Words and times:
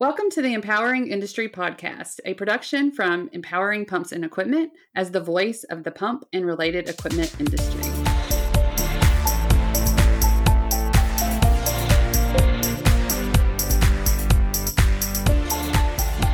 Welcome 0.00 0.30
to 0.30 0.42
the 0.42 0.54
Empowering 0.54 1.08
Industry 1.08 1.48
Podcast, 1.48 2.20
a 2.24 2.34
production 2.34 2.92
from 2.92 3.28
Empowering 3.32 3.84
Pumps 3.84 4.12
and 4.12 4.24
Equipment 4.24 4.70
as 4.94 5.10
the 5.10 5.18
voice 5.18 5.64
of 5.64 5.82
the 5.82 5.90
pump 5.90 6.24
and 6.32 6.46
related 6.46 6.88
equipment 6.88 7.34
industry. 7.40 7.82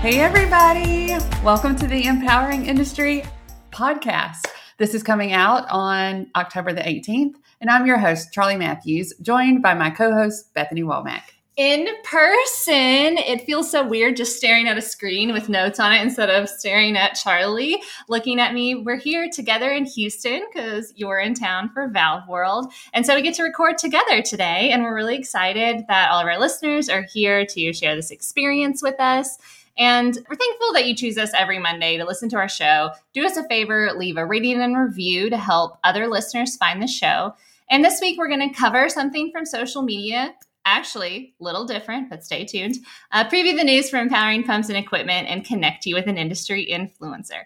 Hey, 0.02 0.20
everybody! 0.20 1.16
Welcome 1.42 1.74
to 1.76 1.86
the 1.86 2.04
Empowering 2.04 2.66
Industry 2.66 3.24
Podcast. 3.72 4.44
This 4.76 4.92
is 4.92 5.02
coming 5.02 5.32
out 5.32 5.64
on 5.70 6.26
October 6.36 6.74
the 6.74 6.82
18th, 6.82 7.36
and 7.62 7.70
I'm 7.70 7.86
your 7.86 7.96
host, 7.96 8.30
Charlie 8.30 8.58
Matthews, 8.58 9.14
joined 9.22 9.62
by 9.62 9.72
my 9.72 9.88
co 9.88 10.12
host, 10.12 10.52
Bethany 10.52 10.82
Walmack 10.82 11.22
in 11.56 11.86
person. 12.02 13.16
It 13.16 13.42
feels 13.46 13.70
so 13.70 13.86
weird 13.86 14.16
just 14.16 14.36
staring 14.36 14.66
at 14.66 14.76
a 14.76 14.82
screen 14.82 15.32
with 15.32 15.48
notes 15.48 15.78
on 15.78 15.92
it 15.92 16.02
instead 16.02 16.28
of 16.28 16.48
staring 16.48 16.96
at 16.96 17.14
Charlie 17.14 17.80
looking 18.08 18.40
at 18.40 18.54
me. 18.54 18.74
We're 18.74 18.98
here 18.98 19.28
together 19.30 19.70
in 19.70 19.84
Houston 19.84 20.42
because 20.52 20.92
you're 20.96 21.20
in 21.20 21.34
town 21.34 21.70
for 21.70 21.88
Valve 21.88 22.26
World. 22.28 22.72
And 22.92 23.06
so 23.06 23.14
we 23.14 23.22
get 23.22 23.34
to 23.34 23.44
record 23.44 23.78
together 23.78 24.20
today. 24.20 24.70
And 24.70 24.82
we're 24.82 24.94
really 24.94 25.16
excited 25.16 25.84
that 25.86 26.10
all 26.10 26.20
of 26.20 26.26
our 26.26 26.40
listeners 26.40 26.88
are 26.88 27.02
here 27.02 27.46
to 27.46 27.72
share 27.72 27.94
this 27.94 28.10
experience 28.10 28.82
with 28.82 28.98
us. 28.98 29.38
And 29.76 30.14
we're 30.28 30.36
thankful 30.36 30.72
that 30.72 30.86
you 30.86 30.94
choose 30.94 31.18
us 31.18 31.32
every 31.34 31.58
Monday 31.58 31.96
to 31.98 32.04
listen 32.04 32.28
to 32.30 32.36
our 32.36 32.48
show. 32.48 32.90
Do 33.12 33.26
us 33.26 33.36
a 33.36 33.46
favor, 33.48 33.92
leave 33.96 34.16
a 34.16 34.26
rating 34.26 34.60
and 34.60 34.76
review 34.76 35.30
to 35.30 35.36
help 35.36 35.78
other 35.84 36.08
listeners 36.08 36.56
find 36.56 36.82
the 36.82 36.86
show. 36.86 37.34
And 37.70 37.84
this 37.84 38.00
week, 38.00 38.18
we're 38.18 38.28
going 38.28 38.48
to 38.48 38.56
cover 38.56 38.88
something 38.88 39.30
from 39.32 39.46
social 39.46 39.82
media 39.82 40.34
actually 40.64 41.34
a 41.40 41.44
little 41.44 41.66
different, 41.66 42.10
but 42.10 42.24
stay 42.24 42.44
tuned. 42.44 42.76
Uh, 43.12 43.24
preview 43.28 43.56
the 43.56 43.64
news 43.64 43.90
for 43.90 43.98
empowering 43.98 44.44
pumps 44.44 44.68
and 44.68 44.78
equipment 44.78 45.28
and 45.28 45.44
connect 45.44 45.86
you 45.86 45.94
with 45.94 46.06
an 46.06 46.18
industry 46.18 46.66
influencer. 46.70 47.42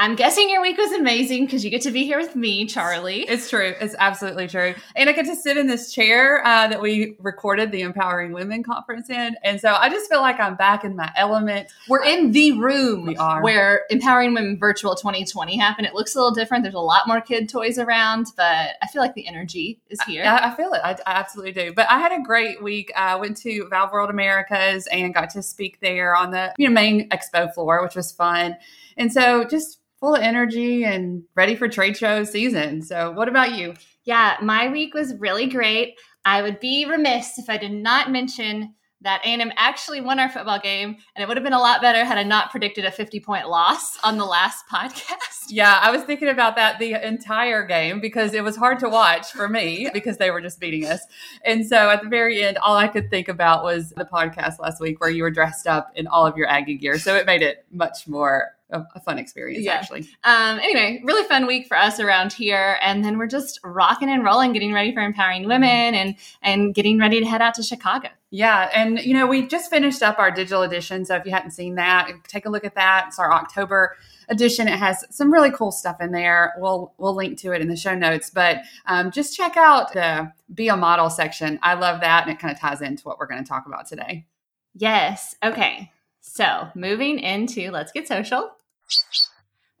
I'm 0.00 0.14
guessing 0.14 0.48
your 0.48 0.62
week 0.62 0.78
was 0.78 0.92
amazing 0.92 1.46
because 1.46 1.64
you 1.64 1.72
get 1.72 1.82
to 1.82 1.90
be 1.90 2.04
here 2.04 2.18
with 2.18 2.36
me, 2.36 2.66
Charlie. 2.66 3.22
It's 3.22 3.50
true. 3.50 3.74
It's 3.80 3.96
absolutely 3.98 4.46
true. 4.46 4.76
And 4.94 5.10
I 5.10 5.12
get 5.12 5.26
to 5.26 5.34
sit 5.34 5.56
in 5.56 5.66
this 5.66 5.92
chair 5.92 6.40
uh, 6.46 6.68
that 6.68 6.80
we 6.80 7.16
recorded 7.18 7.72
the 7.72 7.80
Empowering 7.80 8.30
Women 8.30 8.62
conference 8.62 9.10
in. 9.10 9.34
And 9.42 9.60
so 9.60 9.72
I 9.72 9.88
just 9.88 10.08
feel 10.08 10.20
like 10.20 10.38
I'm 10.38 10.54
back 10.54 10.84
in 10.84 10.94
my 10.94 11.10
element. 11.16 11.70
We're 11.88 12.04
in 12.04 12.30
the 12.30 12.52
room 12.52 13.06
we 13.06 13.16
are. 13.16 13.42
where 13.42 13.86
Empowering 13.90 14.34
Women 14.34 14.56
Virtual 14.56 14.94
2020 14.94 15.58
happened. 15.58 15.88
It 15.88 15.94
looks 15.94 16.14
a 16.14 16.18
little 16.18 16.32
different. 16.32 16.62
There's 16.62 16.76
a 16.76 16.78
lot 16.78 17.08
more 17.08 17.20
kid 17.20 17.48
toys 17.48 17.76
around, 17.76 18.26
but 18.36 18.76
I 18.80 18.86
feel 18.92 19.02
like 19.02 19.14
the 19.14 19.26
energy 19.26 19.80
is 19.90 20.00
here. 20.02 20.22
I, 20.22 20.52
I 20.52 20.54
feel 20.54 20.74
it. 20.74 20.80
I, 20.84 20.92
I, 20.92 21.18
absolutely 21.18 21.54
do. 21.54 21.72
But 21.72 21.90
I 21.90 21.98
had 21.98 22.12
a 22.12 22.22
great 22.22 22.62
week. 22.62 22.92
I 22.94 23.16
went 23.16 23.36
to 23.38 23.66
Valve 23.68 23.90
World 23.90 24.10
Americas 24.10 24.86
and 24.92 25.12
got 25.12 25.30
to 25.30 25.42
speak 25.42 25.80
there 25.80 26.14
on 26.14 26.30
the 26.30 26.54
you 26.56 26.68
know, 26.68 26.72
main 26.72 27.08
expo 27.08 27.52
floor, 27.52 27.82
which 27.82 27.96
was 27.96 28.12
fun. 28.12 28.56
And 28.96 29.12
so 29.12 29.42
just 29.42 29.80
full 30.00 30.14
of 30.14 30.22
energy 30.22 30.84
and 30.84 31.24
ready 31.34 31.56
for 31.56 31.68
trade 31.68 31.96
show 31.96 32.24
season. 32.24 32.82
So, 32.82 33.10
what 33.12 33.28
about 33.28 33.52
you? 33.52 33.74
Yeah, 34.04 34.36
my 34.42 34.68
week 34.68 34.94
was 34.94 35.14
really 35.18 35.46
great. 35.46 35.94
I 36.24 36.42
would 36.42 36.60
be 36.60 36.86
remiss 36.86 37.38
if 37.38 37.48
I 37.48 37.58
did 37.58 37.72
not 37.72 38.10
mention 38.10 38.74
that 39.00 39.20
A&M 39.24 39.52
actually 39.56 40.00
won 40.00 40.18
our 40.18 40.28
football 40.28 40.58
game, 40.58 40.96
and 41.14 41.22
it 41.22 41.28
would 41.28 41.36
have 41.36 41.44
been 41.44 41.52
a 41.52 41.60
lot 41.60 41.80
better 41.80 42.04
had 42.04 42.18
I 42.18 42.24
not 42.24 42.50
predicted 42.50 42.84
a 42.84 42.90
50 42.90 43.20
point 43.20 43.48
loss 43.48 43.96
on 44.02 44.18
the 44.18 44.24
last 44.24 44.64
podcast. 44.72 45.02
Yeah, 45.50 45.78
I 45.80 45.90
was 45.90 46.02
thinking 46.02 46.28
about 46.28 46.56
that 46.56 46.78
the 46.78 46.92
entire 46.92 47.64
game 47.64 48.02
because 48.02 48.34
it 48.34 48.44
was 48.44 48.54
hard 48.54 48.78
to 48.80 48.88
watch 48.90 49.32
for 49.32 49.48
me 49.48 49.88
because 49.94 50.18
they 50.18 50.30
were 50.30 50.42
just 50.42 50.60
beating 50.60 50.84
us. 50.84 51.00
And 51.42 51.66
so 51.66 51.88
at 51.88 52.02
the 52.02 52.08
very 52.10 52.42
end, 52.42 52.58
all 52.58 52.76
I 52.76 52.86
could 52.86 53.08
think 53.08 53.28
about 53.28 53.64
was 53.64 53.94
the 53.96 54.04
podcast 54.04 54.58
last 54.58 54.78
week 54.78 55.00
where 55.00 55.08
you 55.08 55.22
were 55.22 55.30
dressed 55.30 55.66
up 55.66 55.90
in 55.94 56.06
all 56.06 56.26
of 56.26 56.36
your 56.36 56.48
Aggie 56.48 56.76
gear. 56.76 56.98
So 56.98 57.16
it 57.16 57.24
made 57.24 57.40
it 57.40 57.64
much 57.72 58.06
more 58.06 58.57
a, 58.70 58.82
a 58.94 59.00
fun 59.00 59.18
experience 59.18 59.64
yeah. 59.64 59.74
actually. 59.74 60.06
Um, 60.24 60.58
anyway, 60.58 61.00
really 61.04 61.26
fun 61.28 61.46
week 61.46 61.66
for 61.66 61.76
us 61.76 62.00
around 62.00 62.32
here, 62.32 62.78
and 62.82 63.04
then 63.04 63.18
we're 63.18 63.26
just 63.26 63.60
rocking 63.64 64.10
and 64.10 64.24
rolling, 64.24 64.52
getting 64.52 64.72
ready 64.72 64.92
for 64.92 65.00
empowering 65.00 65.46
women, 65.46 65.94
and 65.94 66.16
and 66.42 66.74
getting 66.74 66.98
ready 66.98 67.20
to 67.20 67.26
head 67.26 67.42
out 67.42 67.54
to 67.54 67.62
Chicago. 67.62 68.08
Yeah, 68.30 68.70
and 68.74 68.98
you 68.98 69.14
know 69.14 69.26
we 69.26 69.46
just 69.46 69.70
finished 69.70 70.02
up 70.02 70.18
our 70.18 70.30
digital 70.30 70.62
edition, 70.62 71.04
so 71.04 71.16
if 71.16 71.24
you 71.24 71.32
hadn't 71.32 71.52
seen 71.52 71.76
that, 71.76 72.10
take 72.26 72.46
a 72.46 72.50
look 72.50 72.64
at 72.64 72.74
that. 72.74 73.06
It's 73.08 73.18
our 73.18 73.32
October 73.32 73.96
edition. 74.28 74.68
It 74.68 74.78
has 74.78 75.04
some 75.10 75.32
really 75.32 75.50
cool 75.50 75.72
stuff 75.72 76.00
in 76.00 76.12
there. 76.12 76.54
We'll 76.58 76.92
we'll 76.98 77.14
link 77.14 77.38
to 77.40 77.52
it 77.52 77.62
in 77.62 77.68
the 77.68 77.76
show 77.76 77.94
notes, 77.94 78.30
but 78.30 78.58
um, 78.86 79.10
just 79.10 79.36
check 79.36 79.56
out 79.56 79.92
the 79.92 80.32
be 80.52 80.68
a 80.68 80.76
model 80.76 81.10
section. 81.10 81.58
I 81.62 81.74
love 81.74 82.00
that, 82.02 82.26
and 82.26 82.36
it 82.36 82.38
kind 82.38 82.52
of 82.52 82.60
ties 82.60 82.82
into 82.82 83.02
what 83.04 83.18
we're 83.18 83.26
going 83.26 83.42
to 83.42 83.48
talk 83.48 83.66
about 83.66 83.86
today. 83.86 84.26
Yes. 84.74 85.34
Okay. 85.42 85.90
So 86.20 86.68
moving 86.74 87.18
into 87.18 87.70
let's 87.70 87.90
get 87.90 88.06
social. 88.06 88.50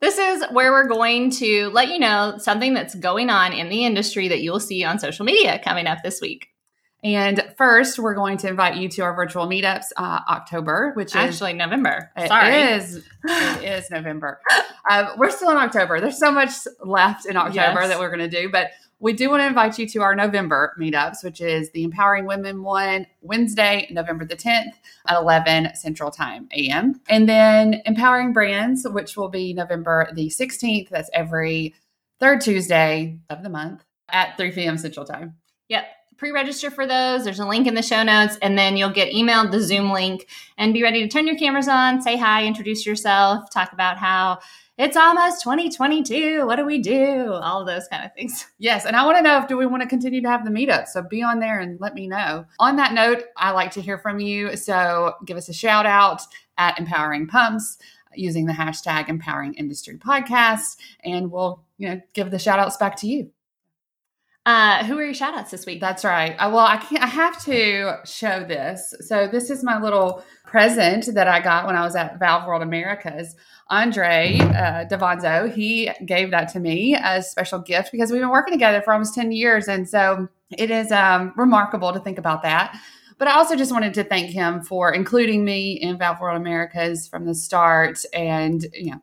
This 0.00 0.18
is 0.18 0.44
where 0.52 0.70
we're 0.70 0.86
going 0.86 1.30
to 1.32 1.70
let 1.70 1.88
you 1.88 1.98
know 1.98 2.36
something 2.38 2.72
that's 2.72 2.94
going 2.94 3.30
on 3.30 3.52
in 3.52 3.68
the 3.68 3.84
industry 3.84 4.28
that 4.28 4.40
you 4.40 4.52
will 4.52 4.60
see 4.60 4.84
on 4.84 4.98
social 4.98 5.24
media 5.24 5.60
coming 5.62 5.86
up 5.86 5.98
this 6.04 6.20
week. 6.20 6.48
And 7.04 7.54
first, 7.56 7.98
we're 7.98 8.14
going 8.14 8.38
to 8.38 8.48
invite 8.48 8.76
you 8.76 8.88
to 8.90 9.02
our 9.02 9.14
virtual 9.14 9.46
meetups 9.46 9.86
uh, 9.96 10.20
October, 10.28 10.92
which 10.94 11.14
actually 11.14 11.28
is 11.28 11.34
actually 11.34 11.52
November. 11.54 12.10
Sorry, 12.26 12.54
it 12.54 12.76
is. 12.76 12.96
it 13.24 13.64
is 13.64 13.90
November. 13.90 14.40
Uh, 14.90 15.12
we're 15.18 15.30
still 15.30 15.50
in 15.50 15.58
October. 15.58 16.00
There's 16.00 16.18
so 16.18 16.32
much 16.32 16.50
left 16.82 17.26
in 17.26 17.36
October 17.36 17.80
yes. 17.80 17.88
that 17.88 17.98
we're 17.98 18.08
going 18.08 18.30
to 18.30 18.40
do, 18.40 18.48
but 18.48 18.70
we 19.00 19.12
do 19.12 19.30
want 19.30 19.40
to 19.40 19.46
invite 19.46 19.78
you 19.78 19.86
to 19.88 20.02
our 20.02 20.14
November 20.14 20.74
meetups, 20.78 21.22
which 21.22 21.40
is 21.40 21.70
the 21.70 21.84
Empowering 21.84 22.26
Women 22.26 22.62
one 22.62 23.06
Wednesday, 23.20 23.86
November 23.90 24.24
the 24.24 24.36
10th 24.36 24.72
at 25.06 25.16
11 25.16 25.74
Central 25.74 26.10
Time 26.10 26.48
AM. 26.52 27.00
And 27.08 27.28
then 27.28 27.80
Empowering 27.84 28.32
Brands, 28.32 28.86
which 28.88 29.16
will 29.16 29.28
be 29.28 29.54
November 29.54 30.08
the 30.14 30.28
16th. 30.28 30.88
That's 30.88 31.10
every 31.14 31.74
third 32.18 32.40
Tuesday 32.40 33.18
of 33.30 33.42
the 33.42 33.50
month 33.50 33.84
at 34.08 34.36
3 34.36 34.50
p.m. 34.52 34.78
Central 34.78 35.06
Time. 35.06 35.36
Yep. 35.68 35.84
Pre 36.16 36.32
register 36.32 36.68
for 36.68 36.84
those. 36.84 37.22
There's 37.22 37.38
a 37.38 37.46
link 37.46 37.68
in 37.68 37.74
the 37.74 37.82
show 37.82 38.02
notes, 38.02 38.36
and 38.42 38.58
then 38.58 38.76
you'll 38.76 38.90
get 38.90 39.12
emailed 39.12 39.52
the 39.52 39.60
Zoom 39.60 39.92
link 39.92 40.26
and 40.56 40.74
be 40.74 40.82
ready 40.82 41.02
to 41.02 41.08
turn 41.08 41.28
your 41.28 41.36
cameras 41.36 41.68
on, 41.68 42.02
say 42.02 42.16
hi, 42.16 42.44
introduce 42.44 42.84
yourself, 42.84 43.48
talk 43.50 43.72
about 43.72 43.98
how 43.98 44.40
it's 44.78 44.96
almost 44.96 45.42
2022. 45.42 46.46
What 46.46 46.56
do 46.56 46.64
we 46.64 46.78
do? 46.78 47.32
All 47.32 47.64
those 47.64 47.88
kind 47.88 48.04
of 48.04 48.14
things. 48.14 48.46
Yes. 48.58 48.86
And 48.86 48.96
I 48.96 49.04
want 49.04 49.18
to 49.18 49.22
know 49.22 49.38
if 49.38 49.48
do 49.48 49.56
we 49.56 49.66
want 49.66 49.82
to 49.82 49.88
continue 49.88 50.22
to 50.22 50.28
have 50.28 50.44
the 50.44 50.50
meetup? 50.50 50.86
So 50.86 51.02
be 51.02 51.22
on 51.22 51.40
there 51.40 51.60
and 51.60 51.80
let 51.80 51.94
me 51.94 52.06
know. 52.06 52.46
On 52.60 52.76
that 52.76 52.92
note, 52.92 53.24
I 53.36 53.50
like 53.50 53.72
to 53.72 53.82
hear 53.82 53.98
from 53.98 54.20
you. 54.20 54.56
So 54.56 55.14
give 55.24 55.36
us 55.36 55.48
a 55.48 55.52
shout 55.52 55.84
out 55.84 56.22
at 56.56 56.78
Empowering 56.78 57.26
Pumps 57.26 57.78
using 58.14 58.46
the 58.46 58.52
hashtag 58.52 59.08
Empowering 59.08 59.54
Industry 59.54 59.96
Podcast, 59.96 60.76
and 61.04 61.30
we'll 61.30 61.62
you 61.76 61.88
know 61.88 62.00
give 62.14 62.30
the 62.30 62.38
shout 62.38 62.58
outs 62.58 62.76
back 62.76 62.96
to 62.96 63.06
you. 63.06 63.30
Uh, 64.48 64.82
who 64.84 64.98
are 64.98 65.04
your 65.04 65.12
shout 65.12 65.34
outs 65.34 65.50
this 65.50 65.66
week? 65.66 65.78
That's 65.78 66.06
right. 66.06 66.34
I, 66.38 66.46
well, 66.46 66.64
I 66.64 66.78
can't. 66.78 67.02
I 67.02 67.06
have 67.06 67.44
to 67.44 67.96
show 68.06 68.44
this. 68.44 68.94
So 69.00 69.28
this 69.30 69.50
is 69.50 69.62
my 69.62 69.78
little 69.78 70.24
present 70.46 71.12
that 71.12 71.28
I 71.28 71.38
got 71.40 71.66
when 71.66 71.76
I 71.76 71.82
was 71.82 71.94
at 71.94 72.18
Valve 72.18 72.46
World 72.46 72.62
Americas. 72.62 73.36
Andre 73.68 74.38
uh, 74.38 74.86
Davanzo, 74.86 75.52
he 75.52 75.90
gave 76.06 76.30
that 76.30 76.48
to 76.54 76.60
me 76.60 76.96
as 76.98 77.26
a 77.26 77.28
special 77.28 77.58
gift 77.58 77.92
because 77.92 78.10
we've 78.10 78.22
been 78.22 78.30
working 78.30 78.54
together 78.54 78.80
for 78.80 78.94
almost 78.94 79.14
10 79.14 79.32
years. 79.32 79.68
And 79.68 79.86
so 79.86 80.28
it 80.56 80.70
is 80.70 80.90
um, 80.92 81.34
remarkable 81.36 81.92
to 81.92 82.00
think 82.00 82.16
about 82.16 82.42
that. 82.44 82.74
But 83.18 83.28
I 83.28 83.32
also 83.32 83.54
just 83.54 83.70
wanted 83.70 83.92
to 83.92 84.04
thank 84.04 84.30
him 84.30 84.62
for 84.62 84.94
including 84.94 85.44
me 85.44 85.72
in 85.72 85.98
Valve 85.98 86.22
World 86.22 86.40
Americas 86.40 87.06
from 87.06 87.26
the 87.26 87.34
start. 87.34 88.02
And, 88.14 88.64
you 88.72 88.92
know, 88.92 89.02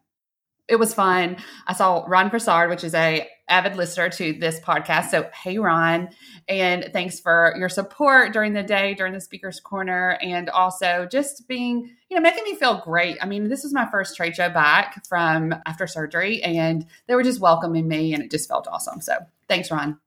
it 0.68 0.78
was 0.78 0.96
fun. 0.96 1.38
I 1.68 1.74
saw 1.74 2.04
Ron 2.08 2.32
Prasad, 2.32 2.68
which 2.70 2.84
is 2.84 2.96
a 2.96 3.28
avid 3.48 3.76
listener 3.76 4.10
to 4.10 4.34
this 4.34 4.60
podcast. 4.60 5.10
So, 5.10 5.30
hey, 5.44 5.58
Ron, 5.58 6.10
and 6.48 6.90
thanks 6.94 7.20
for 7.20 7.54
your 7.58 7.70
support 7.70 8.34
during 8.34 8.54
the 8.54 8.64
day, 8.64 8.94
during 8.94 9.14
the 9.14 9.22
speaker's 9.22 9.60
corner, 9.60 10.18
and 10.22 10.50
also 10.50 11.08
just 11.12 11.48
being, 11.48 11.90
you 12.10 12.16
know, 12.16 12.22
making 12.22 12.44
me 12.44 12.56
feel 12.56 12.82
great. 12.84 13.18
I 13.22 13.26
mean, 13.26 13.48
this 13.48 13.64
was 13.64 13.74
my 13.74 13.90
first 13.90 14.16
trade 14.16 14.36
show 14.36 14.50
back 14.50 15.06
from 15.08 15.54
after 15.66 15.88
surgery, 15.88 16.42
and 16.42 16.86
they 17.08 17.16
were 17.16 17.24
just 17.24 17.40
welcoming 17.40 17.88
me, 17.88 18.14
and 18.14 18.24
it 18.24 18.32
just 18.32 18.50
felt 18.50 18.68
awesome. 18.68 19.02
So, 19.02 19.18
thanks, 19.48 19.70
Ron. 19.70 20.00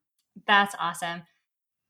That's 0.46 0.75
awesome. 0.79 1.23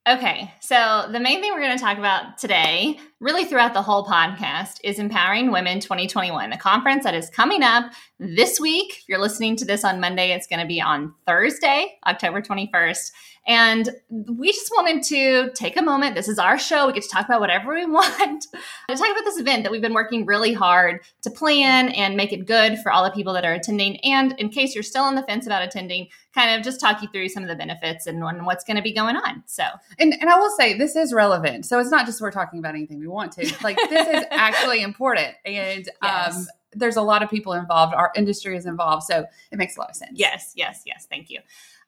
Okay, 0.08 0.50
so 0.60 1.06
the 1.12 1.20
main 1.20 1.43
thing 1.43 1.52
we're 1.52 1.60
going 1.60 1.76
to 1.76 1.84
talk 1.84 1.99
about 1.99 2.38
today, 2.38 2.99
really 3.20 3.44
throughout 3.44 3.75
the 3.75 3.82
whole 3.82 4.06
podcast, 4.06 4.78
is 4.82 4.99
Empowering 4.99 5.52
Women 5.52 5.81
2021, 5.81 6.49
the 6.49 6.56
conference 6.56 7.05
that 7.05 7.14
is 7.14 7.28
coming 7.28 7.62
up 7.62 7.93
this 8.19 8.58
week. 8.58 9.00
If 9.00 9.05
you're 9.06 9.19
listening 9.19 9.55
to 9.56 9.66
this 9.66 9.84
on 9.84 10.00
Monday, 10.00 10.31
it's 10.31 10.46
going 10.46 10.60
to 10.60 10.66
be 10.66 10.81
on 10.81 11.12
Thursday, 11.26 11.99
October 12.06 12.40
21st. 12.40 13.10
And 13.49 13.90
we 14.08 14.50
just 14.50 14.70
wanted 14.75 15.02
to 15.05 15.50
take 15.55 15.76
a 15.76 15.82
moment. 15.82 16.14
This 16.14 16.28
is 16.28 16.38
our 16.38 16.58
show. 16.58 16.87
We 16.87 16.94
get 16.94 17.02
to 17.02 17.08
talk 17.10 17.26
about 17.26 17.40
whatever 17.40 17.75
we 17.75 17.84
want 17.90 18.43
to 18.43 18.96
talk 18.96 19.10
about 19.10 19.25
this 19.25 19.38
event 19.38 19.64
that 19.64 19.72
we've 19.72 19.82
been 19.82 19.93
working 19.93 20.25
really 20.25 20.55
hard 20.55 21.00
to 21.22 21.31
plan 21.31 21.90
and 21.90 22.16
make 22.16 22.32
it 22.32 22.46
good 22.46 22.78
for 22.78 22.90
all 22.90 23.05
the 23.05 23.10
people 23.10 23.34
that 23.34 23.44
are 23.44 23.52
attending. 23.52 23.99
And 24.00 24.32
in 24.38 24.49
case 24.49 24.75
you're 24.75 24.82
still 24.82 25.05
on 25.05 25.16
the 25.16 25.22
fence 25.22 25.44
about 25.44 25.62
attending, 25.62 26.08
kind 26.38 26.58
of 26.58 26.64
just 26.64 26.81
talk 26.81 27.02
you 27.02 27.08
through 27.08 27.29
some 27.29 27.43
of 27.43 27.49
the 27.49 27.56
benefits 27.56 28.06
and 28.06 28.23
what's 28.44 28.64
going 28.64 28.76
to 28.76 28.82
be 28.82 28.93
going 28.93 29.17
on. 29.17 29.43
So, 29.46 29.64
and 29.99 30.14
and 30.20 30.31
I 30.31 30.38
will 30.38 30.55
say 30.56 30.76
this 30.76 30.94
is 30.94 31.12
relevant. 31.12 31.67
So 31.67 31.79
it's 31.79 31.90
not 31.90 32.06
just 32.06 32.20
we're 32.20 32.31
talking 32.31 32.58
about 32.58 32.75
anything 32.75 32.99
we 32.99 33.08
want 33.08 33.32
to. 33.32 33.49
Like 33.69 33.76
this 33.90 34.06
is 34.06 34.25
actually 34.31 34.82
important, 34.82 35.35
and 35.44 35.88
yes. 36.02 36.37
um, 36.37 36.46
there's 36.73 36.96
a 36.96 37.02
lot 37.02 37.23
of 37.23 37.29
people 37.29 37.52
involved. 37.55 37.93
Our 37.93 38.12
industry 38.14 38.56
is 38.56 38.67
involved, 38.67 39.02
so 39.02 39.26
it 39.50 39.58
makes 39.58 39.76
a 39.76 39.81
lot 39.81 39.90
of 39.90 39.96
sense. 39.96 40.12
Yes, 40.14 40.52
yes, 40.55 40.82
yes. 40.87 41.06
Thank 41.11 41.29
you. 41.29 41.40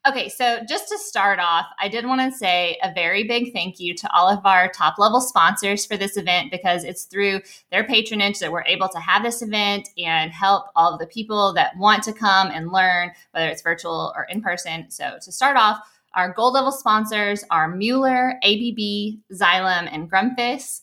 Okay, 0.08 0.30
so 0.30 0.60
just 0.66 0.88
to 0.88 0.96
start 0.96 1.38
off, 1.40 1.66
I 1.78 1.86
did 1.88 2.06
want 2.06 2.22
to 2.22 2.36
say 2.36 2.78
a 2.82 2.90
very 2.94 3.24
big 3.24 3.52
thank 3.52 3.78
you 3.78 3.94
to 3.96 4.10
all 4.16 4.30
of 4.30 4.46
our 4.46 4.70
top 4.70 4.98
level 4.98 5.20
sponsors 5.20 5.84
for 5.84 5.98
this 5.98 6.16
event 6.16 6.50
because 6.50 6.84
it's 6.84 7.04
through 7.04 7.42
their 7.70 7.84
patronage 7.84 8.38
that 8.38 8.50
we're 8.50 8.64
able 8.64 8.88
to 8.88 8.98
have 8.98 9.22
this 9.22 9.42
event 9.42 9.90
and 9.98 10.32
help 10.32 10.68
all 10.74 10.94
of 10.94 11.00
the 11.00 11.06
people 11.06 11.52
that 11.52 11.76
want 11.76 12.02
to 12.04 12.14
come 12.14 12.48
and 12.48 12.72
learn, 12.72 13.10
whether 13.32 13.48
it's 13.48 13.60
virtual 13.60 14.14
or 14.16 14.24
in 14.30 14.40
person. 14.40 14.86
So, 14.90 15.18
to 15.20 15.30
start 15.30 15.58
off, 15.58 15.80
our 16.14 16.32
gold 16.32 16.54
level 16.54 16.72
sponsors 16.72 17.44
are 17.50 17.68
Mueller, 17.68 18.36
ABB, 18.42 19.20
Xylem, 19.30 19.86
and 19.92 20.10
Grundfos. 20.10 20.80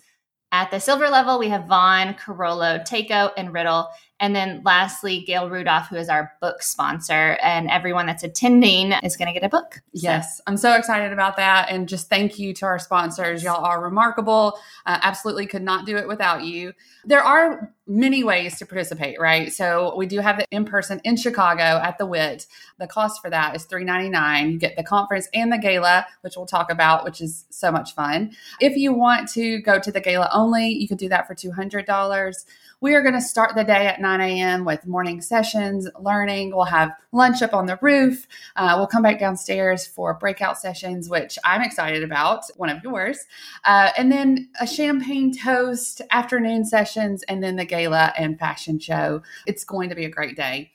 At 0.52 0.70
the 0.70 0.80
silver 0.80 1.10
level, 1.10 1.40
we 1.40 1.50
have 1.50 1.66
Vaughan, 1.66 2.14
Carollo, 2.14 2.82
Takeo, 2.86 3.32
and 3.36 3.52
Riddle. 3.52 3.90
And 4.20 4.36
then 4.36 4.62
lastly, 4.66 5.22
Gail 5.22 5.50
Rudolph, 5.50 5.90
who 5.90 5.96
is 5.96 6.10
our 6.10 6.34
book 6.42 6.64
sponsor, 6.64 7.38
and 7.42 7.70
everyone 7.70 8.08
that's 8.08 8.24
attending 8.24 8.94
is 9.04 9.16
going 9.16 9.28
to 9.28 9.34
get 9.34 9.46
a 9.46 9.50
book. 9.50 9.82
Yes, 9.94 10.42
I'm 10.48 10.58
so 10.58 10.74
excited 10.74 11.14
about 11.14 11.38
that. 11.38 11.70
And 11.70 11.88
just 11.88 12.10
thank 12.10 12.40
you 12.40 12.54
to 12.56 12.66
our 12.66 12.80
sponsors. 12.80 13.44
Y'all 13.44 13.64
are 13.64 13.82
remarkable. 13.82 14.60
Uh, 14.86 14.98
absolutely 15.04 15.46
could 15.46 15.62
not 15.62 15.86
do 15.86 15.98
it 15.98 16.08
without 16.08 16.44
you. 16.44 16.74
There 17.06 17.24
are 17.24 17.72
many 17.88 18.24
ways 18.24 18.58
to 18.60 18.66
participate, 18.66 19.20
right? 19.20 19.52
So 19.54 19.96
we 19.96 20.08
do 20.08 20.20
have 20.20 20.40
it 20.40 20.48
in 20.52 20.66
person 20.66 21.00
in 21.04 21.16
Chicago 21.16 21.62
at 21.62 21.98
the 21.98 22.06
WIT. 22.06 22.48
The 22.80 22.88
cost 22.88 23.22
for 23.22 23.30
that 23.30 23.56
is 23.56 23.66
$3.99. 23.66 24.52
You 24.52 24.58
get 24.60 24.76
the 24.76 24.84
conference 24.84 25.30
and 25.34 25.52
the 25.52 25.58
gala, 25.58 26.06
which 26.22 26.36
we'll 26.36 26.46
talk 26.46 26.70
about, 26.70 27.06
which 27.06 27.22
is 27.22 27.46
so 27.50 27.72
much 27.72 27.94
fun. 27.94 28.32
If 28.60 28.76
you 28.76 28.94
want 28.94 29.30
to 29.30 29.62
go 29.62 29.80
to 29.80 29.92
the 29.92 30.02
gala 30.02 30.30
only, 30.34 30.68
you 30.70 30.88
could 30.88 30.98
do 30.98 31.08
that 31.10 31.28
for 31.28 31.36
$200. 31.36 32.46
We 32.80 32.94
are 32.94 33.02
going 33.02 33.16
to 33.16 33.22
start 33.22 33.56
the 33.56 33.64
day 33.64 33.88
at 33.88 34.00
9 34.00 34.22
a.m. 34.22 34.64
with 34.64 34.86
morning 34.86 35.20
sessions, 35.20 35.88
learning. 36.00 36.56
We'll 36.56 36.66
have 36.66 36.92
lunch 37.12 37.42
up 37.42 37.52
on 37.52 37.66
the 37.66 37.80
roof. 37.82 38.28
Uh, 38.56 38.76
we'll 38.78 38.86
come 38.86 39.02
back 39.02 39.20
downstairs 39.20 39.88
for 39.88 40.14
breakout 40.14 40.60
sessions, 40.60 41.10
which 41.10 41.40
I'm 41.44 41.64
excited 41.64 42.04
about, 42.04 42.44
one 42.56 42.70
of 42.70 42.84
yours. 42.84 43.18
Uh, 43.66 43.90
and 43.98 44.12
then 44.12 44.50
a 44.62 44.68
champagne 44.68 45.36
toast, 45.36 46.04
afternoon 46.12 46.66
sessions, 46.66 47.24
and 47.24 47.44
then 47.44 47.56
the 47.56 47.66
gala 47.66 48.14
and 48.16 48.38
fashion 48.38 48.78
show. 48.78 49.24
It's 49.48 49.64
going 49.64 49.90
to 49.90 49.96
be 49.96 50.06
a 50.06 50.10
great 50.10 50.38
day. 50.38 50.72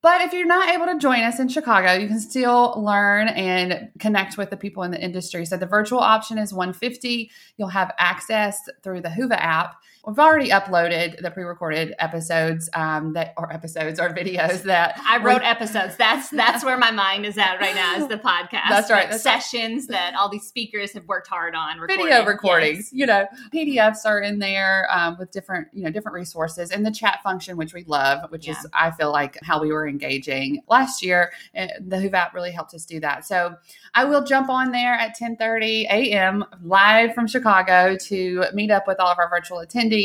But 0.00 0.20
if 0.22 0.32
you're 0.32 0.46
not 0.46 0.68
able 0.68 0.86
to 0.86 0.96
join 0.96 1.22
us 1.22 1.40
in 1.40 1.48
Chicago, 1.48 1.92
you 1.92 2.06
can 2.06 2.20
still 2.20 2.72
learn 2.76 3.28
and 3.28 3.90
connect 3.98 4.38
with 4.38 4.48
the 4.48 4.56
people 4.56 4.84
in 4.84 4.92
the 4.92 5.02
industry. 5.02 5.44
So 5.44 5.56
the 5.56 5.66
virtual 5.66 5.98
option 5.98 6.38
is 6.38 6.54
150. 6.54 7.30
You'll 7.56 7.68
have 7.68 7.92
access 7.98 8.60
through 8.82 9.00
the 9.00 9.08
Whova 9.08 9.36
app 9.36 9.74
We've 10.08 10.18
already 10.18 10.48
uploaded 10.48 11.20
the 11.20 11.30
pre-recorded 11.30 11.94
episodes 11.98 12.70
um, 12.72 13.12
that 13.12 13.34
or 13.36 13.52
episodes 13.52 14.00
or 14.00 14.08
videos 14.08 14.62
that 14.62 14.98
I 15.06 15.22
wrote 15.22 15.42
we, 15.42 15.46
episodes. 15.46 15.98
That's 15.98 16.30
that's 16.30 16.64
where 16.64 16.78
my 16.78 16.90
mind 16.90 17.26
is 17.26 17.36
at 17.36 17.60
right 17.60 17.74
now 17.74 17.96
is 17.96 18.08
the 18.08 18.16
podcast. 18.16 18.70
That's 18.70 18.90
right. 18.90 19.10
That's 19.10 19.22
sessions 19.22 19.82
right. 19.82 19.98
that 19.98 20.14
all 20.14 20.30
these 20.30 20.46
speakers 20.46 20.92
have 20.92 21.04
worked 21.04 21.28
hard 21.28 21.54
on. 21.54 21.78
Recording. 21.78 22.06
Video 22.06 22.24
recordings. 22.24 22.90
Yes. 22.90 22.92
You 22.92 23.04
know, 23.04 23.26
PDFs 23.54 24.06
are 24.06 24.22
in 24.22 24.38
there 24.38 24.88
um, 24.90 25.18
with 25.18 25.30
different 25.30 25.68
you 25.74 25.84
know 25.84 25.90
different 25.90 26.14
resources 26.14 26.70
and 26.70 26.86
the 26.86 26.90
chat 26.90 27.20
function, 27.22 27.58
which 27.58 27.74
we 27.74 27.84
love, 27.84 28.30
which 28.30 28.46
yeah. 28.46 28.52
is 28.52 28.66
I 28.72 28.92
feel 28.92 29.12
like 29.12 29.36
how 29.42 29.60
we 29.60 29.70
were 29.70 29.86
engaging 29.86 30.62
last 30.70 31.02
year. 31.02 31.32
The 31.52 31.96
Whova 31.96 32.14
app 32.14 32.32
really 32.32 32.52
helped 32.52 32.72
us 32.72 32.86
do 32.86 32.98
that. 33.00 33.26
So 33.26 33.56
I 33.92 34.06
will 34.06 34.24
jump 34.24 34.48
on 34.48 34.72
there 34.72 34.94
at 34.94 35.18
10:30 35.18 35.82
a.m. 35.90 36.46
live 36.62 37.12
from 37.12 37.26
Chicago 37.26 37.94
to 38.04 38.44
meet 38.54 38.70
up 38.70 38.86
with 38.86 39.00
all 39.00 39.08
of 39.08 39.18
our 39.18 39.28
virtual 39.28 39.58
attendees 39.58 39.97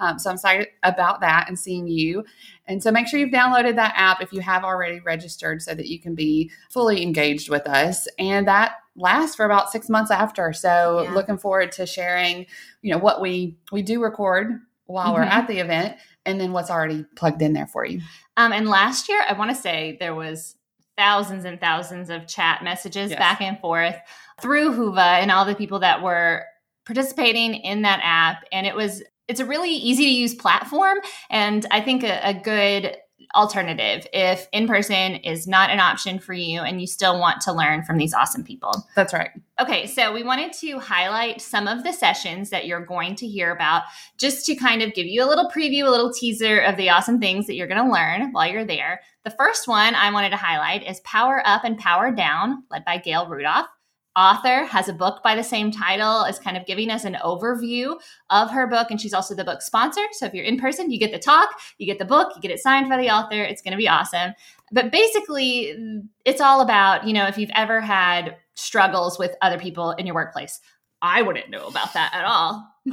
um, 0.00 0.18
so 0.18 0.30
I'm 0.30 0.34
excited 0.34 0.68
about 0.82 1.20
that 1.20 1.48
and 1.48 1.58
seeing 1.58 1.86
you. 1.86 2.24
And 2.66 2.82
so 2.82 2.90
make 2.90 3.08
sure 3.08 3.18
you've 3.18 3.30
downloaded 3.30 3.76
that 3.76 3.94
app 3.96 4.22
if 4.22 4.32
you 4.32 4.40
have 4.40 4.64
already 4.64 5.00
registered 5.00 5.62
so 5.62 5.74
that 5.74 5.86
you 5.86 6.00
can 6.00 6.14
be 6.14 6.50
fully 6.70 7.02
engaged 7.02 7.48
with 7.50 7.66
us. 7.66 8.06
And 8.18 8.46
that 8.46 8.74
lasts 8.96 9.36
for 9.36 9.44
about 9.44 9.70
six 9.70 9.88
months 9.88 10.10
after. 10.10 10.52
So 10.52 11.02
yeah. 11.02 11.14
looking 11.14 11.38
forward 11.38 11.72
to 11.72 11.86
sharing, 11.86 12.46
you 12.82 12.92
know, 12.92 12.98
what 12.98 13.20
we 13.20 13.56
we 13.72 13.82
do 13.82 14.02
record 14.02 14.60
while 14.86 15.06
mm-hmm. 15.06 15.14
we're 15.14 15.22
at 15.22 15.46
the 15.48 15.58
event 15.58 15.96
and 16.24 16.40
then 16.40 16.52
what's 16.52 16.70
already 16.70 17.04
plugged 17.16 17.42
in 17.42 17.52
there 17.52 17.66
for 17.66 17.84
you. 17.84 18.00
Um, 18.36 18.52
and 18.52 18.68
last 18.68 19.08
year, 19.08 19.20
I 19.28 19.32
want 19.32 19.50
to 19.50 19.56
say 19.56 19.96
there 19.98 20.14
was 20.14 20.56
thousands 20.96 21.44
and 21.44 21.60
thousands 21.60 22.10
of 22.10 22.26
chat 22.26 22.62
messages 22.62 23.10
yes. 23.10 23.18
back 23.18 23.40
and 23.40 23.58
forth 23.60 23.96
through 24.40 24.72
Whova 24.72 25.20
and 25.20 25.30
all 25.30 25.44
the 25.44 25.54
people 25.54 25.80
that 25.80 26.02
were 26.02 26.44
participating 26.84 27.54
in 27.54 27.82
that 27.82 28.00
app. 28.02 28.44
And 28.52 28.66
it 28.66 28.74
was 28.74 29.02
it's 29.32 29.40
a 29.40 29.46
really 29.46 29.70
easy 29.70 30.04
to 30.04 30.10
use 30.10 30.34
platform 30.34 30.98
and 31.30 31.64
I 31.70 31.80
think 31.80 32.04
a, 32.04 32.20
a 32.22 32.34
good 32.34 32.98
alternative 33.34 34.06
if 34.12 34.46
in 34.52 34.66
person 34.66 35.14
is 35.16 35.46
not 35.46 35.70
an 35.70 35.80
option 35.80 36.18
for 36.18 36.34
you 36.34 36.60
and 36.60 36.82
you 36.82 36.86
still 36.86 37.18
want 37.18 37.40
to 37.40 37.50
learn 37.50 37.82
from 37.82 37.96
these 37.96 38.12
awesome 38.12 38.44
people. 38.44 38.86
That's 38.94 39.14
right. 39.14 39.30
Okay, 39.58 39.86
so 39.86 40.12
we 40.12 40.22
wanted 40.22 40.52
to 40.54 40.78
highlight 40.78 41.40
some 41.40 41.66
of 41.66 41.82
the 41.82 41.92
sessions 41.92 42.50
that 42.50 42.66
you're 42.66 42.84
going 42.84 43.14
to 43.16 43.26
hear 43.26 43.50
about 43.52 43.84
just 44.18 44.44
to 44.46 44.54
kind 44.54 44.82
of 44.82 44.92
give 44.92 45.06
you 45.06 45.24
a 45.24 45.28
little 45.28 45.48
preview, 45.48 45.86
a 45.86 45.90
little 45.90 46.12
teaser 46.12 46.58
of 46.58 46.76
the 46.76 46.90
awesome 46.90 47.18
things 47.18 47.46
that 47.46 47.54
you're 47.54 47.68
going 47.68 47.82
to 47.82 47.90
learn 47.90 48.32
while 48.32 48.50
you're 48.50 48.66
there. 48.66 49.00
The 49.24 49.30
first 49.30 49.66
one 49.66 49.94
I 49.94 50.12
wanted 50.12 50.30
to 50.30 50.36
highlight 50.36 50.86
is 50.86 51.00
Power 51.00 51.42
Up 51.46 51.64
and 51.64 51.78
Power 51.78 52.10
Down, 52.10 52.64
led 52.70 52.84
by 52.84 52.98
Gail 52.98 53.26
Rudolph 53.28 53.68
author 54.14 54.64
has 54.64 54.88
a 54.88 54.92
book 54.92 55.22
by 55.22 55.34
the 55.34 55.42
same 55.42 55.70
title 55.70 56.24
is 56.24 56.38
kind 56.38 56.56
of 56.56 56.66
giving 56.66 56.90
us 56.90 57.04
an 57.04 57.16
overview 57.24 57.98
of 58.30 58.50
her 58.50 58.66
book 58.66 58.90
and 58.90 59.00
she's 59.00 59.14
also 59.14 59.34
the 59.34 59.44
book 59.44 59.62
sponsor 59.62 60.02
so 60.12 60.26
if 60.26 60.34
you're 60.34 60.44
in 60.44 60.58
person 60.58 60.90
you 60.90 60.98
get 60.98 61.12
the 61.12 61.18
talk 61.18 61.48
you 61.78 61.86
get 61.86 61.98
the 61.98 62.04
book 62.04 62.32
you 62.34 62.42
get 62.42 62.50
it 62.50 62.58
signed 62.58 62.88
by 62.88 62.96
the 62.96 63.08
author 63.08 63.42
it's 63.42 63.62
going 63.62 63.72
to 63.72 63.78
be 63.78 63.88
awesome 63.88 64.32
but 64.70 64.92
basically 64.92 66.02
it's 66.24 66.40
all 66.40 66.60
about 66.60 67.06
you 67.06 67.12
know 67.12 67.26
if 67.26 67.38
you've 67.38 67.50
ever 67.54 67.80
had 67.80 68.36
struggles 68.54 69.18
with 69.18 69.34
other 69.40 69.58
people 69.58 69.92
in 69.92 70.04
your 70.04 70.14
workplace 70.14 70.60
i 71.00 71.22
wouldn't 71.22 71.50
know 71.50 71.66
about 71.66 71.92
that 71.94 72.12
at 72.14 72.24
all 72.24 72.68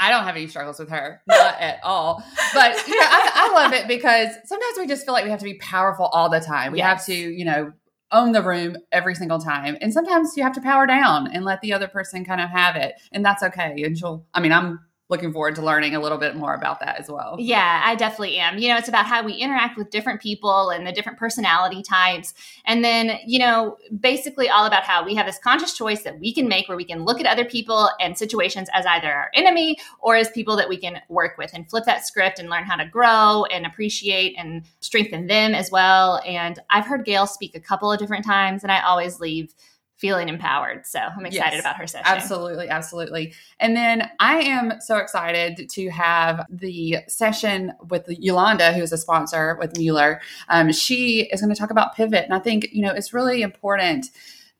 I 0.00 0.10
don't 0.10 0.22
have 0.22 0.36
any 0.36 0.46
struggles 0.46 0.78
with 0.78 0.90
her, 0.90 1.20
not 1.26 1.60
at 1.60 1.80
all. 1.82 2.22
But 2.54 2.86
you 2.86 2.94
know, 2.94 3.06
I, 3.06 3.30
I, 3.34 3.52
love 3.52 3.72
it 3.72 3.88
because 3.88 4.28
sometimes 4.44 4.78
we 4.78 4.86
just 4.86 5.04
feel 5.04 5.12
like 5.12 5.24
we 5.24 5.30
have 5.30 5.40
to 5.40 5.44
be 5.44 5.54
powerful 5.54 6.06
all 6.06 6.30
the 6.30 6.38
time. 6.38 6.70
We 6.70 6.78
yes. 6.78 6.86
have 6.86 7.06
to, 7.06 7.14
you 7.14 7.44
know, 7.44 7.72
own 8.12 8.32
the 8.32 8.42
room 8.42 8.76
every 8.92 9.14
single 9.14 9.38
time. 9.38 9.76
And 9.80 9.92
sometimes 9.92 10.36
you 10.36 10.42
have 10.42 10.54
to 10.54 10.60
power 10.60 10.86
down 10.86 11.30
and 11.32 11.44
let 11.44 11.60
the 11.60 11.72
other 11.72 11.88
person 11.88 12.24
kind 12.24 12.40
of 12.40 12.50
have 12.50 12.76
it. 12.76 12.94
And 13.12 13.24
that's 13.24 13.42
okay. 13.42 13.82
And 13.82 13.96
she'll, 13.96 14.24
I 14.34 14.40
mean, 14.40 14.52
I'm 14.52 14.80
looking 15.08 15.32
forward 15.32 15.54
to 15.54 15.62
learning 15.62 15.94
a 15.94 16.00
little 16.00 16.18
bit 16.18 16.36
more 16.36 16.54
about 16.54 16.80
that 16.80 16.98
as 16.98 17.08
well. 17.08 17.36
Yeah, 17.38 17.82
I 17.84 17.94
definitely 17.94 18.36
am. 18.36 18.58
You 18.58 18.68
know, 18.68 18.76
it's 18.76 18.88
about 18.88 19.06
how 19.06 19.24
we 19.24 19.32
interact 19.32 19.78
with 19.78 19.90
different 19.90 20.20
people 20.20 20.70
and 20.70 20.86
the 20.86 20.92
different 20.92 21.18
personality 21.18 21.82
types. 21.82 22.34
And 22.66 22.84
then, 22.84 23.18
you 23.26 23.38
know, 23.38 23.78
basically 24.00 24.50
all 24.50 24.66
about 24.66 24.84
how 24.84 25.04
we 25.04 25.14
have 25.14 25.24
this 25.24 25.38
conscious 25.38 25.72
choice 25.74 26.02
that 26.02 26.20
we 26.20 26.32
can 26.32 26.46
make 26.46 26.68
where 26.68 26.76
we 26.76 26.84
can 26.84 27.04
look 27.04 27.20
at 27.20 27.26
other 27.26 27.44
people 27.44 27.88
and 28.00 28.18
situations 28.18 28.68
as 28.74 28.84
either 28.84 29.10
our 29.10 29.30
enemy 29.32 29.78
or 30.00 30.16
as 30.16 30.30
people 30.30 30.56
that 30.56 30.68
we 30.68 30.76
can 30.76 31.00
work 31.08 31.38
with 31.38 31.50
and 31.54 31.68
flip 31.70 31.84
that 31.86 32.06
script 32.06 32.38
and 32.38 32.50
learn 32.50 32.64
how 32.64 32.76
to 32.76 32.86
grow 32.86 33.44
and 33.50 33.64
appreciate 33.64 34.34
and 34.36 34.64
strengthen 34.80 35.26
them 35.26 35.54
as 35.54 35.70
well. 35.70 36.20
And 36.26 36.58
I've 36.68 36.86
heard 36.86 37.06
Gail 37.06 37.26
speak 37.26 37.54
a 37.54 37.60
couple 37.60 37.90
of 37.90 37.98
different 37.98 38.26
times 38.26 38.62
and 38.62 38.70
I 38.70 38.82
always 38.82 39.20
leave 39.20 39.54
feeling 39.98 40.28
empowered. 40.28 40.86
So 40.86 41.00
I'm 41.00 41.26
excited 41.26 41.56
yes, 41.56 41.60
about 41.60 41.76
her 41.76 41.86
session. 41.86 42.06
Absolutely, 42.06 42.68
absolutely. 42.68 43.34
And 43.58 43.76
then 43.76 44.08
I 44.20 44.38
am 44.38 44.80
so 44.80 44.96
excited 44.96 45.68
to 45.70 45.88
have 45.90 46.46
the 46.48 46.98
session 47.08 47.72
with 47.90 48.06
Yolanda, 48.08 48.72
who's 48.72 48.92
a 48.92 48.96
sponsor 48.96 49.56
with 49.60 49.76
Mueller. 49.76 50.20
Um, 50.48 50.72
she 50.72 51.28
is 51.32 51.40
going 51.40 51.52
to 51.52 51.58
talk 51.58 51.70
about 51.70 51.96
pivot, 51.96 52.24
and 52.24 52.32
I 52.32 52.38
think 52.38 52.68
you 52.72 52.82
know 52.82 52.92
it's 52.92 53.12
really 53.12 53.42
important 53.42 54.06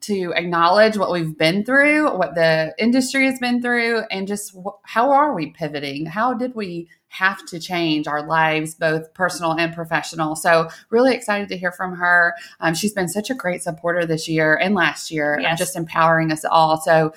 to 0.01 0.33
acknowledge 0.37 0.97
what 0.97 1.11
we've 1.11 1.37
been 1.37 1.65
through, 1.65 2.17
what 2.17 2.35
the 2.35 2.73
industry 2.79 3.27
has 3.27 3.39
been 3.39 3.61
through, 3.61 4.03
and 4.11 4.29
just 4.29 4.55
wh- 4.55 4.79
how 4.85 5.11
are 5.11 5.35
we 5.35 5.51
pivoting? 5.51 6.07
How 6.07 6.35
did 6.35 6.55
we 6.55 6.89
have 7.09 7.45
to 7.47 7.59
change 7.59 8.07
our 8.07 8.27
lives, 8.27 8.75
both 8.75 9.13
personal 9.15 9.53
and 9.53 9.75
professional? 9.75 10.37
So, 10.37 10.69
really 10.91 11.15
excited 11.15 11.49
to 11.49 11.57
hear 11.57 11.73
from 11.73 11.95
her. 11.97 12.35
Um, 12.61 12.75
she's 12.75 12.93
been 12.93 13.09
such 13.09 13.31
a 13.31 13.35
great 13.35 13.63
supporter 13.63 14.07
this 14.07 14.29
year 14.29 14.57
and 14.57 14.75
last 14.75 15.11
year, 15.11 15.39
yes. 15.41 15.59
just 15.59 15.77
empowering 15.77 16.33
us 16.33 16.45
all. 16.45 16.81
So, 16.81 17.13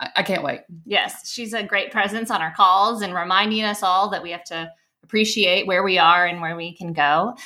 I-, 0.00 0.10
I 0.16 0.22
can't 0.22 0.42
wait. 0.42 0.60
Yes, 0.84 1.30
she's 1.30 1.52
a 1.52 1.62
great 1.62 1.90
presence 1.90 2.30
on 2.30 2.42
our 2.42 2.54
calls 2.54 3.02
and 3.02 3.14
reminding 3.14 3.64
us 3.64 3.82
all 3.82 4.10
that 4.10 4.22
we 4.22 4.30
have 4.30 4.44
to 4.44 4.70
appreciate 5.02 5.66
where 5.66 5.84
we 5.84 5.98
are 5.98 6.26
and 6.26 6.40
where 6.40 6.56
we 6.56 6.74
can 6.74 6.92
go. 6.92 7.36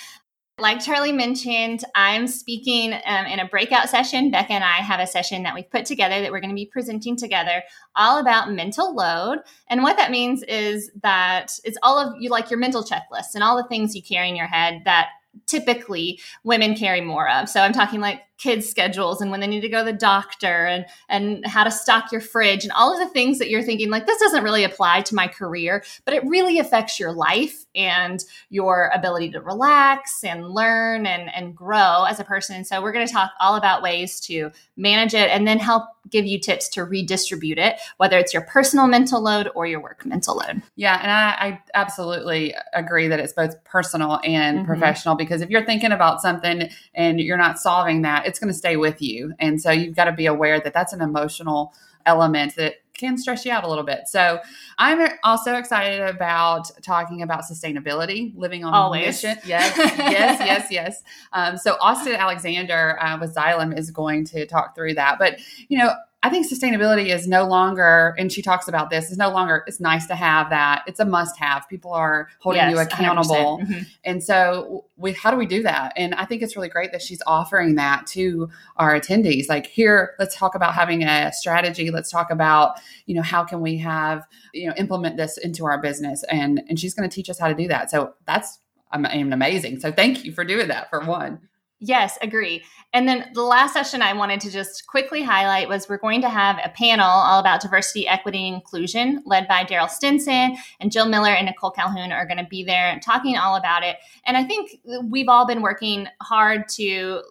Like 0.60 0.84
Charlie 0.84 1.12
mentioned, 1.12 1.84
I'm 1.94 2.26
speaking 2.26 2.92
um, 3.04 3.26
in 3.26 3.38
a 3.38 3.48
breakout 3.48 3.88
session. 3.88 4.30
Becca 4.30 4.52
and 4.52 4.64
I 4.64 4.76
have 4.76 5.00
a 5.00 5.06
session 5.06 5.42
that 5.44 5.54
we've 5.54 5.70
put 5.70 5.86
together 5.86 6.20
that 6.20 6.30
we're 6.30 6.40
going 6.40 6.50
to 6.50 6.54
be 6.54 6.66
presenting 6.66 7.16
together 7.16 7.62
all 7.96 8.18
about 8.18 8.52
mental 8.52 8.94
load. 8.94 9.38
And 9.68 9.82
what 9.82 9.96
that 9.96 10.10
means 10.10 10.42
is 10.42 10.90
that 11.02 11.52
it's 11.64 11.78
all 11.82 11.98
of 11.98 12.14
you 12.20 12.30
like 12.30 12.50
your 12.50 12.58
mental 12.58 12.84
checklist 12.84 13.34
and 13.34 13.42
all 13.42 13.56
the 13.56 13.68
things 13.68 13.94
you 13.94 14.02
carry 14.02 14.28
in 14.28 14.36
your 14.36 14.46
head 14.46 14.82
that 14.84 15.08
typically 15.46 16.20
women 16.44 16.74
carry 16.74 17.00
more 17.00 17.28
of. 17.28 17.48
So 17.48 17.60
I'm 17.60 17.72
talking 17.72 18.00
like 18.00 18.22
kids' 18.40 18.68
schedules 18.68 19.20
and 19.20 19.30
when 19.30 19.40
they 19.40 19.46
need 19.46 19.60
to 19.60 19.68
go 19.68 19.84
to 19.84 19.92
the 19.92 19.96
doctor 19.96 20.64
and 20.66 20.86
and 21.08 21.46
how 21.46 21.62
to 21.62 21.70
stock 21.70 22.10
your 22.10 22.20
fridge 22.20 22.64
and 22.64 22.72
all 22.72 22.92
of 22.92 22.98
the 22.98 23.12
things 23.12 23.38
that 23.38 23.50
you're 23.50 23.62
thinking 23.62 23.90
like 23.90 24.06
this 24.06 24.18
doesn't 24.18 24.42
really 24.42 24.64
apply 24.64 25.02
to 25.02 25.14
my 25.14 25.28
career, 25.28 25.84
but 26.04 26.14
it 26.14 26.24
really 26.24 26.58
affects 26.58 26.98
your 26.98 27.12
life 27.12 27.66
and 27.74 28.24
your 28.48 28.90
ability 28.94 29.30
to 29.30 29.40
relax 29.40 30.24
and 30.24 30.48
learn 30.48 31.06
and 31.06 31.32
and 31.34 31.54
grow 31.54 32.04
as 32.04 32.18
a 32.18 32.24
person. 32.24 32.64
So 32.64 32.80
we're 32.80 32.92
going 32.92 33.06
to 33.06 33.12
talk 33.12 33.32
all 33.38 33.56
about 33.56 33.82
ways 33.82 34.20
to 34.20 34.50
manage 34.76 35.14
it 35.14 35.30
and 35.30 35.46
then 35.46 35.58
help 35.58 35.84
give 36.08 36.24
you 36.24 36.40
tips 36.40 36.68
to 36.70 36.84
redistribute 36.84 37.58
it, 37.58 37.78
whether 37.98 38.18
it's 38.18 38.32
your 38.32 38.42
personal 38.42 38.86
mental 38.86 39.22
load 39.22 39.50
or 39.54 39.66
your 39.66 39.80
work 39.80 40.04
mental 40.06 40.36
load. 40.36 40.62
Yeah, 40.76 40.98
and 41.00 41.10
I, 41.10 41.48
I 41.48 41.62
absolutely 41.74 42.54
agree 42.72 43.06
that 43.08 43.20
it's 43.20 43.32
both 43.32 43.62
personal 43.64 44.18
and 44.24 44.58
mm-hmm. 44.58 44.66
professional 44.66 45.14
because 45.14 45.42
if 45.42 45.50
you're 45.50 45.64
thinking 45.64 45.92
about 45.92 46.22
something 46.22 46.70
and 46.94 47.20
you're 47.20 47.36
not 47.36 47.58
solving 47.58 48.02
that, 48.02 48.26
it's 48.30 48.38
going 48.38 48.52
to 48.52 48.56
stay 48.56 48.76
with 48.76 49.02
you. 49.02 49.34
And 49.38 49.60
so 49.60 49.70
you've 49.70 49.96
got 49.96 50.04
to 50.04 50.12
be 50.12 50.26
aware 50.26 50.60
that 50.60 50.72
that's 50.72 50.92
an 50.92 51.02
emotional 51.02 51.74
element 52.06 52.56
that 52.56 52.76
can 52.94 53.16
stress 53.16 53.44
you 53.44 53.52
out 53.52 53.64
a 53.64 53.68
little 53.68 53.84
bit. 53.84 54.02
So 54.06 54.40
I'm 54.78 55.10
also 55.24 55.54
excited 55.54 56.00
about 56.00 56.70
talking 56.82 57.22
about 57.22 57.42
sustainability, 57.44 58.32
living 58.36 58.64
on 58.64 58.74
Always. 58.74 59.06
mission. 59.06 59.38
Yes, 59.44 59.76
yes, 59.76 60.40
yes, 60.40 60.66
yes. 60.70 61.02
Um, 61.32 61.56
so 61.56 61.76
Austin 61.80 62.14
Alexander 62.14 63.02
uh, 63.02 63.18
with 63.18 63.34
Xylem 63.34 63.76
is 63.76 63.90
going 63.90 64.24
to 64.26 64.46
talk 64.46 64.74
through 64.74 64.94
that. 64.94 65.18
But 65.18 65.40
you 65.68 65.78
know, 65.78 65.92
I 66.22 66.28
think 66.28 66.46
sustainability 66.46 67.14
is 67.14 67.26
no 67.26 67.46
longer, 67.46 68.14
and 68.18 68.30
she 68.30 68.42
talks 68.42 68.68
about 68.68 68.90
this, 68.90 69.10
is 69.10 69.16
no 69.16 69.30
longer, 69.30 69.64
it's 69.66 69.80
nice 69.80 70.06
to 70.08 70.14
have 70.14 70.50
that. 70.50 70.82
It's 70.86 71.00
a 71.00 71.04
must 71.06 71.38
have. 71.38 71.66
People 71.66 71.92
are 71.94 72.28
holding 72.40 72.60
yes, 72.60 72.72
you 72.72 72.78
accountable. 72.78 73.60
Mm-hmm. 73.62 73.82
And 74.04 74.22
so 74.22 74.84
we, 74.98 75.14
how 75.14 75.30
do 75.30 75.38
we 75.38 75.46
do 75.46 75.62
that? 75.62 75.94
And 75.96 76.14
I 76.14 76.26
think 76.26 76.42
it's 76.42 76.56
really 76.56 76.68
great 76.68 76.92
that 76.92 77.00
she's 77.00 77.22
offering 77.26 77.76
that 77.76 78.06
to 78.08 78.50
our 78.76 78.92
attendees. 79.00 79.48
Like 79.48 79.66
here, 79.66 80.14
let's 80.18 80.36
talk 80.36 80.54
about 80.54 80.74
having 80.74 81.04
a 81.04 81.32
strategy. 81.32 81.90
Let's 81.90 82.10
talk 82.10 82.30
about, 82.30 82.78
you 83.06 83.14
know, 83.14 83.22
how 83.22 83.42
can 83.42 83.62
we 83.62 83.78
have, 83.78 84.26
you 84.52 84.68
know, 84.68 84.74
implement 84.76 85.16
this 85.16 85.38
into 85.38 85.64
our 85.64 85.80
business? 85.80 86.22
And, 86.24 86.62
and 86.68 86.78
she's 86.78 86.92
going 86.92 87.08
to 87.08 87.14
teach 87.14 87.30
us 87.30 87.38
how 87.38 87.48
to 87.48 87.54
do 87.54 87.66
that. 87.68 87.90
So 87.90 88.12
that's, 88.26 88.58
I'm, 88.92 89.06
I'm 89.06 89.32
amazing. 89.32 89.80
So 89.80 89.90
thank 89.90 90.24
you 90.26 90.32
for 90.32 90.44
doing 90.44 90.68
that 90.68 90.90
for 90.90 91.00
one. 91.00 91.48
Yes, 91.82 92.18
agree. 92.20 92.62
And 92.92 93.08
then 93.08 93.30
the 93.32 93.42
last 93.42 93.72
session 93.72 94.02
I 94.02 94.12
wanted 94.12 94.40
to 94.40 94.50
just 94.50 94.86
quickly 94.86 95.22
highlight 95.22 95.66
was 95.66 95.88
we're 95.88 95.96
going 95.96 96.20
to 96.20 96.28
have 96.28 96.60
a 96.62 96.68
panel 96.68 97.06
all 97.06 97.40
about 97.40 97.62
diversity, 97.62 98.06
equity, 98.06 98.46
and 98.48 98.56
inclusion 98.56 99.22
led 99.24 99.48
by 99.48 99.64
Daryl 99.64 99.88
Stinson 99.88 100.58
and 100.80 100.92
Jill 100.92 101.08
Miller 101.08 101.30
and 101.30 101.46
Nicole 101.46 101.70
Calhoun 101.70 102.12
are 102.12 102.26
going 102.26 102.36
to 102.36 102.44
be 102.44 102.62
there 102.62 103.00
talking 103.02 103.38
all 103.38 103.56
about 103.56 103.82
it. 103.82 103.96
And 104.26 104.36
I 104.36 104.44
think 104.44 104.78
we've 105.04 105.28
all 105.28 105.46
been 105.46 105.62
working 105.62 106.06
hard 106.20 106.68
to 106.76 107.22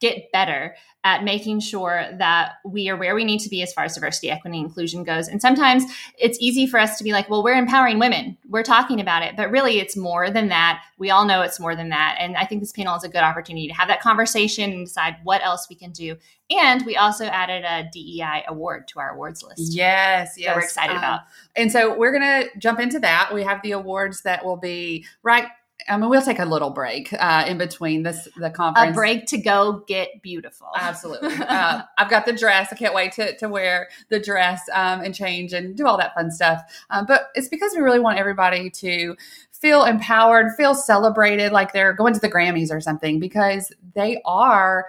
get 0.00 0.30
better 0.32 0.74
at 1.04 1.24
making 1.24 1.60
sure 1.60 2.06
that 2.18 2.54
we 2.64 2.88
are 2.88 2.96
where 2.96 3.14
we 3.14 3.24
need 3.24 3.38
to 3.38 3.48
be 3.48 3.62
as 3.62 3.72
far 3.72 3.84
as 3.84 3.94
diversity, 3.94 4.30
equity, 4.30 4.58
inclusion 4.58 5.04
goes. 5.04 5.28
And 5.28 5.40
sometimes 5.40 5.84
it's 6.18 6.36
easy 6.40 6.66
for 6.66 6.78
us 6.78 6.98
to 6.98 7.04
be 7.04 7.12
like, 7.12 7.30
well, 7.30 7.42
we're 7.42 7.56
empowering 7.56 7.98
women, 7.98 8.36
we're 8.48 8.64
talking 8.64 9.00
about 9.00 9.22
it. 9.22 9.36
But 9.36 9.50
really, 9.50 9.78
it's 9.78 9.96
more 9.96 10.30
than 10.30 10.48
that. 10.48 10.82
We 10.98 11.10
all 11.10 11.24
know 11.24 11.40
it's 11.42 11.60
more 11.60 11.76
than 11.76 11.88
that. 11.90 12.16
And 12.18 12.36
I 12.36 12.44
think 12.44 12.60
this 12.60 12.72
panel 12.72 12.96
is 12.96 13.04
a 13.04 13.08
good 13.08 13.22
opportunity 13.22 13.68
to 13.68 13.74
have 13.74 13.88
that 13.88 14.00
conversation 14.00 14.72
and 14.72 14.86
decide 14.86 15.16
what 15.22 15.42
else 15.44 15.68
we 15.70 15.76
can 15.76 15.92
do. 15.92 16.16
And 16.50 16.84
we 16.84 16.96
also 16.96 17.26
added 17.26 17.64
a 17.64 17.88
DEI 17.92 18.44
award 18.48 18.88
to 18.88 19.00
our 19.00 19.10
awards 19.10 19.42
list. 19.42 19.72
Yes, 19.72 20.34
yes. 20.36 20.46
That 20.48 20.56
we're 20.56 20.62
excited 20.62 20.92
um, 20.92 20.98
about. 20.98 21.20
And 21.56 21.70
so 21.70 21.96
we're 21.96 22.12
going 22.12 22.22
to 22.22 22.58
jump 22.58 22.80
into 22.80 22.98
that. 23.00 23.32
We 23.32 23.44
have 23.44 23.62
the 23.62 23.72
awards 23.72 24.22
that 24.22 24.44
will 24.44 24.56
be 24.56 25.06
right 25.22 25.46
I 25.88 25.96
mean, 25.96 26.10
we'll 26.10 26.22
take 26.22 26.38
a 26.38 26.44
little 26.44 26.70
break 26.70 27.12
uh, 27.12 27.44
in 27.46 27.58
between 27.58 28.02
this 28.02 28.28
the 28.36 28.50
conference. 28.50 28.90
A 28.90 28.94
break 28.94 29.26
to 29.26 29.38
go 29.38 29.84
get 29.86 30.22
beautiful. 30.22 30.68
Absolutely. 30.76 31.34
uh, 31.34 31.82
I've 31.98 32.10
got 32.10 32.26
the 32.26 32.32
dress. 32.32 32.68
I 32.72 32.76
can't 32.76 32.94
wait 32.94 33.12
to 33.12 33.36
to 33.36 33.48
wear 33.48 33.88
the 34.08 34.20
dress 34.20 34.62
um, 34.72 35.00
and 35.00 35.14
change 35.14 35.52
and 35.52 35.76
do 35.76 35.86
all 35.86 35.96
that 35.98 36.14
fun 36.14 36.30
stuff. 36.30 36.62
Um, 36.90 37.06
but 37.06 37.30
it's 37.34 37.48
because 37.48 37.72
we 37.74 37.82
really 37.82 38.00
want 38.00 38.18
everybody 38.18 38.70
to 38.70 39.16
feel 39.52 39.84
empowered, 39.84 40.54
feel 40.56 40.74
celebrated, 40.74 41.52
like 41.52 41.72
they're 41.72 41.92
going 41.92 42.14
to 42.14 42.20
the 42.20 42.30
Grammys 42.30 42.70
or 42.70 42.80
something, 42.80 43.18
because 43.18 43.72
they 43.94 44.20
are 44.24 44.86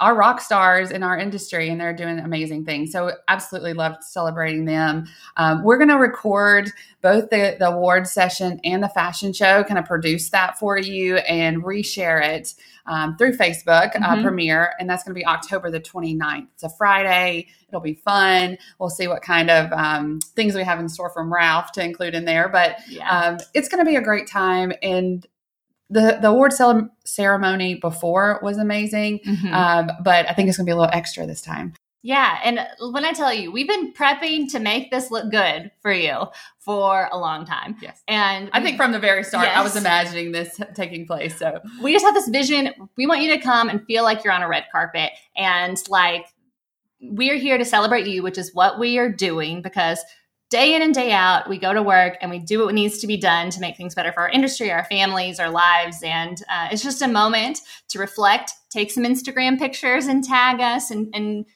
our 0.00 0.14
rock 0.14 0.40
stars 0.40 0.90
in 0.90 1.02
our 1.02 1.18
industry 1.18 1.68
and 1.68 1.78
they're 1.78 1.94
doing 1.94 2.18
amazing 2.18 2.64
things. 2.64 2.90
So 2.90 3.12
absolutely 3.28 3.74
loved 3.74 4.02
celebrating 4.02 4.64
them. 4.64 5.06
Um, 5.36 5.62
we're 5.62 5.76
going 5.76 5.90
to 5.90 5.98
record 5.98 6.70
both 7.02 7.28
the, 7.28 7.56
the 7.58 7.68
award 7.68 8.06
session 8.06 8.60
and 8.64 8.82
the 8.82 8.88
fashion 8.88 9.34
show, 9.34 9.62
kind 9.62 9.78
of 9.78 9.84
produce 9.84 10.30
that 10.30 10.58
for 10.58 10.78
you 10.78 11.16
and 11.18 11.62
reshare 11.62 12.26
it 12.26 12.54
um, 12.86 13.16
through 13.18 13.36
Facebook 13.36 13.94
uh, 13.94 13.98
mm-hmm. 13.98 14.04
uh, 14.04 14.22
premiere. 14.22 14.72
And 14.80 14.88
that's 14.88 15.04
going 15.04 15.14
to 15.14 15.18
be 15.18 15.26
October 15.26 15.70
the 15.70 15.80
29th. 15.80 16.48
It's 16.54 16.62
a 16.62 16.70
Friday. 16.70 17.48
It'll 17.68 17.80
be 17.80 17.94
fun. 17.94 18.56
We'll 18.78 18.90
see 18.90 19.06
what 19.06 19.20
kind 19.20 19.50
of 19.50 19.70
um, 19.72 20.20
things 20.34 20.54
we 20.54 20.64
have 20.64 20.80
in 20.80 20.88
store 20.88 21.10
from 21.10 21.32
Ralph 21.32 21.72
to 21.72 21.84
include 21.84 22.14
in 22.14 22.24
there. 22.24 22.48
But 22.48 22.78
yeah. 22.88 23.08
Um, 23.10 23.38
it's 23.52 23.68
going 23.68 23.84
to 23.84 23.88
be 23.88 23.96
a 23.96 24.02
great 24.02 24.26
time. 24.26 24.72
And 24.82 25.26
the 25.90 26.18
the 26.22 26.28
award 26.28 26.52
ceremony 27.04 27.74
before 27.74 28.38
was 28.42 28.58
amazing, 28.58 29.20
mm-hmm. 29.26 29.52
um, 29.52 29.90
but 30.02 30.28
I 30.28 30.32
think 30.32 30.48
it's 30.48 30.56
going 30.56 30.66
to 30.66 30.70
be 30.70 30.72
a 30.72 30.76
little 30.76 30.92
extra 30.92 31.26
this 31.26 31.42
time. 31.42 31.74
Yeah, 32.02 32.38
and 32.42 32.66
when 32.92 33.04
I 33.04 33.12
tell 33.12 33.34
you, 33.34 33.52
we've 33.52 33.68
been 33.68 33.92
prepping 33.92 34.50
to 34.52 34.58
make 34.58 34.90
this 34.90 35.10
look 35.10 35.30
good 35.30 35.70
for 35.82 35.92
you 35.92 36.28
for 36.58 37.10
a 37.12 37.18
long 37.18 37.44
time. 37.44 37.76
Yes, 37.82 38.02
and 38.08 38.48
I 38.52 38.62
think 38.62 38.78
from 38.78 38.92
the 38.92 38.98
very 38.98 39.22
start, 39.22 39.46
yes. 39.46 39.56
I 39.56 39.62
was 39.62 39.76
imagining 39.76 40.32
this 40.32 40.58
taking 40.74 41.06
place. 41.06 41.36
So 41.36 41.60
we 41.82 41.92
just 41.92 42.04
have 42.04 42.14
this 42.14 42.28
vision. 42.28 42.72
We 42.96 43.06
want 43.06 43.20
you 43.20 43.36
to 43.36 43.42
come 43.42 43.68
and 43.68 43.84
feel 43.84 44.02
like 44.02 44.24
you're 44.24 44.32
on 44.32 44.42
a 44.42 44.48
red 44.48 44.64
carpet, 44.72 45.10
and 45.36 45.76
like 45.88 46.26
we're 47.02 47.36
here 47.36 47.58
to 47.58 47.64
celebrate 47.64 48.06
you, 48.06 48.22
which 48.22 48.38
is 48.38 48.54
what 48.54 48.78
we 48.78 48.98
are 48.98 49.10
doing 49.10 49.60
because 49.60 50.02
day 50.50 50.74
in 50.74 50.82
and 50.82 50.92
day 50.92 51.12
out, 51.12 51.48
we 51.48 51.58
go 51.58 51.72
to 51.72 51.82
work 51.82 52.18
and 52.20 52.30
we 52.30 52.38
do 52.38 52.64
what 52.64 52.74
needs 52.74 52.98
to 52.98 53.06
be 53.06 53.16
done 53.16 53.50
to 53.50 53.60
make 53.60 53.76
things 53.76 53.94
better 53.94 54.12
for 54.12 54.20
our 54.20 54.28
industry, 54.28 54.70
our 54.70 54.84
families, 54.84 55.38
our 55.38 55.50
lives. 55.50 56.02
And 56.02 56.42
uh, 56.50 56.68
it's 56.72 56.82
just 56.82 57.02
a 57.02 57.08
moment 57.08 57.60
to 57.90 57.98
reflect, 57.98 58.52
take 58.68 58.90
some 58.90 59.04
Instagram 59.04 59.58
pictures 59.58 60.06
and 60.06 60.24
tag 60.24 60.60
us 60.60 60.90
and, 60.90 61.08
and 61.14 61.46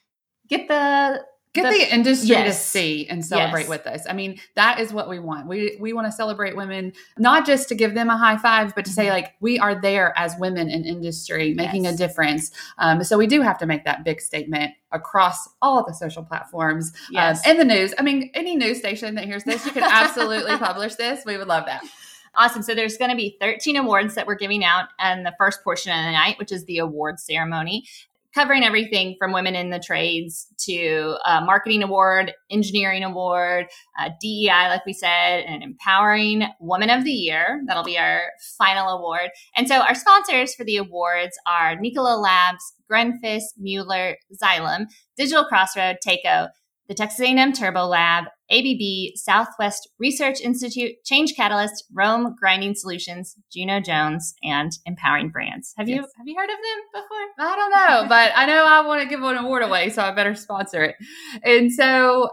get 0.47 0.67
the 0.69 1.23
get 1.55 1.71
the, 1.71 1.79
the 1.79 1.93
industry 1.93 2.29
yes. 2.29 2.57
to 2.57 2.63
see 2.63 3.07
and 3.07 3.25
celebrate 3.25 3.61
yes. 3.61 3.69
with 3.69 3.87
us. 3.87 4.03
I 4.07 4.13
mean, 4.13 4.39
that 4.55 4.79
is 4.79 4.93
what 4.93 5.09
we 5.09 5.19
want. 5.19 5.47
We 5.47 5.77
we 5.79 5.93
want 5.93 6.07
to 6.07 6.11
celebrate 6.11 6.55
women, 6.55 6.93
not 7.17 7.45
just 7.45 7.69
to 7.69 7.75
give 7.75 7.93
them 7.93 8.09
a 8.09 8.17
high 8.17 8.37
five, 8.37 8.75
but 8.75 8.85
to 8.85 8.91
say 8.91 9.05
mm-hmm. 9.05 9.13
like 9.13 9.33
we 9.39 9.57
are 9.57 9.79
there 9.79 10.13
as 10.17 10.35
women 10.37 10.69
in 10.69 10.85
industry 10.85 11.53
making 11.53 11.85
yes. 11.85 11.95
a 11.95 11.97
difference. 11.97 12.51
Um, 12.77 13.03
so 13.03 13.17
we 13.17 13.27
do 13.27 13.41
have 13.41 13.57
to 13.59 13.65
make 13.65 13.85
that 13.85 14.03
big 14.03 14.21
statement 14.21 14.73
across 14.91 15.49
all 15.61 15.79
of 15.79 15.85
the 15.85 15.93
social 15.93 16.23
platforms 16.23 16.91
um, 17.09 17.13
yes. 17.13 17.45
um, 17.45 17.51
and 17.51 17.59
the 17.59 17.73
news. 17.73 17.93
I 17.97 18.03
mean, 18.03 18.29
any 18.33 18.55
news 18.55 18.77
station 18.77 19.15
that 19.15 19.25
hears 19.25 19.43
this, 19.43 19.65
you 19.65 19.71
can 19.71 19.83
absolutely 19.83 20.57
publish 20.57 20.95
this. 20.95 21.25
We 21.25 21.37
would 21.37 21.47
love 21.47 21.65
that. 21.65 21.83
Awesome. 22.37 22.63
So 22.63 22.75
there's 22.75 22.97
going 22.97 23.11
to 23.11 23.15
be 23.15 23.37
13 23.39 23.77
awards 23.77 24.15
that 24.15 24.27
we're 24.27 24.35
giving 24.35 24.63
out 24.63 24.89
in 25.03 25.23
the 25.23 25.33
first 25.37 25.63
portion 25.63 25.91
of 25.91 26.05
the 26.05 26.11
night, 26.11 26.37
which 26.37 26.51
is 26.51 26.65
the 26.65 26.79
award 26.79 27.19
ceremony 27.19 27.85
covering 28.35 28.63
everything 28.63 29.15
from 29.17 29.31
women 29.31 29.55
in 29.55 29.69
the 29.69 29.79
trades 29.79 30.47
to 30.59 31.15
a 31.25 31.39
marketing 31.41 31.81
award, 31.81 32.33
engineering 32.51 33.03
award, 33.03 33.65
uh, 33.97 34.09
DEI, 34.21 34.67
like 34.67 34.85
we 34.85 34.93
said, 34.93 35.45
and 35.47 35.63
empowering 35.63 36.43
woman 36.59 36.89
of 36.89 37.05
the 37.05 37.11
year. 37.11 37.63
That'll 37.65 37.83
be 37.83 37.97
our 37.97 38.23
final 38.57 38.89
award. 38.89 39.29
And 39.55 39.67
so 39.67 39.79
our 39.79 39.95
sponsors 39.95 40.53
for 40.53 40.65
the 40.65 40.77
awards 40.77 41.37
are 41.47 41.79
Nikola 41.79 42.17
Labs, 42.17 42.73
Grundfos, 42.91 43.43
Mueller, 43.57 44.17
Xylem, 44.43 44.87
Digital 45.17 45.45
Crossroad, 45.45 45.97
Takeo, 46.03 46.49
the 46.87 46.93
Texas 46.93 47.21
A&M 47.21 47.53
Turbo 47.53 47.85
Lab, 47.85 48.25
ABB, 48.51 49.15
Southwest 49.15 49.89
Research 49.99 50.39
Institute, 50.41 50.93
Change 51.03 51.35
Catalyst, 51.35 51.85
Rome 51.93 52.35
Grinding 52.39 52.75
Solutions, 52.75 53.35
Juno 53.51 53.79
Jones, 53.79 54.35
and 54.43 54.71
Empowering 54.85 55.29
Brands. 55.29 55.73
Have 55.77 55.89
yes. 55.89 55.95
you 55.95 56.01
have 56.01 56.27
you 56.27 56.35
heard 56.37 56.49
of 56.49 56.57
them 56.57 57.03
before? 57.03 57.25
I 57.39 57.55
don't 57.55 57.71
know, 57.71 58.09
but 58.09 58.31
I 58.35 58.45
know 58.45 58.65
I 58.65 58.85
want 58.85 59.01
to 59.01 59.07
give 59.07 59.21
an 59.23 59.37
award 59.37 59.63
away, 59.63 59.89
so 59.89 60.01
I 60.01 60.11
better 60.11 60.35
sponsor 60.35 60.83
it. 60.83 60.95
And 61.43 61.71
so 61.71 62.29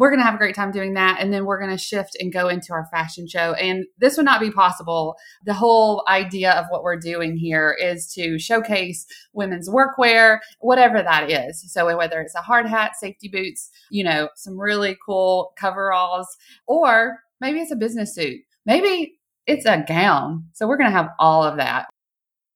we're 0.00 0.08
going 0.08 0.18
to 0.18 0.24
have 0.24 0.34
a 0.34 0.38
great 0.38 0.54
time 0.54 0.70
doing 0.70 0.94
that. 0.94 1.18
And 1.20 1.30
then 1.30 1.44
we're 1.44 1.60
going 1.60 1.76
to 1.76 1.76
shift 1.76 2.16
and 2.18 2.32
go 2.32 2.48
into 2.48 2.72
our 2.72 2.86
fashion 2.90 3.28
show. 3.28 3.52
And 3.52 3.84
this 3.98 4.16
would 4.16 4.24
not 4.24 4.40
be 4.40 4.50
possible. 4.50 5.14
The 5.44 5.52
whole 5.52 6.02
idea 6.08 6.52
of 6.52 6.64
what 6.70 6.82
we're 6.82 6.98
doing 6.98 7.36
here 7.36 7.76
is 7.78 8.10
to 8.14 8.38
showcase 8.38 9.04
women's 9.34 9.68
workwear, 9.68 10.38
whatever 10.60 11.02
that 11.02 11.30
is. 11.30 11.70
So 11.70 11.94
whether 11.94 12.18
it's 12.22 12.34
a 12.34 12.40
hard 12.40 12.66
hat, 12.66 12.92
safety 12.96 13.28
boots, 13.28 13.68
you 13.90 14.02
know, 14.02 14.30
some 14.36 14.58
really 14.58 14.96
cool 15.04 15.52
coveralls, 15.58 16.34
or 16.66 17.18
maybe 17.38 17.60
it's 17.60 17.70
a 17.70 17.76
business 17.76 18.14
suit. 18.14 18.40
Maybe 18.64 19.18
it's 19.46 19.66
a 19.66 19.84
gown. 19.86 20.46
So 20.54 20.66
we're 20.66 20.78
going 20.78 20.90
to 20.90 20.96
have 20.96 21.10
all 21.18 21.44
of 21.44 21.58
that. 21.58 21.90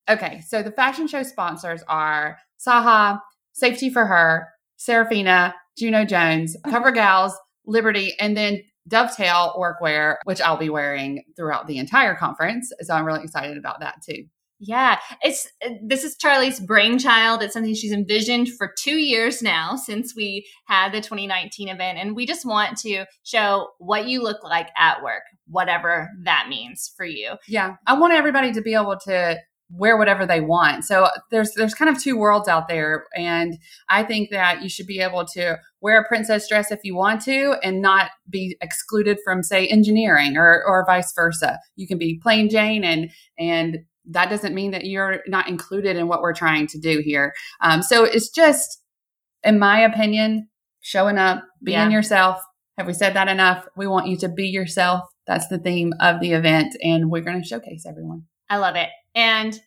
Okay. 0.09 0.41
So 0.47 0.63
the 0.63 0.71
fashion 0.71 1.07
show 1.07 1.21
sponsors 1.21 1.83
are 1.87 2.39
Saha, 2.59 3.19
Safety 3.53 3.91
for 3.91 4.07
Her, 4.07 4.47
Serafina, 4.77 5.55
Juno 5.77 6.05
Jones, 6.05 6.55
Cover 6.69 6.91
Gals, 6.91 7.33
Liberty, 7.65 8.13
and 8.19 8.35
then 8.35 8.61
Dovetail 8.87 9.55
Workwear, 9.57 10.17
which 10.25 10.41
I'll 10.41 10.57
be 10.57 10.69
wearing 10.69 11.23
throughout 11.35 11.67
the 11.67 11.77
entire 11.77 12.15
conference. 12.15 12.71
So 12.81 12.93
I'm 12.93 13.05
really 13.05 13.23
excited 13.23 13.57
about 13.57 13.79
that 13.79 13.95
too. 14.07 14.25
Yeah, 14.59 14.99
it's 15.21 15.47
uh, 15.65 15.71
this 15.85 16.03
is 16.05 16.15
Charlie's 16.15 16.61
brainchild. 16.61 17.43
It's 17.43 17.53
something 17.53 17.75
she's 17.75 17.91
envisioned 17.91 18.47
for 18.57 18.71
2 18.79 18.91
years 18.91 19.41
now 19.41 19.75
since 19.75 20.15
we 20.15 20.47
had 20.65 20.93
the 20.93 21.01
2019 21.01 21.67
event 21.67 21.97
and 21.97 22.15
we 22.15 22.25
just 22.25 22.45
want 22.45 22.77
to 22.77 23.05
show 23.23 23.67
what 23.79 24.07
you 24.07 24.23
look 24.23 24.43
like 24.43 24.69
at 24.77 25.03
work, 25.03 25.23
whatever 25.47 26.09
that 26.23 26.47
means 26.47 26.93
for 26.95 27.05
you. 27.05 27.33
Yeah. 27.49 27.75
I 27.85 27.99
want 27.99 28.13
everybody 28.13 28.53
to 28.53 28.61
be 28.61 28.75
able 28.75 28.97
to 29.05 29.37
wear 29.77 29.97
whatever 29.97 30.25
they 30.25 30.41
want. 30.41 30.85
So 30.85 31.09
there's 31.31 31.51
there's 31.55 31.73
kind 31.73 31.89
of 31.89 32.01
two 32.01 32.17
worlds 32.17 32.47
out 32.47 32.67
there 32.67 33.05
and 33.15 33.57
I 33.89 34.03
think 34.03 34.29
that 34.31 34.61
you 34.61 34.69
should 34.69 34.87
be 34.87 34.99
able 34.99 35.25
to 35.33 35.57
wear 35.81 36.01
a 36.01 36.07
princess 36.07 36.47
dress 36.47 36.71
if 36.71 36.79
you 36.83 36.95
want 36.95 37.21
to 37.23 37.55
and 37.63 37.81
not 37.81 38.11
be 38.29 38.57
excluded 38.61 39.17
from 39.23 39.43
say 39.43 39.67
engineering 39.67 40.37
or 40.37 40.63
or 40.65 40.85
vice 40.85 41.13
versa. 41.13 41.59
You 41.75 41.87
can 41.87 41.97
be 41.97 42.19
plain 42.21 42.49
Jane 42.49 42.83
and 42.83 43.11
and 43.37 43.79
that 44.11 44.29
doesn't 44.29 44.53
mean 44.53 44.71
that 44.71 44.85
you're 44.85 45.21
not 45.27 45.47
included 45.47 45.97
in 45.97 46.07
what 46.07 46.21
we're 46.21 46.33
trying 46.33 46.67
to 46.67 46.79
do 46.79 47.01
here. 47.03 47.33
Um, 47.61 47.81
so 47.81 48.03
it's 48.03 48.29
just, 48.29 48.81
in 49.43 49.59
my 49.59 49.79
opinion, 49.79 50.47
showing 50.81 51.17
up, 51.17 51.43
being 51.63 51.77
yeah. 51.77 51.89
yourself. 51.89 52.39
Have 52.77 52.87
we 52.87 52.93
said 52.93 53.15
that 53.15 53.27
enough? 53.27 53.65
We 53.75 53.87
want 53.87 54.07
you 54.07 54.17
to 54.17 54.29
be 54.29 54.47
yourself. 54.47 55.09
That's 55.27 55.47
the 55.47 55.57
theme 55.57 55.93
of 55.99 56.19
the 56.19 56.33
event, 56.33 56.75
and 56.83 57.09
we're 57.09 57.21
going 57.21 57.41
to 57.41 57.47
showcase 57.47 57.85
everyone. 57.87 58.25
I 58.49 58.57
love 58.57 58.75
it. 58.75 58.89
And 59.15 59.59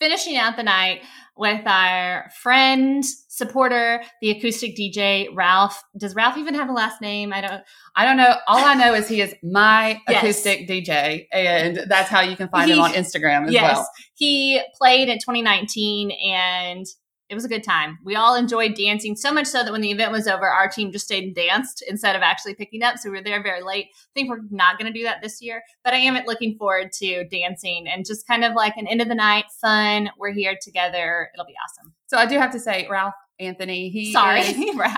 finishing 0.00 0.36
out 0.36 0.56
the 0.56 0.62
night 0.62 1.02
with 1.36 1.66
our 1.66 2.30
friend, 2.42 3.04
supporter, 3.28 4.02
the 4.20 4.30
acoustic 4.30 4.76
DJ 4.76 5.28
Ralph. 5.34 5.82
Does 5.96 6.14
Ralph 6.14 6.36
even 6.36 6.54
have 6.54 6.68
a 6.68 6.72
last 6.72 7.00
name? 7.00 7.32
I 7.32 7.40
don't. 7.40 7.62
I 7.96 8.04
don't 8.04 8.16
know. 8.16 8.36
All 8.46 8.64
I 8.64 8.74
know 8.74 8.94
is 8.94 9.08
he 9.08 9.20
is 9.20 9.34
my 9.42 10.00
yes. 10.08 10.22
acoustic 10.22 10.68
DJ, 10.68 11.26
and 11.32 11.84
that's 11.88 12.08
how 12.08 12.20
you 12.20 12.36
can 12.36 12.48
find 12.48 12.70
he, 12.70 12.76
him 12.76 12.82
on 12.82 12.92
Instagram 12.92 13.46
as 13.46 13.52
yes. 13.52 13.76
well. 13.76 13.90
He 14.14 14.62
played 14.78 15.08
in 15.08 15.18
2019, 15.18 16.12
and 16.12 16.86
it 17.28 17.34
was 17.34 17.44
a 17.44 17.48
good 17.48 17.64
time. 17.64 17.98
We 18.04 18.16
all 18.16 18.34
enjoyed 18.34 18.74
dancing 18.74 19.16
so 19.16 19.32
much 19.32 19.46
so 19.46 19.64
that 19.64 19.72
when 19.72 19.80
the 19.80 19.90
event 19.90 20.12
was 20.12 20.28
over, 20.28 20.46
our 20.46 20.68
team 20.68 20.92
just 20.92 21.06
stayed 21.06 21.24
and 21.24 21.34
danced 21.34 21.82
instead 21.88 22.16
of 22.16 22.22
actually 22.22 22.54
picking 22.54 22.82
up. 22.82 22.98
So 22.98 23.10
we 23.10 23.16
were 23.16 23.24
there 23.24 23.42
very 23.42 23.62
late. 23.62 23.86
I 23.94 24.12
think 24.14 24.28
we're 24.28 24.42
not 24.50 24.78
going 24.78 24.92
to 24.92 24.98
do 24.98 25.04
that 25.04 25.22
this 25.22 25.40
year, 25.40 25.62
but 25.82 25.94
I 25.94 25.98
am 25.98 26.22
looking 26.26 26.56
forward 26.58 26.92
to 27.00 27.24
dancing 27.28 27.86
and 27.88 28.04
just 28.04 28.26
kind 28.26 28.44
of 28.44 28.54
like 28.54 28.76
an 28.76 28.86
end 28.86 29.00
of 29.00 29.08
the 29.08 29.14
night 29.14 29.46
fun. 29.60 30.10
We're 30.18 30.32
here 30.32 30.56
together. 30.60 31.30
It'll 31.34 31.46
be 31.46 31.54
awesome. 31.64 31.94
So 32.06 32.18
I 32.18 32.26
do 32.26 32.38
have 32.38 32.52
to 32.52 32.60
say, 32.60 32.86
Ralph 32.90 33.14
Anthony. 33.40 33.88
He 33.88 34.12
Sorry, 34.12 34.40
is, 34.42 34.54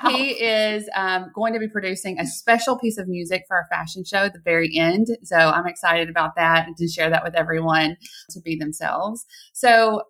he 0.09 0.31
is 0.33 0.89
um, 0.95 1.31
going 1.35 1.53
to 1.55 1.59
be 1.59 1.69
producing 1.69 2.19
a 2.19 2.27
special 2.27 2.79
piece 2.79 2.99
of 2.99 3.09
music 3.09 3.45
for 3.47 3.57
our 3.57 3.67
fashion 3.71 4.05
show 4.05 4.25
at 4.25 4.33
the 4.33 4.41
very 4.45 4.77
end. 4.77 5.07
So 5.23 5.37
I'm 5.37 5.67
excited 5.67 6.09
about 6.09 6.35
that 6.37 6.67
and 6.67 6.77
to 6.77 6.89
share 6.89 7.09
that 7.09 7.25
with 7.25 7.35
everyone 7.35 7.97
to 8.31 8.41
be 8.41 8.57
themselves. 8.57 9.25
So 9.55 10.03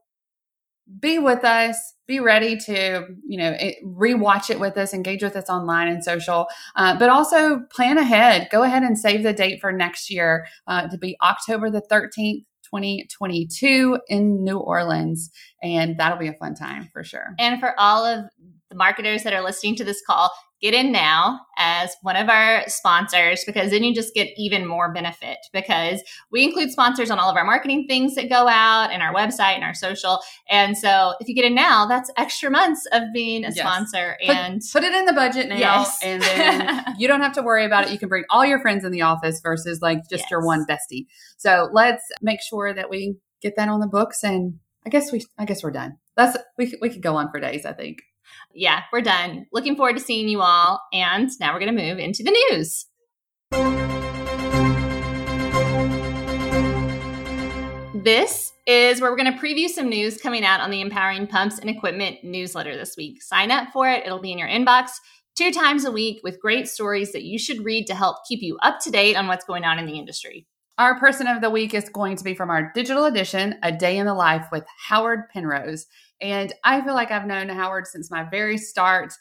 be 1.00 1.18
with 1.18 1.44
us 1.44 1.95
be 2.06 2.20
ready 2.20 2.56
to 2.56 3.06
you 3.26 3.38
know 3.38 3.56
rewatch 3.84 4.50
it 4.50 4.60
with 4.60 4.76
us 4.76 4.94
engage 4.94 5.22
with 5.22 5.36
us 5.36 5.48
online 5.48 5.88
and 5.88 6.02
social 6.04 6.46
uh, 6.76 6.96
but 6.98 7.08
also 7.08 7.60
plan 7.70 7.98
ahead. 7.98 8.48
Go 8.50 8.62
ahead 8.62 8.82
and 8.82 8.98
save 8.98 9.22
the 9.22 9.32
date 9.32 9.60
for 9.60 9.72
next 9.72 10.10
year 10.10 10.46
uh, 10.66 10.88
to 10.88 10.98
be 10.98 11.16
october 11.22 11.70
the 11.70 11.82
13th 11.90 12.44
2022 12.64 13.98
in 14.08 14.42
new 14.42 14.58
orleans 14.58 15.30
and 15.62 15.98
that'll 15.98 16.18
be 16.18 16.28
a 16.28 16.32
fun 16.34 16.54
time 16.54 16.88
for 16.92 17.04
sure. 17.04 17.34
And 17.38 17.60
for 17.60 17.78
all 17.78 18.04
of 18.04 18.24
the 18.70 18.76
marketers 18.76 19.22
that 19.22 19.32
are 19.32 19.42
listening 19.42 19.76
to 19.76 19.84
this 19.84 20.02
call 20.06 20.30
get 20.60 20.72
in 20.72 20.90
now 20.90 21.40
as 21.58 21.94
one 22.02 22.16
of 22.16 22.28
our 22.28 22.62
sponsors 22.66 23.44
because 23.44 23.70
then 23.70 23.84
you 23.84 23.94
just 23.94 24.14
get 24.14 24.28
even 24.36 24.66
more 24.66 24.92
benefit 24.92 25.38
because 25.52 26.02
we 26.30 26.44
include 26.44 26.70
sponsors 26.70 27.10
on 27.10 27.18
all 27.18 27.30
of 27.30 27.36
our 27.36 27.44
marketing 27.44 27.86
things 27.86 28.14
that 28.14 28.30
go 28.30 28.48
out 28.48 28.90
and 28.90 29.02
our 29.02 29.14
website 29.14 29.54
and 29.54 29.64
our 29.64 29.74
social. 29.74 30.20
And 30.48 30.76
so 30.76 31.14
if 31.20 31.28
you 31.28 31.34
get 31.34 31.44
in 31.44 31.54
now, 31.54 31.86
that's 31.86 32.10
extra 32.16 32.50
months 32.50 32.86
of 32.92 33.02
being 33.12 33.44
a 33.44 33.48
yes. 33.48 33.58
sponsor 33.58 34.16
and 34.22 34.60
put, 34.72 34.80
put, 34.80 34.84
it 34.84 34.94
in 34.94 35.04
the 35.04 35.12
budget 35.12 35.48
now 35.48 35.56
yes. 35.56 35.98
and 36.02 36.22
then 36.22 36.84
you 36.98 37.06
don't 37.06 37.20
have 37.20 37.34
to 37.34 37.42
worry 37.42 37.64
about 37.64 37.86
it. 37.86 37.92
You 37.92 37.98
can 37.98 38.08
bring 38.08 38.24
all 38.30 38.44
your 38.44 38.60
friends 38.60 38.84
in 38.84 38.92
the 38.92 39.02
office 39.02 39.40
versus 39.42 39.80
like 39.82 40.08
just 40.08 40.24
yes. 40.24 40.30
your 40.30 40.44
one 40.44 40.64
bestie. 40.66 41.06
So 41.36 41.68
let's 41.72 42.02
make 42.22 42.40
sure 42.40 42.72
that 42.72 42.88
we 42.88 43.16
get 43.42 43.56
that 43.56 43.68
on 43.68 43.80
the 43.80 43.86
books 43.86 44.24
and 44.24 44.54
I 44.86 44.88
guess 44.88 45.12
we 45.12 45.22
I 45.36 45.44
guess 45.44 45.62
we're 45.62 45.72
done. 45.72 45.98
That's 46.16 46.38
we 46.56 46.72
we 46.80 46.88
could 46.88 47.02
go 47.02 47.16
on 47.16 47.30
for 47.30 47.40
days, 47.40 47.66
I 47.66 47.72
think 47.72 47.98
yeah, 48.54 48.82
we're 48.92 49.00
done. 49.00 49.46
Looking 49.52 49.76
forward 49.76 49.96
to 49.96 50.02
seeing 50.02 50.28
you 50.28 50.40
all. 50.40 50.82
And 50.92 51.30
now 51.40 51.52
we're 51.52 51.60
going 51.60 51.76
to 51.76 51.82
move 51.82 51.98
into 51.98 52.22
the 52.22 52.36
news. 52.50 52.86
This 58.04 58.52
is 58.66 59.00
where 59.00 59.10
we're 59.10 59.16
going 59.16 59.32
to 59.32 59.38
preview 59.38 59.68
some 59.68 59.88
news 59.88 60.18
coming 60.18 60.44
out 60.44 60.60
on 60.60 60.70
the 60.70 60.80
Empowering 60.80 61.26
Pumps 61.26 61.58
and 61.58 61.68
Equipment 61.68 62.22
newsletter 62.22 62.76
this 62.76 62.96
week. 62.96 63.22
Sign 63.22 63.50
up 63.50 63.68
for 63.72 63.88
it, 63.88 64.04
it'll 64.04 64.20
be 64.20 64.32
in 64.32 64.38
your 64.38 64.48
inbox 64.48 64.90
two 65.36 65.52
times 65.52 65.84
a 65.84 65.90
week 65.90 66.20
with 66.22 66.40
great 66.40 66.66
stories 66.66 67.12
that 67.12 67.24
you 67.24 67.38
should 67.38 67.64
read 67.64 67.86
to 67.86 67.94
help 67.94 68.18
keep 68.26 68.42
you 68.42 68.56
up 68.62 68.80
to 68.80 68.90
date 68.90 69.16
on 69.16 69.26
what's 69.26 69.44
going 69.44 69.64
on 69.64 69.78
in 69.78 69.86
the 69.86 69.98
industry. 69.98 70.46
Our 70.78 70.98
person 70.98 71.26
of 71.26 71.40
the 71.40 71.50
week 71.50 71.74
is 71.74 71.88
going 71.88 72.16
to 72.16 72.24
be 72.24 72.34
from 72.34 72.50
our 72.50 72.72
digital 72.74 73.04
edition, 73.04 73.56
A 73.62 73.70
Day 73.70 73.98
in 73.98 74.06
the 74.06 74.14
Life 74.14 74.46
with 74.50 74.64
Howard 74.88 75.28
Penrose. 75.32 75.86
And 76.20 76.52
I 76.64 76.80
feel 76.80 76.94
like 76.94 77.10
I've 77.10 77.26
known 77.26 77.48
Howard 77.48 77.86
since 77.86 78.10
my 78.10 78.24
very 78.24 78.56
start 78.56 79.12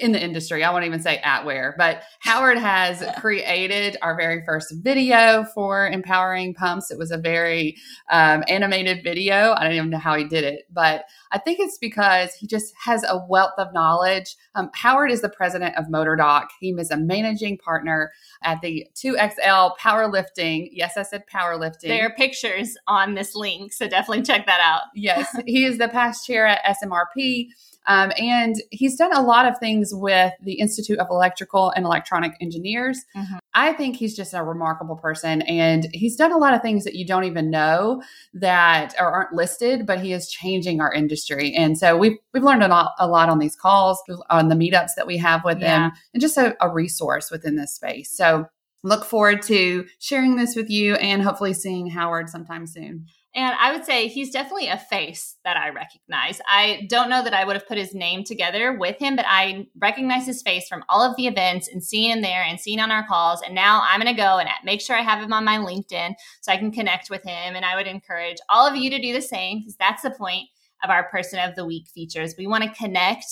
in 0.00 0.12
the 0.12 0.22
industry. 0.22 0.64
I 0.64 0.70
won't 0.72 0.84
even 0.84 1.00
say 1.00 1.18
at 1.18 1.44
where, 1.44 1.74
but 1.78 2.02
Howard 2.20 2.58
has 2.58 3.04
created 3.18 3.96
our 4.02 4.16
very 4.16 4.44
first 4.44 4.74
video 4.82 5.44
for 5.54 5.86
empowering 5.86 6.54
pumps. 6.54 6.90
It 6.90 6.98
was 6.98 7.12
a 7.12 7.18
very 7.18 7.76
um, 8.10 8.42
animated 8.48 9.04
video. 9.04 9.54
I 9.56 9.62
don't 9.62 9.74
even 9.74 9.90
know 9.90 9.98
how 9.98 10.16
he 10.16 10.24
did 10.24 10.42
it, 10.42 10.66
but 10.72 11.04
I 11.30 11.38
think 11.38 11.60
it's 11.60 11.78
because 11.78 12.34
he 12.34 12.48
just 12.48 12.74
has 12.84 13.04
a 13.04 13.24
wealth 13.28 13.54
of 13.58 13.72
knowledge. 13.72 14.34
Um, 14.56 14.70
Howard 14.74 15.12
is 15.12 15.22
the 15.22 15.28
president 15.28 15.76
of 15.76 15.86
MotorDoc. 15.86 16.48
He 16.58 16.70
is 16.70 16.90
a 16.90 16.96
managing 16.96 17.58
partner 17.58 18.12
at 18.42 18.60
the 18.60 18.86
2XL 18.96 19.76
Powerlifting. 19.78 20.68
Yes, 20.72 20.96
I 20.96 21.02
said 21.02 21.24
powerlifting. 21.32 21.88
There 21.88 22.06
are 22.06 22.14
pictures 22.14 22.76
on 22.88 23.14
this 23.14 23.36
link, 23.36 23.72
so 23.72 23.88
definitely 23.88 24.22
check 24.22 24.46
that 24.46 24.60
out. 24.60 24.82
yes, 24.94 25.36
he 25.46 25.64
is 25.64 25.78
the 25.78 25.88
past 25.88 26.26
chair 26.26 26.39
at 26.46 26.62
SMRP. 26.64 27.48
Um, 27.86 28.12
and 28.18 28.56
he's 28.70 28.96
done 28.96 29.12
a 29.12 29.22
lot 29.22 29.46
of 29.46 29.58
things 29.58 29.90
with 29.92 30.32
the 30.42 30.54
Institute 30.60 30.98
of 30.98 31.08
Electrical 31.10 31.70
and 31.70 31.84
Electronic 31.84 32.34
Engineers. 32.40 33.00
Mm-hmm. 33.16 33.38
I 33.54 33.72
think 33.72 33.96
he's 33.96 34.14
just 34.14 34.34
a 34.34 34.42
remarkable 34.44 34.96
person. 34.96 35.42
And 35.42 35.88
he's 35.92 36.14
done 36.14 36.30
a 36.30 36.36
lot 36.36 36.54
of 36.54 36.62
things 36.62 36.84
that 36.84 36.94
you 36.94 37.06
don't 37.06 37.24
even 37.24 37.50
know 37.50 38.02
that 38.34 38.94
or 38.98 39.10
aren't 39.10 39.32
listed, 39.32 39.86
but 39.86 40.00
he 40.00 40.12
is 40.12 40.30
changing 40.30 40.80
our 40.80 40.92
industry. 40.92 41.54
And 41.54 41.76
so 41.78 41.96
we've, 41.96 42.16
we've 42.32 42.44
learned 42.44 42.62
a 42.62 42.68
lot, 42.68 42.92
a 42.98 43.08
lot 43.08 43.28
on 43.28 43.38
these 43.38 43.56
calls, 43.56 44.00
on 44.28 44.48
the 44.48 44.54
meetups 44.54 44.90
that 44.96 45.06
we 45.06 45.16
have 45.16 45.42
with 45.44 45.60
yeah. 45.60 45.86
him, 45.86 45.92
and 46.14 46.20
just 46.20 46.36
a, 46.36 46.54
a 46.60 46.68
resource 46.68 47.30
within 47.30 47.56
this 47.56 47.74
space. 47.74 48.14
So 48.14 48.46
look 48.82 49.04
forward 49.04 49.42
to 49.42 49.86
sharing 49.98 50.36
this 50.36 50.54
with 50.54 50.70
you 50.70 50.94
and 50.96 51.22
hopefully 51.22 51.54
seeing 51.54 51.88
Howard 51.88 52.28
sometime 52.28 52.66
soon. 52.66 53.06
And 53.32 53.54
I 53.60 53.72
would 53.72 53.84
say 53.84 54.08
he's 54.08 54.32
definitely 54.32 54.66
a 54.66 54.76
face 54.76 55.36
that 55.44 55.56
I 55.56 55.68
recognize. 55.68 56.40
I 56.48 56.86
don't 56.90 57.08
know 57.08 57.22
that 57.22 57.32
I 57.32 57.44
would 57.44 57.54
have 57.54 57.68
put 57.68 57.78
his 57.78 57.94
name 57.94 58.24
together 58.24 58.76
with 58.76 58.98
him, 58.98 59.14
but 59.14 59.24
I 59.28 59.68
recognize 59.78 60.26
his 60.26 60.42
face 60.42 60.66
from 60.66 60.84
all 60.88 61.00
of 61.00 61.14
the 61.16 61.28
events 61.28 61.68
and 61.68 61.82
seeing 61.82 62.10
him 62.10 62.22
there 62.22 62.42
and 62.42 62.58
seeing 62.58 62.80
on 62.80 62.90
our 62.90 63.06
calls. 63.06 63.40
And 63.42 63.54
now 63.54 63.82
I'm 63.88 64.00
going 64.00 64.12
to 64.12 64.20
go 64.20 64.38
and 64.38 64.48
make 64.64 64.80
sure 64.80 64.96
I 64.96 65.02
have 65.02 65.22
him 65.22 65.32
on 65.32 65.44
my 65.44 65.58
LinkedIn 65.58 66.14
so 66.40 66.50
I 66.50 66.56
can 66.56 66.72
connect 66.72 67.08
with 67.08 67.22
him. 67.22 67.54
And 67.54 67.64
I 67.64 67.76
would 67.76 67.86
encourage 67.86 68.38
all 68.48 68.66
of 68.66 68.74
you 68.74 68.90
to 68.90 69.00
do 69.00 69.12
the 69.12 69.22
same 69.22 69.60
because 69.60 69.76
that's 69.76 70.02
the 70.02 70.10
point 70.10 70.48
of 70.82 70.90
our 70.90 71.08
Person 71.08 71.38
of 71.38 71.54
the 71.54 71.64
Week 71.66 71.86
features. 71.86 72.34
We 72.36 72.48
want 72.48 72.64
to 72.64 72.70
connect 72.70 73.26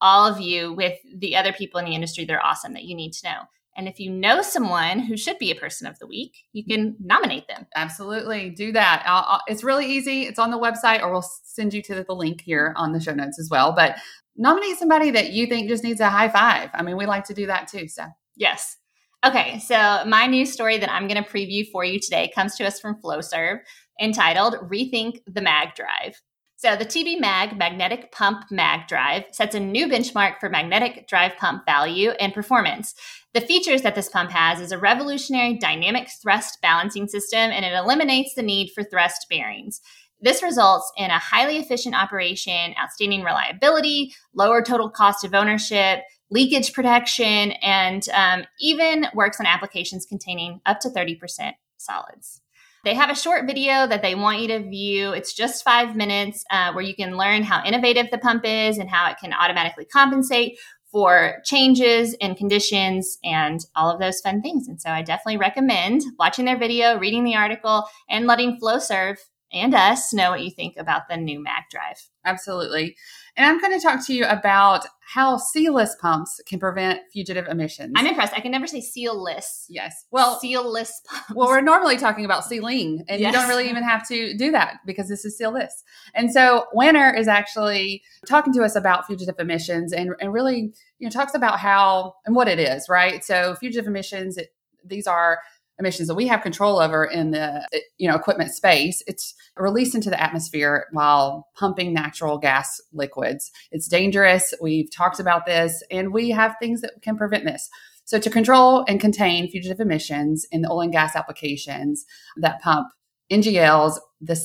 all 0.00 0.26
of 0.26 0.40
you 0.40 0.72
with 0.72 0.98
the 1.14 1.36
other 1.36 1.52
people 1.52 1.78
in 1.78 1.86
the 1.86 1.94
industry 1.94 2.24
that 2.24 2.34
are 2.34 2.44
awesome 2.44 2.74
that 2.74 2.84
you 2.84 2.96
need 2.96 3.12
to 3.12 3.28
know. 3.28 3.40
And 3.76 3.88
if 3.88 4.00
you 4.00 4.10
know 4.10 4.42
someone 4.42 5.00
who 5.00 5.16
should 5.16 5.38
be 5.38 5.50
a 5.50 5.54
person 5.54 5.86
of 5.86 5.98
the 5.98 6.06
week, 6.06 6.36
you 6.52 6.64
can 6.64 6.96
nominate 6.98 7.46
them. 7.48 7.66
Absolutely. 7.74 8.50
Do 8.50 8.72
that. 8.72 9.02
I'll, 9.06 9.24
I'll, 9.28 9.42
it's 9.46 9.62
really 9.62 9.86
easy. 9.86 10.22
It's 10.22 10.38
on 10.38 10.50
the 10.50 10.58
website, 10.58 11.02
or 11.02 11.12
we'll 11.12 11.22
send 11.44 11.74
you 11.74 11.82
to 11.82 12.02
the, 12.02 12.14
link 12.14 12.40
here 12.40 12.72
on 12.76 12.92
the 12.92 13.00
show 13.00 13.12
notes 13.12 13.38
as 13.38 13.50
well. 13.50 13.72
But 13.72 13.96
nominate 14.36 14.78
somebody 14.78 15.10
that 15.10 15.32
you 15.32 15.46
think 15.46 15.68
just 15.68 15.84
needs 15.84 16.00
a 16.00 16.08
high 16.08 16.30
five. 16.30 16.70
I 16.72 16.82
mean, 16.82 16.96
we 16.96 17.04
like 17.04 17.24
to 17.24 17.34
do 17.34 17.46
that 17.46 17.68
too. 17.68 17.88
So, 17.88 18.04
yes. 18.36 18.78
Okay. 19.24 19.58
So, 19.58 20.04
my 20.06 20.26
news 20.26 20.52
story 20.52 20.78
that 20.78 20.90
I'm 20.90 21.08
going 21.08 21.22
to 21.22 21.28
preview 21.28 21.70
for 21.70 21.84
you 21.84 22.00
today 22.00 22.30
comes 22.34 22.54
to 22.56 22.66
us 22.66 22.80
from 22.80 23.00
Flowserve 23.02 23.58
entitled 24.00 24.54
Rethink 24.70 25.20
the 25.26 25.42
Mag 25.42 25.74
Drive. 25.74 26.20
So, 26.58 26.74
the 26.74 26.86
TB 26.86 27.20
Mag 27.20 27.58
magnetic 27.58 28.10
pump 28.12 28.46
mag 28.50 28.88
drive 28.88 29.24
sets 29.30 29.54
a 29.54 29.60
new 29.60 29.88
benchmark 29.88 30.40
for 30.40 30.48
magnetic 30.48 31.06
drive 31.06 31.36
pump 31.36 31.66
value 31.66 32.10
and 32.12 32.32
performance. 32.32 32.94
The 33.34 33.42
features 33.42 33.82
that 33.82 33.94
this 33.94 34.08
pump 34.08 34.30
has 34.30 34.58
is 34.60 34.72
a 34.72 34.78
revolutionary 34.78 35.58
dynamic 35.58 36.08
thrust 36.22 36.62
balancing 36.62 37.08
system, 37.08 37.38
and 37.38 37.62
it 37.62 37.74
eliminates 37.74 38.32
the 38.34 38.42
need 38.42 38.70
for 38.74 38.82
thrust 38.82 39.26
bearings. 39.28 39.82
This 40.22 40.42
results 40.42 40.90
in 40.96 41.10
a 41.10 41.18
highly 41.18 41.58
efficient 41.58 41.94
operation, 41.94 42.74
outstanding 42.80 43.22
reliability, 43.22 44.14
lower 44.34 44.62
total 44.62 44.88
cost 44.88 45.24
of 45.26 45.34
ownership, 45.34 46.04
leakage 46.30 46.72
protection, 46.72 47.52
and 47.62 48.08
um, 48.14 48.44
even 48.60 49.08
works 49.14 49.38
on 49.40 49.46
applications 49.46 50.06
containing 50.06 50.62
up 50.64 50.80
to 50.80 50.88
30% 50.88 51.52
solids. 51.76 52.40
They 52.86 52.94
have 52.94 53.10
a 53.10 53.16
short 53.16 53.48
video 53.48 53.88
that 53.88 54.00
they 54.00 54.14
want 54.14 54.38
you 54.38 54.46
to 54.46 54.60
view. 54.60 55.10
It's 55.10 55.34
just 55.34 55.64
five 55.64 55.96
minutes 55.96 56.44
uh, 56.52 56.72
where 56.72 56.84
you 56.84 56.94
can 56.94 57.16
learn 57.16 57.42
how 57.42 57.64
innovative 57.64 58.12
the 58.12 58.18
pump 58.18 58.44
is 58.44 58.78
and 58.78 58.88
how 58.88 59.10
it 59.10 59.16
can 59.18 59.32
automatically 59.32 59.86
compensate 59.86 60.56
for 60.92 61.38
changes 61.44 62.14
in 62.20 62.36
conditions 62.36 63.18
and 63.24 63.58
all 63.74 63.90
of 63.90 63.98
those 63.98 64.20
fun 64.20 64.40
things. 64.40 64.68
And 64.68 64.80
so 64.80 64.90
I 64.90 65.02
definitely 65.02 65.38
recommend 65.38 66.02
watching 66.16 66.44
their 66.44 66.56
video, 66.56 66.96
reading 66.96 67.24
the 67.24 67.34
article, 67.34 67.88
and 68.08 68.28
letting 68.28 68.56
Flowserve 68.60 69.18
and 69.52 69.74
us 69.74 70.14
know 70.14 70.30
what 70.30 70.44
you 70.44 70.52
think 70.52 70.76
about 70.76 71.08
the 71.08 71.16
new 71.16 71.42
Mag 71.42 71.64
Drive. 71.72 72.08
Absolutely. 72.24 72.96
And 73.36 73.46
I'm 73.46 73.60
going 73.60 73.78
to 73.78 73.82
talk 73.82 74.04
to 74.06 74.14
you 74.14 74.24
about 74.24 74.86
how 75.00 75.36
sealless 75.36 75.94
pumps 76.00 76.40
can 76.46 76.58
prevent 76.58 77.00
fugitive 77.12 77.46
emissions. 77.46 77.92
I'm 77.94 78.06
impressed. 78.06 78.32
I 78.34 78.40
can 78.40 78.50
never 78.50 78.66
say 78.66 78.80
sealless. 78.80 79.66
Yes. 79.68 80.04
Well, 80.10 80.40
sealless 80.40 81.00
pumps. 81.06 81.32
Well, 81.34 81.48
we're 81.48 81.60
normally 81.60 81.96
talking 81.96 82.24
about 82.24 82.44
sealing, 82.44 83.04
and 83.08 83.20
yes. 83.20 83.32
you 83.32 83.38
don't 83.38 83.48
really 83.48 83.68
even 83.68 83.84
have 83.84 84.06
to 84.08 84.36
do 84.36 84.50
that 84.50 84.78
because 84.84 85.08
this 85.08 85.24
is 85.24 85.38
sealless. 85.38 85.84
And 86.14 86.32
so 86.32 86.66
Wanner 86.72 87.14
is 87.14 87.28
actually 87.28 88.02
talking 88.26 88.52
to 88.54 88.62
us 88.62 88.74
about 88.74 89.06
fugitive 89.06 89.36
emissions 89.38 89.92
and, 89.92 90.10
and 90.20 90.32
really, 90.32 90.72
you 90.98 91.06
know, 91.06 91.10
talks 91.10 91.34
about 91.34 91.60
how 91.60 92.14
and 92.24 92.34
what 92.34 92.48
it 92.48 92.58
is, 92.58 92.88
right? 92.88 93.22
So 93.24 93.54
fugitive 93.56 93.86
emissions, 93.86 94.36
it, 94.36 94.52
these 94.84 95.06
are 95.06 95.38
emissions 95.78 96.08
that 96.08 96.14
we 96.14 96.26
have 96.26 96.42
control 96.42 96.78
over 96.78 97.04
in 97.04 97.30
the 97.32 97.66
you 97.98 98.08
know 98.08 98.14
equipment 98.14 98.50
space 98.50 99.02
it's 99.06 99.34
released 99.56 99.94
into 99.94 100.10
the 100.10 100.20
atmosphere 100.20 100.86
while 100.92 101.48
pumping 101.54 101.92
natural 101.92 102.38
gas 102.38 102.80
liquids. 102.92 103.50
It's 103.70 103.88
dangerous. 103.88 104.52
We've 104.60 104.90
talked 104.90 105.20
about 105.20 105.46
this 105.46 105.82
and 105.90 106.12
we 106.12 106.30
have 106.30 106.56
things 106.60 106.80
that 106.82 107.02
can 107.02 107.16
prevent 107.16 107.44
this. 107.44 107.68
So 108.04 108.18
to 108.18 108.30
control 108.30 108.84
and 108.86 109.00
contain 109.00 109.50
fugitive 109.50 109.80
emissions 109.80 110.46
in 110.52 110.62
the 110.62 110.70
oil 110.70 110.82
and 110.82 110.92
gas 110.92 111.16
applications 111.16 112.04
that 112.36 112.60
pump 112.60 112.88
ngls 113.30 113.98
the 114.20 114.36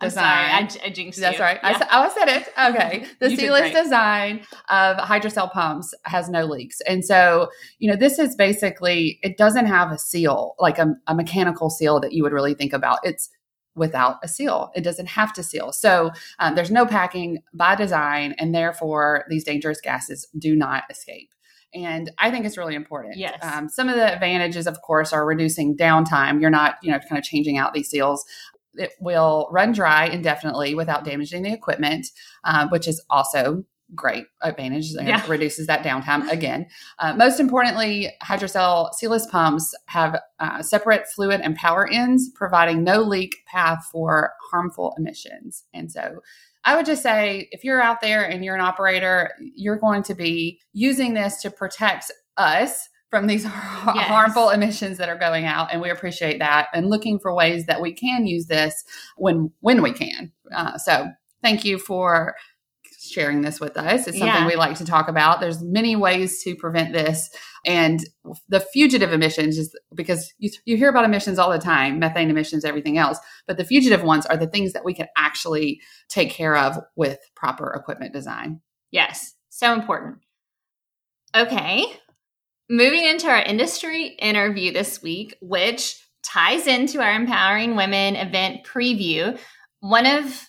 sealless 0.00 0.16
I'm 0.16 0.68
sorry, 0.68 0.82
I, 0.84 0.86
I 0.86 0.90
jinxed 0.90 1.20
That's 1.20 1.38
you. 1.38 1.42
right. 1.42 1.58
Yeah. 1.62 1.78
I, 1.90 2.04
I, 2.04 2.08
said 2.08 2.28
it. 2.28 2.48
Okay. 2.74 3.06
The 3.20 3.34
sealless 3.34 3.72
design 3.72 4.44
of 4.68 4.96
Hydra-Cell 4.98 5.48
pumps 5.50 5.94
has 6.04 6.28
no 6.28 6.44
leaks. 6.44 6.80
And 6.82 7.04
so, 7.04 7.48
you 7.78 7.90
know, 7.90 7.96
this 7.96 8.18
is 8.18 8.36
basically, 8.36 9.18
it 9.22 9.38
doesn't 9.38 9.66
have 9.66 9.90
a 9.90 9.98
seal, 9.98 10.54
like 10.58 10.78
a, 10.78 10.94
a 11.06 11.14
mechanical 11.14 11.70
seal 11.70 11.98
that 12.00 12.12
you 12.12 12.22
would 12.22 12.32
really 12.32 12.54
think 12.54 12.72
about. 12.72 12.98
It's 13.04 13.30
without 13.76 14.16
a 14.22 14.28
seal. 14.28 14.70
It 14.74 14.82
doesn't 14.82 15.06
have 15.06 15.32
to 15.34 15.42
seal. 15.42 15.72
So 15.72 16.10
um, 16.38 16.54
there's 16.54 16.70
no 16.70 16.86
packing 16.86 17.42
by 17.54 17.76
design, 17.76 18.34
and 18.38 18.54
therefore 18.54 19.24
these 19.28 19.44
dangerous 19.44 19.80
gases 19.80 20.26
do 20.36 20.56
not 20.56 20.84
escape. 20.90 21.30
And 21.74 22.10
I 22.18 22.30
think 22.30 22.46
it's 22.46 22.56
really 22.56 22.74
important. 22.74 23.16
Yes. 23.16 23.38
Um, 23.42 23.68
some 23.68 23.88
of 23.88 23.96
the 23.96 24.14
advantages, 24.14 24.66
of 24.66 24.80
course, 24.80 25.12
are 25.12 25.26
reducing 25.26 25.76
downtime. 25.76 26.40
You're 26.40 26.50
not, 26.50 26.76
you 26.82 26.90
know, 26.90 26.98
kind 27.00 27.18
of 27.18 27.24
changing 27.24 27.58
out 27.58 27.74
these 27.74 27.90
seals 27.90 28.24
it 28.76 28.92
will 29.00 29.48
run 29.50 29.72
dry 29.72 30.06
indefinitely 30.06 30.74
without 30.74 31.04
damaging 31.04 31.42
the 31.42 31.52
equipment, 31.52 32.06
uh, 32.44 32.68
which 32.68 32.88
is 32.88 33.02
also 33.10 33.64
great 33.94 34.26
advantage 34.42 34.92
and 34.94 35.06
yeah. 35.06 35.24
reduces 35.28 35.66
that 35.68 35.84
downtime 35.84 36.28
again. 36.30 36.66
Uh, 36.98 37.14
most 37.14 37.38
importantly, 37.38 38.12
Hydra-Cell 38.20 38.92
sealless 38.92 39.26
pumps 39.26 39.74
have 39.86 40.20
uh, 40.40 40.62
separate 40.62 41.06
fluid 41.14 41.40
and 41.40 41.54
power 41.54 41.88
ends, 41.88 42.30
providing 42.34 42.82
no 42.82 43.00
leak 43.00 43.36
path 43.46 43.86
for 43.92 44.32
harmful 44.50 44.94
emissions. 44.98 45.64
And 45.72 45.90
so 45.90 46.20
I 46.64 46.74
would 46.74 46.86
just 46.86 47.02
say 47.02 47.48
if 47.52 47.62
you're 47.62 47.80
out 47.80 48.00
there 48.00 48.28
and 48.28 48.44
you're 48.44 48.56
an 48.56 48.60
operator, 48.60 49.30
you're 49.54 49.78
going 49.78 50.02
to 50.04 50.14
be 50.14 50.60
using 50.72 51.14
this 51.14 51.40
to 51.42 51.50
protect 51.50 52.10
us 52.36 52.88
from 53.10 53.26
these 53.26 53.44
yes. 53.44 53.52
harmful 54.08 54.50
emissions 54.50 54.98
that 54.98 55.08
are 55.08 55.18
going 55.18 55.44
out 55.44 55.68
and 55.72 55.80
we 55.80 55.90
appreciate 55.90 56.38
that 56.38 56.68
and 56.72 56.90
looking 56.90 57.18
for 57.18 57.34
ways 57.34 57.66
that 57.66 57.80
we 57.80 57.92
can 57.92 58.26
use 58.26 58.46
this 58.46 58.84
when 59.16 59.50
when 59.60 59.82
we 59.82 59.92
can. 59.92 60.32
Uh, 60.54 60.76
so 60.78 61.08
thank 61.42 61.64
you 61.64 61.78
for 61.78 62.34
sharing 62.98 63.42
this 63.42 63.60
with 63.60 63.76
us. 63.76 64.08
It's 64.08 64.18
something 64.18 64.42
yeah. 64.42 64.46
we 64.46 64.56
like 64.56 64.76
to 64.78 64.84
talk 64.84 65.08
about. 65.08 65.40
There's 65.40 65.62
many 65.62 65.94
ways 65.94 66.42
to 66.42 66.56
prevent 66.56 66.92
this 66.92 67.30
and 67.64 68.00
the 68.48 68.60
fugitive 68.60 69.12
emissions 69.12 69.58
is 69.58 69.76
because 69.94 70.32
you, 70.38 70.50
you 70.64 70.76
hear 70.76 70.88
about 70.88 71.04
emissions 71.04 71.38
all 71.38 71.50
the 71.50 71.58
time 71.58 71.98
methane 71.98 72.30
emissions 72.30 72.64
everything 72.64 72.98
else 72.98 73.18
but 73.46 73.56
the 73.56 73.64
fugitive 73.64 74.02
ones 74.02 74.26
are 74.26 74.36
the 74.36 74.46
things 74.46 74.72
that 74.72 74.84
we 74.84 74.94
can 74.94 75.06
actually 75.16 75.80
take 76.08 76.30
care 76.30 76.56
of 76.56 76.78
with 76.96 77.18
proper 77.34 77.72
equipment 77.72 78.12
design. 78.12 78.60
Yes. 78.90 79.34
So 79.50 79.72
important. 79.72 80.18
Okay 81.34 81.86
Moving 82.68 83.04
into 83.04 83.28
our 83.28 83.42
industry 83.42 84.16
interview 84.18 84.72
this 84.72 85.00
week, 85.02 85.36
which 85.40 86.02
ties 86.24 86.66
into 86.66 87.00
our 87.00 87.12
Empowering 87.12 87.76
Women 87.76 88.16
event 88.16 88.64
preview. 88.64 89.38
One 89.80 90.06
of 90.06 90.48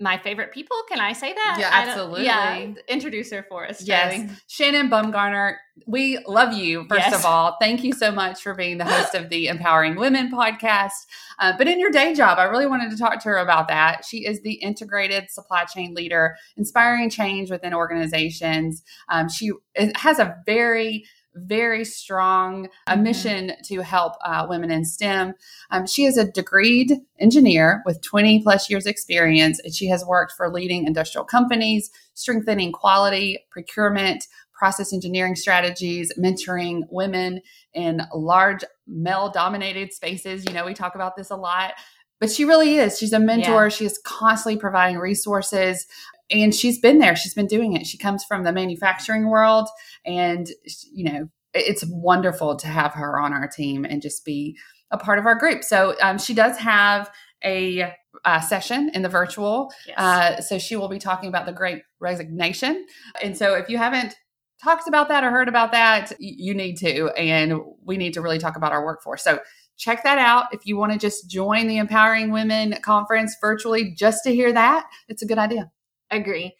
my 0.00 0.16
favorite 0.16 0.52
people. 0.52 0.76
Can 0.88 0.98
I 0.98 1.12
say 1.12 1.32
that? 1.34 1.56
Yeah, 1.60 1.68
absolutely. 1.70 2.24
Yeah, 2.24 2.72
introduce 2.88 3.30
her 3.32 3.44
for 3.48 3.66
us. 3.66 3.82
Yes, 3.82 4.30
Shannon 4.48 4.88
Bumgarner. 4.88 5.56
We 5.86 6.18
love 6.26 6.54
you. 6.54 6.86
First 6.88 7.02
yes. 7.10 7.14
of 7.14 7.26
all, 7.26 7.56
thank 7.60 7.84
you 7.84 7.92
so 7.92 8.10
much 8.10 8.40
for 8.40 8.54
being 8.54 8.78
the 8.78 8.86
host 8.86 9.14
of 9.14 9.28
the 9.28 9.48
Empowering 9.48 9.96
Women 9.96 10.32
podcast. 10.32 10.92
Uh, 11.38 11.52
but 11.56 11.68
in 11.68 11.78
your 11.78 11.90
day 11.90 12.14
job, 12.14 12.38
I 12.38 12.44
really 12.44 12.66
wanted 12.66 12.90
to 12.90 12.96
talk 12.96 13.20
to 13.20 13.28
her 13.28 13.36
about 13.36 13.68
that. 13.68 14.04
She 14.06 14.24
is 14.26 14.40
the 14.42 14.54
integrated 14.54 15.30
supply 15.30 15.64
chain 15.64 15.94
leader, 15.94 16.36
inspiring 16.56 17.10
change 17.10 17.50
within 17.50 17.74
organizations. 17.74 18.82
Um, 19.10 19.28
she 19.28 19.50
has 19.96 20.18
a 20.18 20.36
very 20.46 21.04
very 21.34 21.84
strong 21.84 22.68
a 22.86 22.92
mm-hmm. 22.92 23.02
mission 23.02 23.52
to 23.64 23.80
help 23.80 24.14
uh, 24.24 24.46
women 24.48 24.70
in 24.70 24.84
STEM. 24.84 25.34
Um, 25.70 25.86
she 25.86 26.04
is 26.04 26.16
a 26.16 26.26
degreed 26.26 26.92
engineer 27.18 27.82
with 27.86 28.00
20 28.02 28.42
plus 28.42 28.68
years 28.68 28.86
experience. 28.86 29.60
And 29.60 29.74
she 29.74 29.86
has 29.88 30.04
worked 30.04 30.32
for 30.36 30.50
leading 30.50 30.86
industrial 30.86 31.24
companies, 31.24 31.90
strengthening 32.14 32.72
quality, 32.72 33.38
procurement, 33.50 34.26
process 34.52 34.92
engineering 34.92 35.36
strategies, 35.36 36.12
mentoring 36.18 36.82
women 36.90 37.40
in 37.72 38.02
large 38.14 38.62
male 38.86 39.30
dominated 39.30 39.92
spaces. 39.92 40.44
You 40.46 40.52
know, 40.52 40.66
we 40.66 40.74
talk 40.74 40.94
about 40.94 41.16
this 41.16 41.30
a 41.30 41.36
lot. 41.36 41.72
But 42.18 42.30
she 42.30 42.44
really 42.44 42.76
is. 42.76 42.98
She's 42.98 43.14
a 43.14 43.18
mentor. 43.18 43.64
Yeah. 43.64 43.68
She 43.70 43.86
is 43.86 43.98
constantly 44.04 44.60
providing 44.60 44.98
resources 44.98 45.86
and 46.30 46.54
she's 46.54 46.78
been 46.78 46.98
there. 46.98 47.16
She's 47.16 47.34
been 47.34 47.46
doing 47.46 47.74
it. 47.74 47.86
She 47.86 47.98
comes 47.98 48.24
from 48.24 48.44
the 48.44 48.52
manufacturing 48.52 49.28
world 49.28 49.68
and 50.04 50.48
you 50.92 51.04
know 51.04 51.28
it's 51.52 51.84
wonderful 51.86 52.56
to 52.56 52.68
have 52.68 52.94
her 52.94 53.18
on 53.18 53.32
our 53.32 53.48
team 53.48 53.84
and 53.84 54.00
just 54.00 54.24
be 54.24 54.56
a 54.90 54.98
part 54.98 55.18
of 55.18 55.26
our 55.26 55.34
group. 55.34 55.64
So 55.64 55.96
um, 56.00 56.18
she 56.18 56.34
does 56.34 56.56
have 56.58 57.10
a 57.44 57.92
uh, 58.24 58.40
session 58.40 58.90
in 58.94 59.02
the 59.02 59.08
virtual. 59.08 59.72
Yes. 59.86 59.98
uh, 59.98 60.40
so 60.40 60.58
she 60.58 60.76
will 60.76 60.88
be 60.88 60.98
talking 60.98 61.28
about 61.28 61.46
the 61.46 61.52
great 61.52 61.82
resignation. 62.00 62.86
And 63.22 63.36
so 63.36 63.54
if 63.54 63.68
you 63.68 63.78
haven't 63.78 64.14
talked 64.62 64.86
about 64.86 65.08
that 65.08 65.24
or 65.24 65.30
heard 65.30 65.48
about 65.48 65.72
that 65.72 66.12
you 66.18 66.54
need 66.54 66.76
to 66.76 67.08
and 67.16 67.60
we 67.82 67.96
need 67.96 68.12
to 68.12 68.20
really 68.20 68.38
talk 68.38 68.56
about 68.56 68.72
our 68.72 68.84
workforce. 68.84 69.24
So 69.24 69.38
check 69.78 70.04
that 70.04 70.18
out. 70.18 70.46
If 70.52 70.66
you 70.66 70.76
want 70.76 70.92
to 70.92 70.98
just 70.98 71.30
join 71.30 71.66
the 71.66 71.78
empowering 71.78 72.30
women 72.30 72.76
conference 72.82 73.36
virtually 73.40 73.94
just 73.94 74.22
to 74.24 74.34
hear 74.34 74.52
that 74.52 74.86
it's 75.08 75.22
a 75.22 75.26
good 75.26 75.38
idea 75.38 75.70
Agree. 76.10 76.54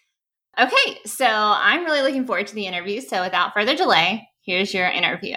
Okay, 0.58 0.98
so 1.06 1.26
I'm 1.26 1.84
really 1.84 2.02
looking 2.02 2.26
forward 2.26 2.46
to 2.48 2.54
the 2.54 2.66
interview. 2.66 3.00
So 3.00 3.22
without 3.22 3.54
further 3.54 3.76
delay, 3.76 4.28
here's 4.44 4.74
your 4.74 4.86
interview. 4.86 5.36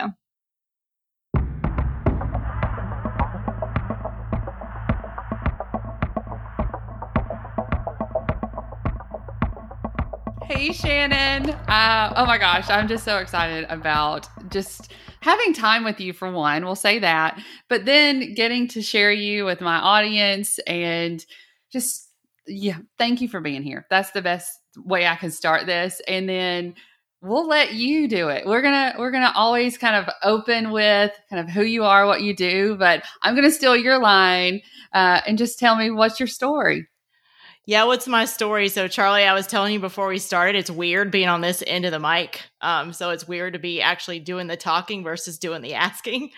Hey, 10.43 10.71
Shannon. 10.71 11.49
Uh, 11.67 12.13
oh 12.15 12.25
my 12.25 12.37
gosh, 12.37 12.69
I'm 12.69 12.87
just 12.87 13.03
so 13.03 13.17
excited 13.17 13.65
about 13.69 14.27
just 14.49 14.91
having 15.21 15.53
time 15.53 15.83
with 15.83 15.99
you 15.99 16.13
for 16.13 16.31
one. 16.31 16.63
We'll 16.65 16.75
say 16.75 16.99
that, 16.99 17.41
but 17.69 17.85
then 17.85 18.35
getting 18.35 18.67
to 18.69 18.81
share 18.81 19.11
you 19.11 19.45
with 19.45 19.61
my 19.61 19.77
audience 19.77 20.59
and 20.67 21.25
just 21.71 22.09
yeah, 22.47 22.77
thank 22.97 23.21
you 23.21 23.27
for 23.27 23.39
being 23.39 23.63
here. 23.63 23.85
That's 23.89 24.11
the 24.11 24.21
best 24.21 24.59
way 24.77 25.07
I 25.07 25.15
can 25.15 25.31
start 25.31 25.65
this. 25.65 26.01
And 26.07 26.27
then 26.27 26.75
we'll 27.21 27.47
let 27.47 27.73
you 27.73 28.07
do 28.07 28.27
it. 28.29 28.45
We're 28.45 28.61
going 28.61 28.73
to 28.73 28.99
we're 28.99 29.11
going 29.11 29.23
to 29.23 29.33
always 29.33 29.77
kind 29.77 29.95
of 29.95 30.13
open 30.23 30.71
with 30.71 31.11
kind 31.29 31.39
of 31.39 31.49
who 31.49 31.63
you 31.63 31.83
are, 31.83 32.05
what 32.05 32.21
you 32.21 32.35
do, 32.35 32.75
but 32.75 33.03
I'm 33.21 33.33
going 33.33 33.47
to 33.47 33.51
steal 33.51 33.75
your 33.75 33.99
line 33.99 34.61
uh, 34.93 35.21
and 35.25 35.37
just 35.37 35.57
tell 35.57 35.75
me 35.75 35.89
what's 35.89 36.19
your 36.19 36.27
story. 36.27 36.87
Yeah, 37.65 37.85
what's 37.85 38.09
my 38.09 38.25
story? 38.25 38.67
So, 38.67 38.89
Charlie, 38.89 39.23
I 39.23 39.33
was 39.33 39.47
telling 39.47 39.71
you 39.71 39.79
before 39.79 40.09
we 40.09 40.19
started, 40.19 40.57
it's 40.57 40.69
weird 40.69 41.11
being 41.11 41.29
on 41.29 41.39
this 41.39 41.63
end 41.65 41.85
of 41.85 41.93
the 41.93 41.99
mic. 41.99 42.41
Um, 42.59 42.91
so 42.91 43.11
it's 43.11 43.25
weird 43.25 43.53
to 43.53 43.59
be 43.59 43.81
actually 43.81 44.19
doing 44.19 44.47
the 44.47 44.57
talking 44.57 45.01
versus 45.01 45.39
doing 45.39 45.61
the 45.61 45.73
asking. 45.75 46.31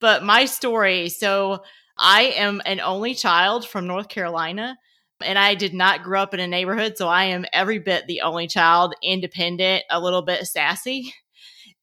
But 0.00 0.24
my 0.24 0.46
story, 0.46 1.10
so 1.10 1.62
I 1.98 2.22
am 2.36 2.62
an 2.64 2.80
only 2.80 3.14
child 3.14 3.68
from 3.68 3.86
North 3.86 4.08
Carolina 4.08 4.78
and 5.24 5.38
I 5.38 5.54
did 5.54 5.74
not 5.74 6.02
grow 6.02 6.22
up 6.22 6.34
in 6.34 6.40
a 6.40 6.46
neighborhood, 6.46 6.96
so 6.96 7.08
I 7.08 7.24
am 7.24 7.44
every 7.52 7.78
bit 7.78 8.06
the 8.06 8.22
only 8.22 8.46
child, 8.46 8.94
independent, 9.02 9.84
a 9.90 10.00
little 10.00 10.22
bit 10.22 10.46
sassy. 10.46 11.14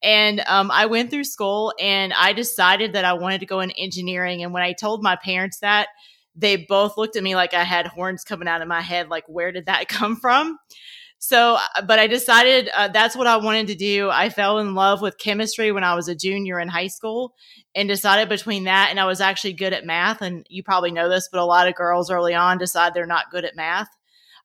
And 0.02 0.42
um, 0.48 0.72
I 0.72 0.86
went 0.86 1.10
through 1.10 1.26
school 1.26 1.74
and 1.80 2.14
I 2.14 2.34
decided 2.34 2.94
that 2.94 3.06
I 3.06 3.14
wanted 3.14 3.40
to 3.40 3.46
go 3.46 3.60
in 3.60 3.72
engineering. 3.72 4.44
And 4.44 4.54
when 4.54 4.64
I 4.64 4.74
told 4.74 5.04
my 5.04 5.18
parents 5.18 5.60
that, 5.60 5.88
they 6.36 6.56
both 6.56 6.98
looked 6.98 7.18
at 7.18 7.24
me 7.24 7.36
like 7.36 7.54
I 7.54 7.64
had 7.64 7.88
horns 7.88 8.24
coming 8.24 8.48
out 8.48 8.62
of 8.62 8.68
my 8.68 8.82
head. 8.82 9.10
Like, 9.10 9.26
where 9.28 9.52
did 9.52 9.66
that 9.66 9.88
come 9.90 10.16
from? 10.16 10.58
So, 11.22 11.58
uh, 11.76 11.82
but 11.82 12.00
I 12.00 12.08
decided 12.08 12.70
uh, 12.74 12.88
that's 12.88 13.16
what 13.16 13.28
I 13.28 13.36
wanted 13.38 13.68
to 13.68 13.76
do. 13.76 14.10
I 14.10 14.30
fell 14.30 14.60
in 14.60 14.74
love 14.74 15.02
with 15.02 15.18
chemistry 15.18 15.72
when 15.72 15.84
I 15.84 15.94
was 15.94 16.08
a 16.08 16.16
junior 16.16 16.60
in 16.62 16.70
high 16.70 16.88
school 16.88 17.34
and 17.76 17.90
decided 17.90 18.30
between 18.30 18.64
that 18.64 18.88
and 18.90 19.00
I 19.00 19.06
was 19.06 19.20
actually 19.20 19.54
good 19.54 19.74
at 19.74 19.86
math. 19.86 20.22
And 20.22 20.46
you 20.50 20.64
probably 20.64 20.92
know 20.92 21.10
this, 21.10 21.28
but 21.30 21.42
a 21.42 21.46
lot 21.46 21.68
of 21.68 21.76
girls 21.76 22.10
early 22.10 22.34
on 22.34 22.58
decide 22.58 22.94
they're 22.94 23.06
not 23.06 23.32
good 23.32 23.44
at 23.44 23.58
math. 23.58 23.90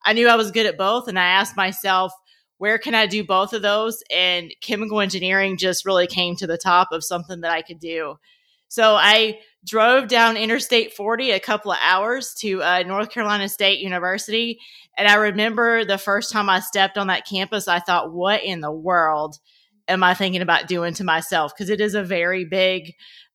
I 0.04 0.14
knew 0.14 0.28
I 0.28 0.34
was 0.34 0.50
good 0.50 0.66
at 0.66 0.76
both. 0.76 1.06
And 1.06 1.16
I 1.16 1.26
asked 1.26 1.56
myself, 1.56 2.12
where 2.58 2.78
can 2.78 2.94
I 2.94 3.06
do 3.06 3.22
both 3.22 3.52
of 3.52 3.62
those? 3.62 4.02
And 4.12 4.52
chemical 4.60 5.00
engineering 5.00 5.56
just 5.56 5.86
really 5.86 6.08
came 6.08 6.34
to 6.36 6.46
the 6.46 6.58
top 6.58 6.88
of 6.90 7.04
something 7.04 7.40
that 7.42 7.52
I 7.52 7.62
could 7.62 7.78
do. 7.78 8.16
So 8.74 8.96
I 8.96 9.38
drove 9.64 10.08
down 10.08 10.36
Interstate 10.36 10.94
40 10.94 11.30
a 11.30 11.38
couple 11.38 11.70
of 11.70 11.78
hours 11.80 12.34
to 12.40 12.60
uh, 12.60 12.82
North 12.84 13.08
Carolina 13.08 13.48
State 13.48 13.78
University. 13.78 14.58
And 14.98 15.06
I 15.06 15.14
remember 15.14 15.84
the 15.84 15.96
first 15.96 16.32
time 16.32 16.50
I 16.50 16.58
stepped 16.58 16.98
on 16.98 17.06
that 17.06 17.24
campus, 17.24 17.68
I 17.68 17.78
thought, 17.78 18.12
what 18.12 18.42
in 18.42 18.60
the 18.60 18.72
world 18.72 19.38
am 19.86 20.02
I 20.02 20.14
thinking 20.14 20.42
about 20.42 20.66
doing 20.66 20.92
to 20.94 21.04
myself? 21.04 21.54
Because 21.54 21.70
it 21.70 21.80
is 21.80 21.94
a 21.94 22.02
very 22.02 22.44
big 22.44 22.94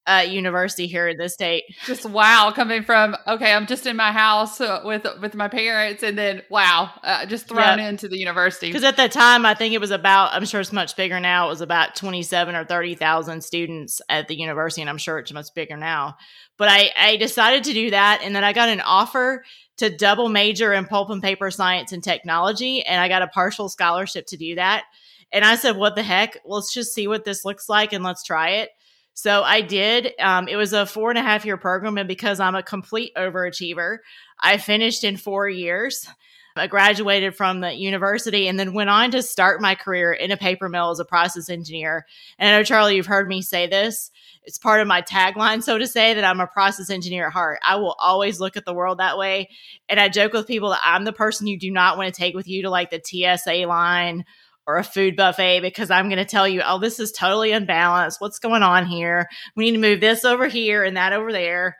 uh, 0.09 0.21
university 0.21 0.87
here 0.87 1.07
in 1.07 1.17
the 1.17 1.29
state. 1.29 1.63
Just 1.85 2.05
wow, 2.05 2.51
coming 2.55 2.83
from 2.83 3.15
okay, 3.27 3.53
I'm 3.53 3.67
just 3.67 3.85
in 3.85 3.95
my 3.95 4.11
house 4.11 4.59
with 4.59 5.05
with 5.21 5.35
my 5.35 5.47
parents, 5.47 6.03
and 6.03 6.17
then 6.17 6.41
wow, 6.49 6.91
uh, 7.03 7.25
just 7.25 7.47
thrown 7.47 7.77
yep. 7.77 7.89
into 7.89 8.07
the 8.07 8.17
university. 8.17 8.67
Because 8.67 8.83
at 8.83 8.97
that 8.97 9.11
time, 9.11 9.45
I 9.45 9.53
think 9.53 9.73
it 9.73 9.81
was 9.81 9.91
about. 9.91 10.33
I'm 10.33 10.45
sure 10.45 10.59
it's 10.59 10.73
much 10.73 10.95
bigger 10.95 11.19
now. 11.19 11.47
It 11.47 11.49
was 11.49 11.61
about 11.61 11.95
27 11.95 12.55
or 12.55 12.65
30 12.65 12.95
thousand 12.95 13.43
students 13.43 14.01
at 14.09 14.27
the 14.27 14.39
university, 14.39 14.81
and 14.81 14.89
I'm 14.89 14.97
sure 14.97 15.19
it's 15.19 15.31
much 15.31 15.53
bigger 15.53 15.77
now. 15.77 16.17
But 16.57 16.69
I, 16.69 16.91
I 16.97 17.17
decided 17.17 17.63
to 17.65 17.73
do 17.73 17.91
that, 17.91 18.21
and 18.23 18.35
then 18.35 18.43
I 18.43 18.53
got 18.53 18.69
an 18.69 18.81
offer 18.81 19.43
to 19.77 19.95
double 19.95 20.27
major 20.27 20.73
in 20.73 20.85
pulp 20.85 21.09
and 21.09 21.21
paper 21.21 21.51
science 21.51 21.91
and 21.91 22.03
technology, 22.03 22.83
and 22.83 22.99
I 22.99 23.07
got 23.07 23.21
a 23.21 23.27
partial 23.27 23.69
scholarship 23.69 24.25
to 24.27 24.37
do 24.37 24.55
that. 24.55 24.83
And 25.31 25.45
I 25.45 25.55
said, 25.55 25.77
"What 25.77 25.95
the 25.95 26.03
heck? 26.03 26.37
Let's 26.45 26.73
just 26.73 26.93
see 26.93 27.07
what 27.07 27.23
this 27.23 27.45
looks 27.45 27.69
like, 27.69 27.93
and 27.93 28.03
let's 28.03 28.23
try 28.23 28.49
it." 28.49 28.69
So 29.13 29.43
I 29.43 29.61
did. 29.61 30.13
Um, 30.19 30.47
it 30.47 30.55
was 30.55 30.73
a 30.73 30.85
four 30.85 31.09
and 31.09 31.19
a 31.19 31.23
half 31.23 31.45
year 31.45 31.57
program. 31.57 31.97
And 31.97 32.07
because 32.07 32.39
I'm 32.39 32.55
a 32.55 32.63
complete 32.63 33.11
overachiever, 33.17 33.97
I 34.39 34.57
finished 34.57 35.03
in 35.03 35.17
four 35.17 35.49
years. 35.49 36.07
I 36.55 36.67
graduated 36.67 37.35
from 37.35 37.61
the 37.61 37.73
university 37.73 38.47
and 38.47 38.59
then 38.59 38.73
went 38.73 38.89
on 38.89 39.11
to 39.11 39.23
start 39.23 39.61
my 39.61 39.75
career 39.75 40.11
in 40.11 40.31
a 40.31 40.37
paper 40.37 40.69
mill 40.69 40.91
as 40.91 40.99
a 40.99 41.05
process 41.05 41.49
engineer. 41.49 42.05
And 42.37 42.49
I 42.49 42.57
know, 42.57 42.63
Charlie, 42.63 42.95
you've 42.95 43.05
heard 43.05 43.27
me 43.27 43.41
say 43.41 43.67
this. 43.67 44.11
It's 44.43 44.57
part 44.57 44.81
of 44.81 44.87
my 44.87 45.01
tagline, 45.01 45.63
so 45.63 45.77
to 45.77 45.87
say, 45.87 46.13
that 46.13 46.23
I'm 46.23 46.39
a 46.39 46.47
process 46.47 46.89
engineer 46.89 47.27
at 47.27 47.33
heart. 47.33 47.59
I 47.63 47.75
will 47.75 47.95
always 47.99 48.39
look 48.39 48.57
at 48.57 48.65
the 48.65 48.73
world 48.73 48.99
that 48.99 49.17
way. 49.17 49.49
And 49.87 49.99
I 49.99 50.09
joke 50.09 50.33
with 50.33 50.47
people 50.47 50.69
that 50.71 50.81
I'm 50.83 51.03
the 51.03 51.13
person 51.13 51.47
you 51.47 51.57
do 51.57 51.71
not 51.71 51.97
want 51.97 52.13
to 52.13 52.19
take 52.19 52.35
with 52.35 52.47
you 52.47 52.63
to 52.63 52.69
like 52.69 52.89
the 52.89 53.01
TSA 53.03 53.67
line 53.67 54.25
or 54.69 54.77
a 54.77 54.83
food 54.83 55.15
buffet 55.15 55.61
because 55.61 55.89
I'm 55.89 56.09
going 56.09 56.19
to 56.19 56.25
tell 56.25 56.47
you, 56.47 56.61
oh, 56.63 56.77
this 56.77 56.99
is 56.99 57.11
totally 57.11 57.51
unbalanced. 57.51 58.21
What's 58.21 58.37
going 58.37 58.61
on 58.61 58.85
here? 58.85 59.27
We 59.55 59.65
need 59.65 59.71
to 59.71 59.79
move 59.79 59.99
this 59.99 60.23
over 60.23 60.47
here 60.47 60.83
and 60.83 60.95
that 60.95 61.11
over 61.11 61.31
there. 61.31 61.75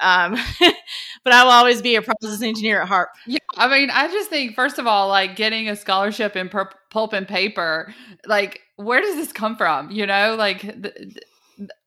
Um, 0.00 0.38
but 1.22 1.34
I 1.34 1.44
will 1.44 1.50
always 1.50 1.82
be 1.82 1.96
a 1.96 2.02
process 2.02 2.40
engineer 2.40 2.80
at 2.80 2.88
heart. 2.88 3.10
Yeah, 3.26 3.40
I 3.58 3.68
mean, 3.68 3.90
I 3.90 4.08
just 4.08 4.30
think 4.30 4.54
first 4.54 4.78
of 4.78 4.86
all, 4.86 5.08
like 5.08 5.36
getting 5.36 5.68
a 5.68 5.76
scholarship 5.76 6.34
in 6.34 6.48
per- 6.48 6.70
pulp 6.90 7.12
and 7.12 7.28
paper, 7.28 7.92
like 8.24 8.60
where 8.76 9.02
does 9.02 9.16
this 9.16 9.32
come 9.32 9.54
from? 9.54 9.90
You 9.90 10.06
know, 10.06 10.34
like 10.38 10.62
th- 10.62 10.94
th- 10.94 11.18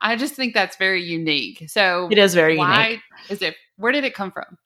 I 0.01 0.15
just 0.15 0.35
think 0.35 0.53
that's 0.53 0.77
very 0.77 1.03
unique. 1.03 1.63
So 1.67 2.09
it 2.11 2.19
is 2.19 2.35
very 2.35 2.59
why 2.59 2.85
unique. 2.85 2.99
Is 3.29 3.41
it? 3.41 3.55
Where 3.77 3.91
did 3.91 4.03
it 4.03 4.13
come 4.13 4.31
from? 4.31 4.59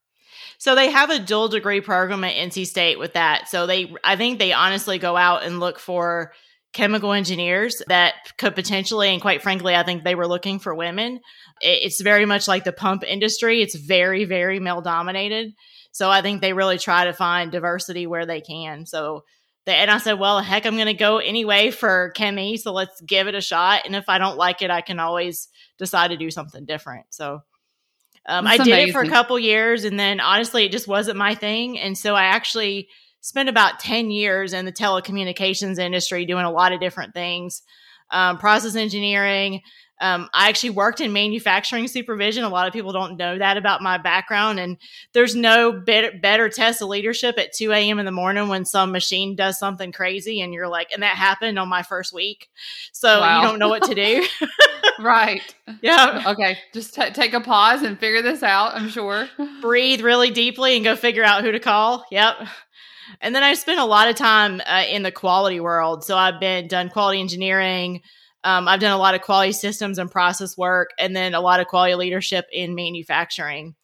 So 0.58 0.76
they 0.76 0.90
have 0.90 1.10
a 1.10 1.20
dual 1.20 1.50
degree 1.50 1.82
program 1.82 2.24
at 2.24 2.36
NC 2.36 2.66
State 2.66 3.00
with 3.00 3.14
that. 3.14 3.48
So 3.48 3.68
they, 3.68 3.94
I 4.04 4.16
think 4.16 4.40
they 4.40 4.54
honestly 4.54 4.98
go 4.98 5.16
out 5.16 5.44
and 5.44 5.60
look 5.60 5.80
for 5.80 6.34
chemical 6.74 7.14
engineers 7.14 7.82
that 7.88 8.16
could 8.38 8.56
potentially, 8.56 9.10
and 9.10 9.22
quite 9.22 9.42
frankly, 9.42 9.76
I 9.76 9.84
think 9.84 10.04
they 10.04 10.16
were 10.16 10.28
looking 10.28 10.60
for 10.60 10.76
women. 10.76 11.20
It's 11.62 12.02
very 12.02 12.26
much 12.26 12.48
like 12.48 12.64
the 12.64 12.72
pump 12.72 13.04
industry. 13.04 13.62
It's 13.62 13.76
very, 13.76 14.26
very 14.26 14.60
male 14.60 14.82
dominated. 14.82 15.54
So 15.92 16.10
I 16.10 16.22
think 16.22 16.42
they 16.42 16.54
really 16.54 16.78
try 16.78 17.06
to 17.06 17.14
find 17.14 17.52
diversity 17.52 18.06
where 18.06 18.26
they 18.26 18.42
can. 18.42 18.86
So 18.86 19.24
and 19.66 19.92
I 19.92 19.98
said, 19.98 20.14
well, 20.14 20.40
heck, 20.40 20.66
I'm 20.66 20.76
going 20.76 20.88
to 20.88 20.94
go 20.94 21.18
anyway 21.18 21.72
for 21.72 22.14
chemi. 22.16 22.58
So 22.58 22.72
let's 22.72 23.02
give 23.02 23.28
it 23.28 23.36
a 23.36 23.42
shot. 23.42 23.82
And 23.86 23.96
if 23.96 24.08
I 24.08 24.18
don't 24.18 24.38
like 24.38 24.62
it, 24.62 24.72
I 24.72 24.82
can 24.82 25.00
always 25.00 25.50
decide 25.78 26.10
to 26.10 26.18
do 26.18 26.32
something 26.32 26.66
different. 26.66 27.08
So 27.10 27.42
um, 28.28 28.46
I 28.46 28.58
did 28.58 28.68
amazing. 28.68 28.90
it 28.90 28.92
for 28.92 29.02
a 29.02 29.10
couple 29.10 29.40
years, 29.40 29.84
and 29.84 30.00
then 30.00 30.20
honestly, 30.20 30.66
it 30.66 30.72
just 30.72 30.88
wasn't 30.88 31.18
my 31.18 31.36
thing. 31.36 31.80
And 31.80 31.98
so 31.98 32.16
I 32.16 32.26
actually 32.26 32.90
spent 33.22 33.50
about 33.50 33.80
10 33.80 34.12
years 34.12 34.54
in 34.54 34.66
the 34.66 34.72
telecommunications 34.72 35.80
industry 35.80 36.26
doing 36.26 36.46
a 36.46 36.52
lot 36.52 36.72
of 36.72 36.80
different 36.80 37.14
things 37.14 37.62
um, 38.12 38.38
process 38.38 38.76
engineering, 38.76 39.62
um, 40.00 40.30
I 40.34 40.50
actually 40.50 40.72
worked 40.72 41.02
in 41.02 41.12
manufacturing 41.12 41.88
supervision. 41.88 42.44
A 42.44 42.50
lot 42.50 42.68
of 42.68 42.74
people 42.74 42.92
don't 42.92 43.18
know 43.18 43.38
that 43.38 43.58
about 43.58 43.82
my 43.82 43.98
background. 43.98 44.60
And 44.60 44.78
there's 45.14 45.36
no 45.36 45.72
better, 45.72 46.12
better 46.22 46.50
test 46.50 46.82
of 46.82 46.90
leadership 46.90 47.40
at 47.40 47.54
2 47.54 47.72
a.m. 47.72 47.98
in 47.98 48.06
the 48.06 48.12
morning 48.12 48.48
when 48.48 48.64
some 48.64 48.92
machine 48.92 49.36
does 49.36 49.58
something 49.58 49.92
crazy 49.92 50.42
and 50.42 50.54
you're 50.54 50.68
like, 50.68 50.92
and 50.94 51.02
that 51.02 51.16
happened 51.16 51.58
on 51.58 51.68
my 51.68 51.82
first 51.82 52.14
week. 52.14 52.50
So 52.92 53.20
wow. 53.20 53.42
you 53.42 53.48
don't 53.48 53.60
know 53.60 53.70
what 53.70 53.84
to 53.84 53.96
do. 53.96 54.26
right. 55.00 55.42
Yeah. 55.82 56.24
Okay. 56.28 56.58
Just 56.74 56.94
t- 56.94 57.10
take 57.12 57.34
a 57.34 57.42
pause 57.42 57.82
and 57.82 58.00
figure 58.00 58.22
this 58.22 58.44
out, 58.44 58.76
I'm 58.76 58.90
sure. 58.90 59.28
Breathe 59.62 60.02
really 60.02 60.30
deeply 60.30 60.76
and 60.76 60.84
go 60.84 60.96
figure 60.96 61.24
out 61.24 61.44
who 61.44 61.52
to 61.52 61.60
call. 61.60 62.06
Yep. 62.12 62.36
And 63.22 63.34
then 63.34 63.44
I 63.44 63.54
spent 63.54 63.80
a 63.80 63.86
lot 63.86 64.10
of 64.10 64.16
time 64.16 64.62
uh, 64.66 64.84
in 64.88 65.04
the 65.04 65.12
quality 65.12 65.60
world. 65.60 66.04
So 66.04 66.18
I've 66.18 66.40
been 66.40 66.68
done 66.68 66.90
quality 66.90 67.20
engineering, 67.20 68.02
um, 68.48 68.66
I've 68.66 68.80
done 68.80 68.94
a 68.94 68.98
lot 68.98 69.14
of 69.14 69.22
quality 69.22 69.52
systems 69.52 69.98
and 69.98 70.10
process 70.10 70.58
work, 70.58 70.92
and 70.98 71.14
then 71.14 71.34
a 71.34 71.42
lot 71.42 71.60
of 71.60 71.68
quality 71.68 71.96
leadership 71.96 72.46
in 72.50 72.76
manufacturing. 72.76 73.76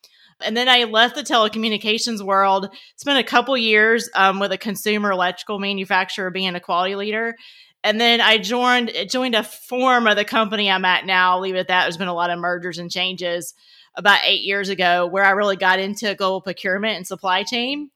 And 0.41 0.55
then 0.55 0.69
I 0.69 0.85
left 0.85 1.15
the 1.15 1.21
telecommunications 1.21 2.25
world, 2.25 2.73
spent 2.95 3.19
a 3.19 3.29
couple 3.29 3.57
years 3.57 4.09
um, 4.15 4.39
with 4.39 4.53
a 4.53 4.57
consumer 4.57 5.11
electrical 5.11 5.59
manufacturer 5.59 6.31
being 6.31 6.55
a 6.55 6.61
quality 6.61 6.95
leader. 6.95 7.35
And 7.83 7.99
then 7.99 8.21
I 8.21 8.37
joined 8.37 8.93
joined 9.09 9.35
a 9.35 9.43
form 9.43 10.07
of 10.07 10.15
the 10.15 10.23
company 10.23 10.71
I'm 10.71 10.85
at 10.85 11.05
now. 11.05 11.33
I'll 11.33 11.41
leave 11.41 11.55
it 11.55 11.59
at 11.59 11.67
that. 11.67 11.83
There's 11.83 11.97
been 11.97 12.07
a 12.07 12.13
lot 12.13 12.29
of 12.29 12.39
mergers 12.39 12.77
and 12.77 12.89
changes 12.89 13.53
about 13.95 14.21
eight 14.23 14.43
years 14.43 14.69
ago 14.69 15.05
where 15.07 15.25
I 15.25 15.31
really 15.31 15.57
got 15.57 15.79
into 15.79 16.15
global 16.15 16.39
procurement 16.39 16.95
and 16.95 17.05
supply 17.05 17.43
chain. 17.43 17.89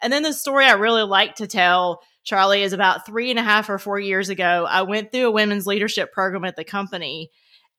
And 0.00 0.12
then 0.12 0.22
the 0.22 0.32
story 0.32 0.66
I 0.66 0.74
really 0.74 1.02
like 1.02 1.34
to 1.36 1.48
tell 1.48 2.00
Charlie, 2.24 2.62
is 2.62 2.72
about 2.72 3.04
three 3.04 3.30
and 3.30 3.38
a 3.38 3.42
half 3.42 3.68
or 3.68 3.78
four 3.78 3.98
years 3.98 4.28
ago. 4.28 4.66
I 4.68 4.82
went 4.82 5.12
through 5.12 5.26
a 5.26 5.32
women's 5.32 5.66
leadership 5.66 6.12
program 6.12 6.44
at 6.44 6.56
the 6.56 6.64
company 6.64 7.30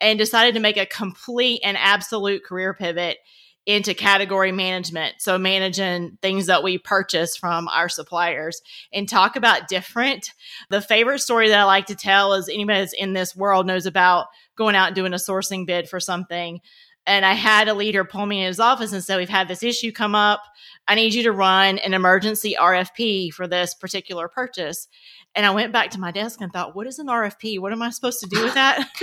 and 0.01 0.19
decided 0.19 0.55
to 0.55 0.59
make 0.59 0.77
a 0.77 0.85
complete 0.85 1.61
and 1.63 1.77
absolute 1.77 2.43
career 2.43 2.73
pivot 2.73 3.17
into 3.65 3.93
category 3.93 4.51
management. 4.51 5.15
So, 5.19 5.37
managing 5.37 6.17
things 6.21 6.47
that 6.47 6.63
we 6.63 6.77
purchase 6.77 7.37
from 7.37 7.69
our 7.69 7.87
suppliers 7.87 8.61
and 8.91 9.07
talk 9.07 9.35
about 9.35 9.69
different. 9.69 10.31
The 10.69 10.81
favorite 10.81 11.19
story 11.19 11.49
that 11.49 11.59
I 11.59 11.63
like 11.63 11.85
to 11.85 11.95
tell 11.95 12.33
is 12.33 12.49
anybody 12.49 12.79
that's 12.79 12.93
in 12.93 13.13
this 13.13 13.35
world 13.35 13.65
knows 13.65 13.85
about 13.85 14.27
going 14.57 14.75
out 14.75 14.87
and 14.87 14.95
doing 14.95 15.13
a 15.13 15.17
sourcing 15.17 15.65
bid 15.65 15.87
for 15.87 15.99
something. 15.99 16.59
And 17.05 17.25
I 17.25 17.33
had 17.33 17.67
a 17.67 17.73
leader 17.73 18.05
pull 18.05 18.25
me 18.25 18.41
in 18.41 18.47
his 18.47 18.59
office 18.59 18.93
and 18.93 19.03
said, 19.03 19.17
We've 19.17 19.27
had 19.27 19.47
this 19.47 19.63
issue 19.63 19.91
come 19.91 20.15
up. 20.15 20.41
I 20.87 20.95
need 20.95 21.13
you 21.13 21.23
to 21.23 21.31
run 21.31 21.77
an 21.79 21.93
emergency 21.93 22.55
RFP 22.59 23.33
for 23.33 23.47
this 23.47 23.73
particular 23.73 24.27
purchase. 24.27 24.87
And 25.35 25.45
I 25.45 25.51
went 25.51 25.73
back 25.73 25.91
to 25.91 25.99
my 25.99 26.11
desk 26.11 26.41
and 26.41 26.51
thought, 26.51 26.75
what 26.75 26.87
is 26.87 26.99
an 26.99 27.07
RFP? 27.07 27.59
What 27.59 27.71
am 27.71 27.81
I 27.81 27.89
supposed 27.89 28.19
to 28.19 28.27
do 28.27 28.43
with 28.43 28.53
that? 28.53 28.87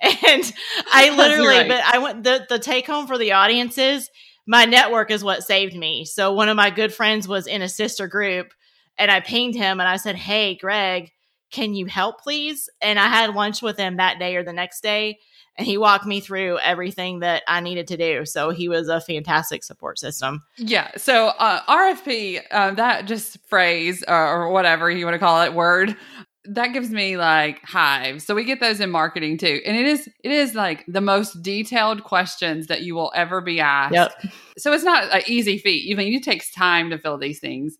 and 0.00 0.52
I 0.92 1.10
literally, 1.16 1.58
right. 1.58 1.68
but 1.68 1.82
I 1.82 1.98
went, 1.98 2.24
the, 2.24 2.46
the 2.48 2.58
take 2.58 2.86
home 2.86 3.06
for 3.06 3.18
the 3.18 3.32
audience 3.32 3.78
is 3.78 4.08
my 4.46 4.66
network 4.66 5.10
is 5.10 5.24
what 5.24 5.42
saved 5.42 5.74
me. 5.74 6.04
So 6.04 6.32
one 6.32 6.48
of 6.48 6.56
my 6.56 6.70
good 6.70 6.92
friends 6.92 7.26
was 7.26 7.46
in 7.46 7.62
a 7.62 7.68
sister 7.68 8.06
group 8.06 8.52
and 8.98 9.10
I 9.10 9.20
pinged 9.20 9.56
him 9.56 9.80
and 9.80 9.88
I 9.88 9.96
said, 9.96 10.16
Hey, 10.16 10.54
Greg, 10.54 11.10
can 11.50 11.74
you 11.74 11.86
help 11.86 12.20
please? 12.20 12.68
And 12.80 12.98
I 12.98 13.06
had 13.06 13.34
lunch 13.34 13.62
with 13.62 13.76
him 13.76 13.96
that 13.96 14.18
day 14.18 14.36
or 14.36 14.44
the 14.44 14.52
next 14.52 14.82
day 14.82 15.18
and 15.56 15.66
he 15.66 15.78
walked 15.78 16.06
me 16.06 16.20
through 16.20 16.58
everything 16.58 17.20
that 17.20 17.42
I 17.46 17.60
needed 17.60 17.86
to 17.88 17.96
do. 17.96 18.26
So 18.26 18.50
he 18.50 18.68
was 18.68 18.88
a 18.88 19.00
fantastic 19.00 19.62
support 19.62 19.98
system. 19.98 20.42
Yeah. 20.56 20.90
So 20.96 21.28
uh, 21.28 21.60
RFP, 21.66 22.42
uh, 22.50 22.72
that 22.72 23.06
just 23.06 23.38
phrase 23.48 24.02
uh, 24.08 24.12
or 24.12 24.50
whatever 24.50 24.90
you 24.90 25.04
want 25.04 25.14
to 25.14 25.18
call 25.18 25.42
it, 25.42 25.54
word 25.54 25.96
that 26.46 26.68
gives 26.68 26.90
me 26.90 27.16
like 27.16 27.62
hives. 27.64 28.24
So 28.24 28.34
we 28.34 28.44
get 28.44 28.60
those 28.60 28.80
in 28.80 28.90
marketing 28.90 29.38
too, 29.38 29.60
and 29.64 29.76
it 29.76 29.86
is 29.86 30.08
it 30.22 30.30
is 30.30 30.54
like 30.54 30.84
the 30.86 31.00
most 31.00 31.42
detailed 31.42 32.04
questions 32.04 32.66
that 32.66 32.82
you 32.82 32.94
will 32.94 33.12
ever 33.14 33.40
be 33.40 33.60
asked. 33.60 33.94
Yep. 33.94 34.12
So 34.58 34.72
it's 34.72 34.84
not 34.84 35.04
an 35.04 35.22
easy 35.26 35.58
feat. 35.58 35.86
Even 35.86 36.06
it 36.06 36.22
takes 36.22 36.52
time 36.52 36.90
to 36.90 36.98
fill 36.98 37.18
these 37.18 37.40
things. 37.40 37.78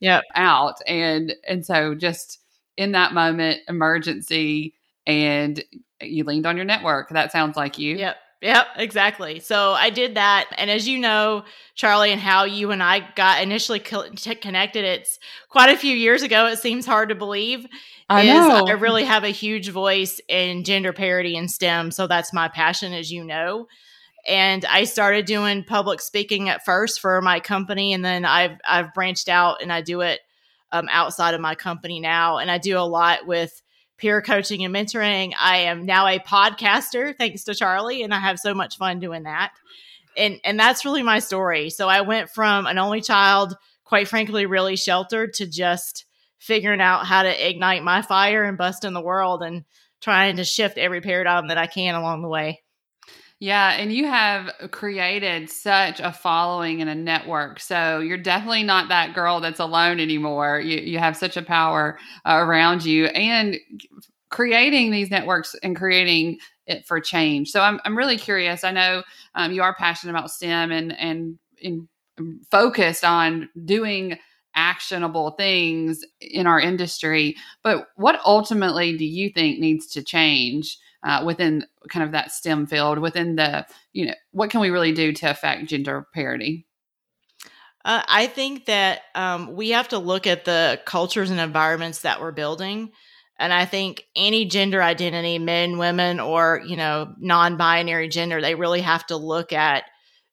Yep. 0.00 0.24
out 0.34 0.74
and 0.86 1.34
and 1.48 1.64
so 1.64 1.94
just 1.94 2.38
in 2.76 2.92
that 2.92 3.14
moment, 3.14 3.60
emergency, 3.68 4.73
and 5.06 5.62
you 6.00 6.24
leaned 6.24 6.46
on 6.46 6.56
your 6.56 6.64
network. 6.64 7.10
That 7.10 7.32
sounds 7.32 7.56
like 7.56 7.78
you. 7.78 7.96
Yep. 7.96 8.16
Yep, 8.44 8.66
exactly. 8.76 9.40
So 9.40 9.72
I 9.72 9.88
did 9.88 10.16
that. 10.16 10.50
And 10.58 10.70
as 10.70 10.86
you 10.86 10.98
know, 10.98 11.44
Charlie, 11.76 12.12
and 12.12 12.20
how 12.20 12.44
you 12.44 12.72
and 12.72 12.82
I 12.82 13.00
got 13.14 13.42
initially 13.42 13.78
co- 13.78 14.10
connected, 14.10 14.84
it's 14.84 15.18
quite 15.48 15.70
a 15.70 15.78
few 15.78 15.96
years 15.96 16.22
ago. 16.22 16.46
It 16.48 16.58
seems 16.58 16.84
hard 16.84 17.08
to 17.08 17.14
believe. 17.14 17.66
I 18.10 18.26
know. 18.26 18.66
I 18.68 18.72
really 18.72 19.04
have 19.04 19.24
a 19.24 19.30
huge 19.30 19.70
voice 19.70 20.20
in 20.28 20.62
gender 20.64 20.92
parity 20.92 21.36
in 21.36 21.48
STEM. 21.48 21.90
So 21.90 22.06
that's 22.06 22.34
my 22.34 22.48
passion, 22.48 22.92
as 22.92 23.10
you 23.10 23.24
know. 23.24 23.66
And 24.28 24.66
I 24.66 24.84
started 24.84 25.24
doing 25.24 25.64
public 25.64 26.02
speaking 26.02 26.50
at 26.50 26.66
first 26.66 27.00
for 27.00 27.22
my 27.22 27.40
company. 27.40 27.94
And 27.94 28.04
then 28.04 28.26
I've, 28.26 28.58
I've 28.68 28.92
branched 28.92 29.30
out 29.30 29.62
and 29.62 29.72
I 29.72 29.80
do 29.80 30.02
it 30.02 30.20
um, 30.70 30.88
outside 30.90 31.32
of 31.32 31.40
my 31.40 31.54
company 31.54 31.98
now. 31.98 32.36
And 32.36 32.50
I 32.50 32.58
do 32.58 32.76
a 32.76 32.80
lot 32.80 33.26
with 33.26 33.62
peer 33.96 34.20
coaching 34.20 34.64
and 34.64 34.74
mentoring. 34.74 35.32
I 35.38 35.58
am 35.58 35.86
now 35.86 36.06
a 36.06 36.18
podcaster 36.18 37.16
thanks 37.16 37.44
to 37.44 37.54
Charlie 37.54 38.02
and 38.02 38.12
I 38.12 38.18
have 38.18 38.38
so 38.38 38.54
much 38.54 38.76
fun 38.76 39.00
doing 39.00 39.24
that. 39.24 39.52
And 40.16 40.40
and 40.44 40.58
that's 40.58 40.84
really 40.84 41.02
my 41.02 41.18
story. 41.18 41.70
So 41.70 41.88
I 41.88 42.00
went 42.00 42.30
from 42.30 42.66
an 42.66 42.78
only 42.78 43.00
child, 43.00 43.56
quite 43.84 44.08
frankly 44.08 44.46
really 44.46 44.76
sheltered 44.76 45.34
to 45.34 45.46
just 45.46 46.06
figuring 46.38 46.80
out 46.80 47.06
how 47.06 47.22
to 47.22 47.48
ignite 47.48 47.82
my 47.82 48.02
fire 48.02 48.44
and 48.44 48.58
bust 48.58 48.84
in 48.84 48.92
the 48.92 49.00
world 49.00 49.42
and 49.42 49.64
trying 50.00 50.36
to 50.36 50.44
shift 50.44 50.76
every 50.76 51.00
paradigm 51.00 51.48
that 51.48 51.58
I 51.58 51.66
can 51.66 51.94
along 51.94 52.22
the 52.22 52.28
way. 52.28 52.63
Yeah, 53.44 53.72
and 53.72 53.92
you 53.92 54.06
have 54.06 54.50
created 54.70 55.50
such 55.50 56.00
a 56.00 56.10
following 56.14 56.80
and 56.80 56.88
a 56.88 56.94
network. 56.94 57.60
So 57.60 57.98
you're 57.98 58.16
definitely 58.16 58.62
not 58.62 58.88
that 58.88 59.14
girl 59.14 59.38
that's 59.38 59.60
alone 59.60 60.00
anymore. 60.00 60.60
You 60.60 60.78
you 60.78 60.98
have 60.98 61.14
such 61.14 61.36
a 61.36 61.42
power 61.42 61.98
uh, 62.24 62.36
around 62.38 62.86
you 62.86 63.04
and 63.08 63.58
creating 64.30 64.92
these 64.92 65.10
networks 65.10 65.54
and 65.62 65.76
creating 65.76 66.38
it 66.66 66.86
for 66.86 67.00
change. 67.00 67.50
So 67.50 67.60
I'm 67.60 67.80
I'm 67.84 67.98
really 67.98 68.16
curious. 68.16 68.64
I 68.64 68.70
know 68.70 69.02
um, 69.34 69.52
you 69.52 69.62
are 69.62 69.74
passionate 69.74 70.12
about 70.12 70.30
STEM 70.30 70.72
and 70.72 70.92
and 70.98 71.38
focused 72.50 73.04
on 73.04 73.48
doing 73.64 74.18
actionable 74.54 75.32
things 75.32 76.04
in 76.20 76.46
our 76.46 76.60
industry. 76.60 77.36
But 77.62 77.88
what 77.96 78.20
ultimately 78.24 78.96
do 78.96 79.04
you 79.04 79.30
think 79.30 79.58
needs 79.58 79.86
to 79.88 80.02
change 80.02 80.78
uh, 81.02 81.22
within 81.24 81.66
kind 81.88 82.04
of 82.04 82.12
that 82.12 82.32
STEM 82.32 82.66
field, 82.66 82.98
within 82.98 83.36
the, 83.36 83.66
you 83.92 84.06
know, 84.06 84.14
what 84.32 84.50
can 84.50 84.60
we 84.60 84.70
really 84.70 84.92
do 84.92 85.12
to 85.12 85.30
affect 85.30 85.66
gender 85.66 86.06
parity? 86.14 86.66
Uh, 87.84 88.02
I 88.08 88.26
think 88.26 88.64
that 88.66 89.02
um, 89.14 89.54
we 89.54 89.70
have 89.70 89.88
to 89.88 89.98
look 89.98 90.26
at 90.26 90.46
the 90.46 90.80
cultures 90.86 91.30
and 91.30 91.38
environments 91.38 92.00
that 92.00 92.20
we're 92.20 92.32
building. 92.32 92.92
And 93.38 93.52
I 93.52 93.66
think 93.66 94.04
any 94.16 94.46
gender 94.46 94.82
identity, 94.82 95.38
men, 95.38 95.76
women, 95.76 96.20
or, 96.20 96.62
you 96.64 96.76
know, 96.76 97.12
non 97.18 97.56
binary 97.58 98.08
gender, 98.08 98.40
they 98.40 98.54
really 98.54 98.80
have 98.80 99.04
to 99.08 99.16
look 99.16 99.52
at 99.52 99.84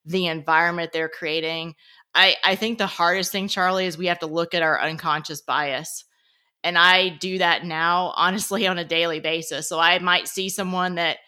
the 0.06 0.28
environment 0.28 0.92
they're 0.92 1.08
creating. 1.08 1.74
I, 2.14 2.36
I 2.44 2.56
think 2.56 2.78
the 2.78 2.86
hardest 2.86 3.32
thing, 3.32 3.48
Charlie, 3.48 3.86
is 3.86 3.96
we 3.96 4.06
have 4.06 4.18
to 4.20 4.26
look 4.26 4.54
at 4.54 4.62
our 4.62 4.80
unconscious 4.80 5.40
bias. 5.40 6.04
And 6.64 6.76
I 6.78 7.08
do 7.08 7.38
that 7.38 7.64
now, 7.64 8.12
honestly, 8.16 8.66
on 8.66 8.78
a 8.78 8.84
daily 8.84 9.20
basis. 9.20 9.68
So 9.68 9.78
I 9.78 9.98
might 9.98 10.28
see 10.28 10.48
someone 10.48 10.96
that 10.96 11.18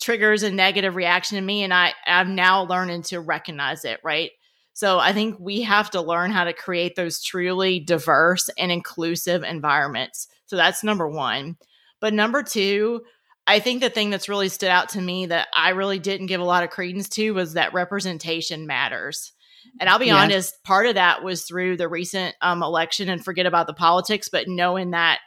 triggers 0.00 0.42
a 0.42 0.50
negative 0.50 0.96
reaction 0.96 1.38
in 1.38 1.46
me, 1.46 1.62
and 1.62 1.72
I, 1.72 1.92
I'm 2.06 2.34
now 2.34 2.64
learning 2.64 3.02
to 3.04 3.20
recognize 3.20 3.84
it, 3.84 4.00
right? 4.02 4.30
So 4.74 4.98
I 4.98 5.12
think 5.12 5.36
we 5.38 5.62
have 5.62 5.90
to 5.90 6.00
learn 6.00 6.30
how 6.30 6.44
to 6.44 6.52
create 6.52 6.96
those 6.96 7.22
truly 7.22 7.78
diverse 7.78 8.48
and 8.58 8.72
inclusive 8.72 9.44
environments. 9.44 10.28
So 10.46 10.56
that's 10.56 10.82
number 10.82 11.08
one. 11.08 11.56
But 12.00 12.14
number 12.14 12.42
two, 12.42 13.02
I 13.46 13.60
think 13.60 13.80
the 13.80 13.90
thing 13.90 14.10
that's 14.10 14.28
really 14.28 14.48
stood 14.48 14.70
out 14.70 14.90
to 14.90 15.00
me 15.00 15.26
that 15.26 15.48
I 15.54 15.70
really 15.70 15.98
didn't 15.98 16.26
give 16.26 16.40
a 16.40 16.44
lot 16.44 16.64
of 16.64 16.70
credence 16.70 17.08
to 17.10 17.32
was 17.32 17.54
that 17.54 17.74
representation 17.74 18.66
matters. 18.66 19.32
And 19.80 19.88
I'll 19.88 19.98
be 19.98 20.06
yeah. 20.06 20.16
honest, 20.16 20.62
part 20.64 20.86
of 20.86 20.94
that 20.96 21.24
was 21.24 21.44
through 21.44 21.76
the 21.76 21.88
recent 21.88 22.34
um, 22.42 22.62
election 22.62 23.08
and 23.08 23.24
forget 23.24 23.46
about 23.46 23.66
the 23.66 23.74
politics, 23.74 24.28
but 24.28 24.48
knowing 24.48 24.90
that 24.90 25.20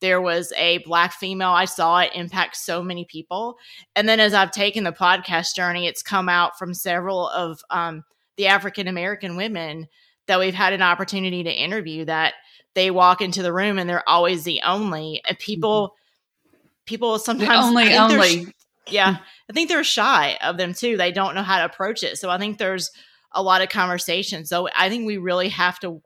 there 0.00 0.20
was 0.20 0.52
a 0.56 0.78
black 0.78 1.12
female, 1.12 1.50
I 1.50 1.64
saw 1.64 2.00
it 2.00 2.10
impact 2.14 2.56
so 2.56 2.82
many 2.82 3.04
people. 3.04 3.56
And 3.94 4.08
then 4.08 4.18
as 4.18 4.34
I've 4.34 4.50
taken 4.50 4.82
the 4.82 4.92
podcast 4.92 5.54
journey, 5.54 5.86
it's 5.86 6.02
come 6.02 6.28
out 6.28 6.58
from 6.58 6.74
several 6.74 7.28
of 7.28 7.60
um, 7.70 8.02
the 8.36 8.48
African 8.48 8.88
American 8.88 9.36
women 9.36 9.86
that 10.26 10.40
we've 10.40 10.54
had 10.54 10.72
an 10.72 10.82
opportunity 10.82 11.44
to 11.44 11.50
interview 11.50 12.04
that 12.04 12.34
they 12.74 12.90
walk 12.90 13.20
into 13.20 13.42
the 13.42 13.52
room 13.52 13.78
and 13.78 13.88
they're 13.88 14.08
always 14.08 14.44
the 14.44 14.60
only 14.64 15.20
and 15.26 15.38
people 15.38 15.88
mm-hmm. 15.88 16.56
people 16.86 17.18
sometimes 17.18 17.48
the 17.48 17.54
only 17.54 17.94
only 17.96 18.54
yeah 18.88 19.18
i 19.48 19.52
think 19.52 19.68
they're 19.68 19.84
shy 19.84 20.38
of 20.42 20.56
them 20.56 20.72
too 20.72 20.96
they 20.96 21.12
don't 21.12 21.34
know 21.34 21.42
how 21.42 21.58
to 21.58 21.64
approach 21.64 22.02
it 22.02 22.16
so 22.18 22.30
i 22.30 22.38
think 22.38 22.58
there's 22.58 22.90
a 23.34 23.42
lot 23.42 23.62
of 23.62 23.68
conversations. 23.68 24.48
So 24.48 24.68
I 24.76 24.88
think 24.88 25.06
we 25.06 25.16
really 25.16 25.48
have 25.50 25.78
to 25.80 26.02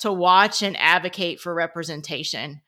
to 0.00 0.12
watch 0.12 0.62
and 0.62 0.76
advocate 0.78 1.40
for 1.40 1.52
representation. 1.52 2.60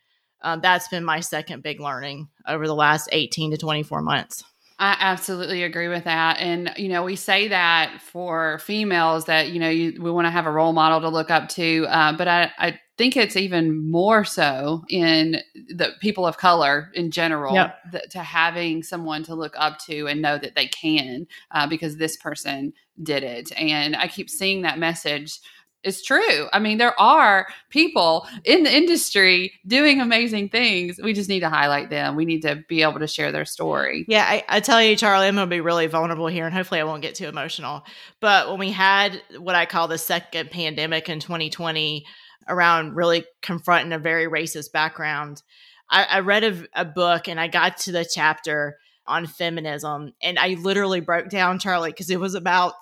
Um, 0.42 0.60
that's 0.60 0.88
been 0.88 1.04
my 1.04 1.20
second 1.20 1.62
big 1.62 1.80
learning 1.80 2.28
over 2.46 2.66
the 2.66 2.74
last 2.74 3.08
18 3.12 3.52
to 3.52 3.56
24 3.56 4.02
months. 4.02 4.42
I 4.80 4.96
absolutely 4.98 5.62
agree 5.62 5.88
with 5.88 6.04
that. 6.04 6.38
And, 6.38 6.72
you 6.78 6.88
know, 6.88 7.04
we 7.04 7.14
say 7.14 7.48
that 7.48 8.00
for 8.00 8.58
females 8.60 9.26
that, 9.26 9.50
you 9.50 9.60
know, 9.60 9.68
you, 9.68 10.00
we 10.00 10.10
want 10.10 10.24
to 10.24 10.30
have 10.30 10.46
a 10.46 10.50
role 10.50 10.72
model 10.72 11.02
to 11.02 11.10
look 11.10 11.30
up 11.30 11.50
to. 11.50 11.86
Uh, 11.86 12.16
but 12.16 12.26
I, 12.26 12.50
I 12.58 12.80
think 12.96 13.14
it's 13.14 13.36
even 13.36 13.90
more 13.90 14.24
so 14.24 14.82
in 14.88 15.42
the 15.68 15.92
people 16.00 16.26
of 16.26 16.38
color 16.38 16.90
in 16.94 17.10
general 17.10 17.54
yep. 17.54 17.76
the, 17.92 18.00
to 18.10 18.20
having 18.20 18.82
someone 18.82 19.22
to 19.24 19.34
look 19.34 19.52
up 19.58 19.78
to 19.80 20.06
and 20.06 20.22
know 20.22 20.38
that 20.38 20.54
they 20.54 20.66
can 20.66 21.26
uh, 21.50 21.66
because 21.66 21.98
this 21.98 22.16
person 22.16 22.72
did 23.02 23.22
it. 23.24 23.52
And 23.58 23.96
I 23.96 24.08
keep 24.08 24.30
seeing 24.30 24.62
that 24.62 24.78
message 24.78 25.40
It's 25.82 26.02
true. 26.02 26.46
I 26.52 26.58
mean, 26.58 26.76
there 26.76 26.98
are 27.00 27.46
people 27.70 28.26
in 28.44 28.64
the 28.64 28.76
industry 28.76 29.54
doing 29.66 29.98
amazing 30.00 30.50
things. 30.50 31.00
We 31.02 31.14
just 31.14 31.30
need 31.30 31.40
to 31.40 31.48
highlight 31.48 31.88
them. 31.88 32.16
We 32.16 32.26
need 32.26 32.42
to 32.42 32.62
be 32.68 32.82
able 32.82 32.98
to 32.98 33.06
share 33.06 33.32
their 33.32 33.46
story. 33.46 34.04
Yeah, 34.06 34.26
I, 34.28 34.44
I 34.46 34.60
tell 34.60 34.82
you, 34.82 34.94
Charlie, 34.94 35.26
I'm 35.26 35.36
going 35.36 35.48
to 35.48 35.50
be 35.50 35.62
really 35.62 35.86
vulnerable 35.86 36.26
here, 36.26 36.44
and 36.44 36.54
hopefully, 36.54 36.80
I 36.80 36.84
won't 36.84 37.00
get 37.00 37.14
too 37.14 37.28
emotional. 37.28 37.82
But 38.20 38.50
when 38.50 38.58
we 38.58 38.72
had 38.72 39.22
what 39.38 39.54
I 39.54 39.64
call 39.64 39.88
the 39.88 39.96
second 39.96 40.50
pandemic 40.50 41.08
in 41.08 41.18
2020, 41.18 42.04
around 42.46 42.94
really 42.94 43.24
confronting 43.40 43.92
a 43.94 43.98
very 43.98 44.26
racist 44.26 44.72
background, 44.72 45.42
I, 45.88 46.04
I 46.04 46.20
read 46.20 46.44
a, 46.44 46.66
a 46.74 46.84
book 46.84 47.26
and 47.26 47.40
I 47.40 47.48
got 47.48 47.78
to 47.78 47.92
the 47.92 48.04
chapter 48.04 48.76
on 49.10 49.26
feminism, 49.26 50.12
and 50.22 50.38
I 50.38 50.54
literally 50.54 51.00
broke 51.00 51.28
down 51.28 51.58
Charlie 51.58 51.90
because 51.90 52.10
it 52.10 52.20
was 52.20 52.34
about 52.34 52.74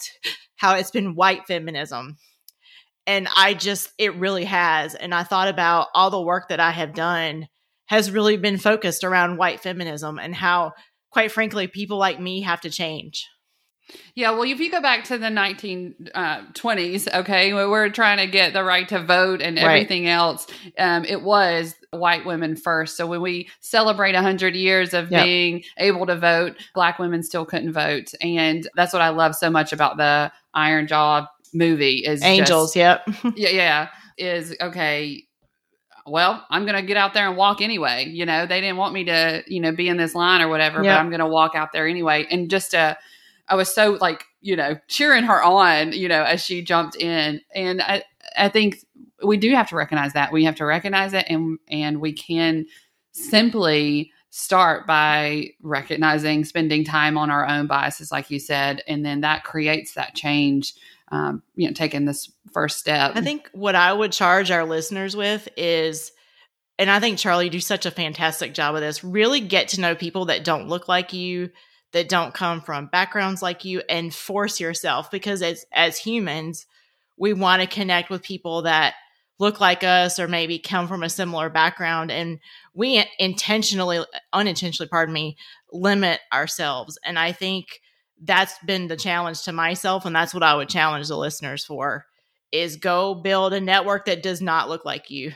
how 0.56 0.74
it's 0.74 0.90
been 0.90 1.14
white 1.14 1.46
feminism 1.46 2.16
and 3.08 3.26
I 3.34 3.54
just, 3.54 3.90
it 3.96 4.14
really 4.16 4.44
has. 4.44 4.94
And 4.94 5.14
I 5.14 5.22
thought 5.22 5.48
about 5.48 5.88
all 5.94 6.10
the 6.10 6.20
work 6.20 6.50
that 6.50 6.60
I 6.60 6.70
have 6.72 6.92
done 6.92 7.48
has 7.86 8.10
really 8.10 8.36
been 8.36 8.58
focused 8.58 9.02
around 9.02 9.38
white 9.38 9.60
feminism 9.60 10.18
and 10.18 10.34
how, 10.34 10.74
quite 11.10 11.32
frankly, 11.32 11.68
people 11.68 11.96
like 11.96 12.20
me 12.20 12.42
have 12.42 12.60
to 12.60 12.70
change. 12.70 13.26
Yeah, 14.14 14.32
well, 14.32 14.42
if 14.42 14.60
you 14.60 14.70
go 14.70 14.80
back 14.80 15.04
to 15.04 15.18
the 15.18 15.28
1920s, 15.28 17.08
uh, 17.08 17.18
okay, 17.20 17.52
we 17.52 17.66
we're 17.66 17.88
trying 17.88 18.18
to 18.18 18.26
get 18.26 18.52
the 18.52 18.64
right 18.64 18.88
to 18.88 19.02
vote 19.02 19.40
and 19.40 19.58
everything 19.58 20.04
right. 20.04 20.10
else, 20.10 20.46
um, 20.78 21.04
it 21.04 21.22
was 21.22 21.74
white 21.90 22.26
women 22.26 22.56
first. 22.56 22.96
So 22.96 23.06
when 23.06 23.22
we 23.22 23.48
celebrate 23.60 24.14
100 24.14 24.54
years 24.54 24.92
of 24.92 25.10
yep. 25.10 25.24
being 25.24 25.64
able 25.78 26.06
to 26.06 26.16
vote, 26.16 26.56
black 26.74 26.98
women 26.98 27.22
still 27.22 27.46
couldn't 27.46 27.72
vote. 27.72 28.12
And 28.20 28.68
that's 28.74 28.92
what 28.92 29.02
I 29.02 29.08
love 29.10 29.34
so 29.34 29.50
much 29.50 29.72
about 29.72 29.96
the 29.96 30.32
Iron 30.54 30.86
Jaw 30.86 31.26
movie 31.54 32.04
is 32.04 32.22
Angels, 32.22 32.74
just, 32.74 32.76
yep. 32.76 33.08
yeah, 33.36 33.50
yeah. 33.50 33.88
Is 34.18 34.54
okay, 34.60 35.28
well, 36.10 36.44
I'm 36.50 36.64
going 36.64 36.74
to 36.74 36.82
get 36.82 36.96
out 36.96 37.14
there 37.14 37.28
and 37.28 37.36
walk 37.36 37.60
anyway. 37.60 38.06
You 38.08 38.26
know, 38.26 38.46
they 38.46 38.60
didn't 38.60 38.76
want 38.76 38.94
me 38.94 39.04
to, 39.04 39.44
you 39.46 39.60
know, 39.60 39.72
be 39.72 39.88
in 39.88 39.96
this 39.96 40.14
line 40.14 40.40
or 40.40 40.48
whatever, 40.48 40.82
yep. 40.82 40.96
but 40.96 41.00
I'm 41.00 41.10
going 41.10 41.20
to 41.20 41.26
walk 41.26 41.54
out 41.54 41.72
there 41.72 41.86
anyway. 41.86 42.26
And 42.30 42.50
just, 42.50 42.74
uh, 42.74 42.96
I 43.48 43.54
was 43.54 43.74
so 43.74 43.98
like, 44.00 44.24
you 44.40 44.56
know, 44.56 44.78
cheering 44.88 45.24
her 45.24 45.42
on, 45.42 45.92
you 45.92 46.08
know, 46.08 46.22
as 46.22 46.42
she 46.42 46.62
jumped 46.62 46.96
in. 46.96 47.40
And 47.54 47.82
I, 47.82 48.04
I 48.36 48.48
think 48.48 48.84
we 49.24 49.36
do 49.36 49.52
have 49.54 49.68
to 49.70 49.76
recognize 49.76 50.12
that. 50.12 50.32
We 50.32 50.44
have 50.44 50.56
to 50.56 50.64
recognize 50.64 51.12
it 51.14 51.26
and, 51.28 51.58
and 51.68 52.00
we 52.00 52.12
can 52.12 52.66
simply 53.12 54.12
start 54.30 54.86
by 54.86 55.50
recognizing 55.62 56.44
spending 56.44 56.84
time 56.84 57.16
on 57.16 57.30
our 57.30 57.48
own 57.48 57.66
biases, 57.66 58.12
like 58.12 58.30
you 58.30 58.38
said. 58.38 58.82
And 58.86 59.04
then 59.04 59.22
that 59.22 59.44
creates 59.44 59.94
that 59.94 60.14
change 60.14 60.74
um, 61.10 61.42
you 61.54 61.66
know 61.66 61.72
taking 61.72 62.04
this 62.04 62.30
first 62.52 62.78
step 62.78 63.12
i 63.14 63.20
think 63.20 63.48
what 63.52 63.74
i 63.74 63.92
would 63.92 64.12
charge 64.12 64.50
our 64.50 64.64
listeners 64.64 65.14
with 65.16 65.48
is 65.56 66.12
and 66.78 66.90
i 66.90 67.00
think 67.00 67.18
charlie 67.18 67.48
do 67.48 67.60
such 67.60 67.86
a 67.86 67.90
fantastic 67.90 68.54
job 68.54 68.74
of 68.74 68.80
this 68.80 69.04
really 69.04 69.40
get 69.40 69.68
to 69.68 69.80
know 69.80 69.94
people 69.94 70.26
that 70.26 70.44
don't 70.44 70.68
look 70.68 70.88
like 70.88 71.12
you 71.12 71.50
that 71.92 72.08
don't 72.08 72.34
come 72.34 72.60
from 72.60 72.86
backgrounds 72.86 73.42
like 73.42 73.64
you 73.64 73.82
and 73.88 74.14
force 74.14 74.60
yourself 74.60 75.10
because 75.10 75.42
as 75.42 75.64
as 75.72 75.98
humans 75.98 76.66
we 77.16 77.32
want 77.32 77.62
to 77.62 77.68
connect 77.68 78.10
with 78.10 78.22
people 78.22 78.62
that 78.62 78.94
look 79.38 79.60
like 79.60 79.84
us 79.84 80.18
or 80.18 80.28
maybe 80.28 80.58
come 80.58 80.88
from 80.88 81.02
a 81.02 81.08
similar 81.08 81.48
background 81.48 82.10
and 82.10 82.38
we 82.74 83.04
intentionally 83.18 84.04
unintentionally 84.32 84.88
pardon 84.88 85.12
me 85.12 85.36
limit 85.72 86.20
ourselves. 86.32 86.98
And 87.04 87.18
i 87.18 87.32
think 87.32 87.80
that's 88.20 88.58
been 88.66 88.88
the 88.88 88.96
challenge 88.96 89.42
to 89.42 89.52
myself 89.52 90.04
and 90.04 90.14
that's 90.14 90.34
what 90.34 90.42
i 90.42 90.54
would 90.54 90.68
challenge 90.68 91.08
the 91.08 91.16
listeners 91.16 91.64
for 91.64 92.04
is 92.50 92.76
go 92.76 93.14
build 93.14 93.52
a 93.52 93.60
network 93.60 94.06
that 94.06 94.22
does 94.22 94.40
not 94.40 94.68
look 94.68 94.84
like 94.84 95.10
you 95.10 95.32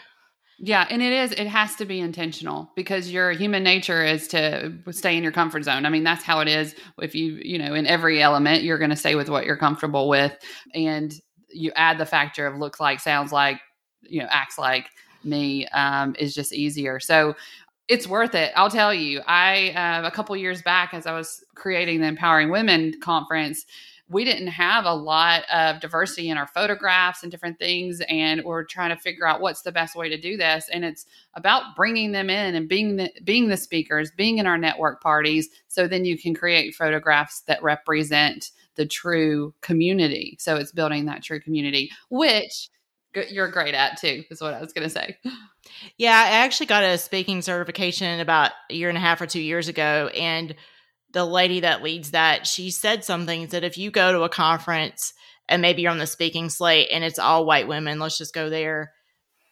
yeah, 0.65 0.87
and 0.91 1.03
it 1.03 1.13
is. 1.13 1.33
It 1.33 1.49
has 1.49 1.75
to 1.77 1.85
be 1.85 1.99
intentional 1.99 2.71
because 2.77 3.11
your 3.11 3.33
human 3.33 3.65
nature 3.65 4.05
is 4.05 4.29
to 4.29 4.73
stay 4.93 5.17
in 5.17 5.25
your 5.25 5.33
comfort 5.33 5.65
zone. 5.65 5.85
I 5.85 5.91
mean, 5.91 6.05
that's 6.05 6.23
how 6.23 6.39
it 6.39 6.47
is. 6.47 6.77
If 7.01 7.17
you, 7.17 7.41
you 7.43 7.59
know, 7.59 7.75
in 7.75 7.85
every 7.85 8.23
element, 8.23 8.63
you're 8.63 8.79
going 8.79 8.91
to 8.91 8.97
stay 8.97 9.17
with 9.17 9.29
what 9.29 9.45
you're 9.45 9.57
comfortable 9.57 10.09
with, 10.09 10.33
and 10.73 11.13
you 11.51 11.73
add 11.75 11.99
the 11.99 12.07
factor 12.07 12.47
of 12.47 12.59
looks 12.59 12.79
like, 12.79 13.01
sounds 13.01 13.33
like, 13.33 13.61
you 14.03 14.21
know, 14.21 14.29
acts 14.31 14.57
like 14.57 14.87
me 15.25 15.67
um, 15.69 16.15
is 16.17 16.33
just 16.33 16.53
easier. 16.53 17.01
So 17.01 17.35
it's 17.89 18.07
worth 18.07 18.37
it. 18.37 18.53
I'll 18.55 18.71
tell 18.71 18.95
you. 18.95 19.21
I 19.27 19.71
uh, 19.71 20.07
a 20.07 20.13
couple 20.13 20.37
years 20.37 20.63
back, 20.63 20.95
as 20.95 21.07
I 21.09 21.13
was 21.13 21.45
creating 21.57 22.03
the 22.03 22.07
Empowering 22.07 22.51
Women 22.51 22.95
conference, 23.03 23.67
we 24.13 24.25
didn't 24.25 24.49
have 24.49 24.85
a 24.85 24.95
lot 24.95 25.43
of 25.51 25.81
diversity 25.81 26.29
in 26.29 26.37
our 26.37 26.47
photographs 26.47 27.23
and 27.23 27.33
different 27.33 27.59
things 27.59 28.03
and 28.09 28.45
we're 28.45 28.65
trying 28.65 28.95
to 28.95 29.03
figure 29.03 29.27
out 29.27 29.41
what's 29.41 29.63
the 29.63 29.73
best 29.73 29.97
way 29.97 30.09
to 30.09 30.21
do 30.21 30.37
this 30.37 30.69
and 30.73 30.85
it's 30.85 31.07
about 31.35 31.75
bringing 31.75 32.13
them 32.13 32.29
in 32.29 32.55
and 32.55 32.69
being 32.69 32.97
the, 32.97 33.11
being 33.25 33.49
the 33.49 33.57
speakers 33.57 34.11
being 34.17 34.39
in 34.39 34.47
our 34.47 34.59
network 34.59 35.03
parties 35.03 35.49
so 35.69 35.89
then 35.89 36.05
you 36.05 36.19
can 36.19 36.35
create 36.35 36.75
photographs 36.75 37.41
that 37.47 37.63
represent 37.63 38.51
the 38.75 38.87
true 38.87 39.55
community. 39.61 40.37
So 40.41 40.57
it's 40.57 40.73
building 40.73 41.07
that 41.07 41.23
true 41.23 41.41
community 41.41 41.91
which 42.09 42.69
you're 43.29 43.51
great 43.51 43.75
at 43.75 43.99
too 43.99 44.25
is 44.31 44.41
what 44.41 44.55
i 44.55 44.61
was 44.61 44.73
going 44.73 44.89
to 44.89 44.91
say. 44.91 45.17
Yeah 45.97 46.19
i 46.19 46.45
actually 46.45 46.67
got 46.67 46.83
a 46.83 46.99
speaking 46.99 47.43
certification 47.43 48.21
about 48.21 48.53
a 48.71 48.75
year 48.75 48.89
and 48.89 48.99
a 48.99 49.01
half 49.01 49.21
or 49.21 49.27
two 49.27 49.41
years 49.41 49.69
ago 49.69 50.11
and 50.15 50.55
the 51.13 51.25
lady 51.25 51.61
that 51.61 51.83
leads 51.83 52.13
that, 52.13 52.47
she 52.47 52.71
said 52.71 53.05
something 53.05 53.47
that 53.49 53.65
if 53.65 53.79
you 53.79 53.91
go 53.91 54.13
to 54.13 54.23
a 54.23 54.29
conference 54.29 55.13
and 55.49 55.63
maybe 55.63 55.83
you're 55.83 55.91
on 55.91 55.99
the 55.99 56.07
speaking 56.07 56.49
slate 56.49 56.89
and 56.93 57.05
it's 57.05 57.19
all 57.19 57.45
white 57.45 57.69
women, 57.69 57.99
let's 57.99 58.19
just 58.19 58.35
go 58.35 58.49
there. 58.49 58.93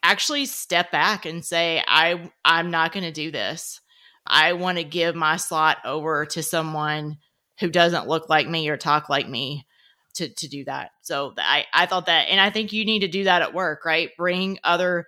Actually 0.03 0.45
step 0.45 0.91
back 0.91 1.25
and 1.25 1.45
say, 1.45 1.83
I 1.87 2.31
I'm 2.43 2.71
not 2.71 2.91
gonna 2.91 3.11
do 3.11 3.31
this. 3.31 3.79
I 4.25 4.53
want 4.53 4.77
to 4.77 4.83
give 4.83 5.15
my 5.15 5.37
slot 5.37 5.77
over 5.85 6.25
to 6.27 6.43
someone 6.43 7.17
who 7.59 7.69
doesn't 7.69 8.07
look 8.07 8.29
like 8.29 8.47
me 8.47 8.69
or 8.69 8.77
talk 8.77 9.09
like 9.09 9.29
me 9.29 9.67
to 10.15 10.29
to 10.33 10.47
do 10.47 10.65
that. 10.65 10.91
So 11.01 11.33
I 11.37 11.65
I 11.73 11.85
thought 11.85 12.07
that 12.07 12.27
and 12.29 12.39
I 12.41 12.49
think 12.49 12.73
you 12.73 12.85
need 12.85 13.01
to 13.01 13.07
do 13.07 13.25
that 13.25 13.43
at 13.43 13.53
work, 13.53 13.85
right? 13.85 14.09
Bring 14.17 14.57
other 14.63 15.05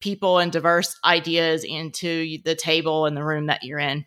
people 0.00 0.38
and 0.38 0.52
diverse 0.52 0.96
ideas 1.04 1.64
into 1.64 2.38
the 2.44 2.54
table 2.54 3.06
and 3.06 3.16
the 3.16 3.24
room 3.24 3.46
that 3.46 3.64
you're 3.64 3.78
in. 3.78 4.04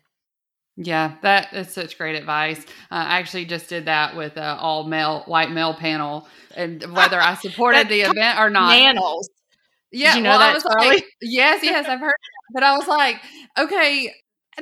Yeah, 0.82 1.16
that 1.20 1.52
is 1.52 1.68
such 1.68 1.98
great 1.98 2.16
advice. 2.16 2.58
Uh, 2.90 2.94
I 2.94 3.18
actually 3.18 3.44
just 3.44 3.68
did 3.68 3.84
that 3.84 4.16
with 4.16 4.38
an 4.38 4.56
all 4.58 4.84
male, 4.84 5.24
white 5.26 5.50
male 5.50 5.74
panel, 5.74 6.26
and 6.56 6.82
whether 6.96 7.20
I 7.20 7.34
supported 7.34 7.90
the 7.90 8.00
event 8.00 8.38
or 8.38 8.48
not. 8.48 8.72
Panels. 8.72 9.28
Yeah, 9.92 10.16
you 10.16 10.22
know 10.22 10.30
well, 10.30 10.38
that, 10.38 10.50
I 10.50 10.54
was 10.54 10.62
Charlie? 10.62 10.88
like, 10.88 11.04
yes, 11.20 11.62
yes, 11.62 11.86
I've 11.86 12.00
heard, 12.00 12.08
that. 12.08 12.54
but 12.54 12.62
I 12.62 12.78
was 12.78 12.88
like, 12.88 13.16
okay, 13.58 14.10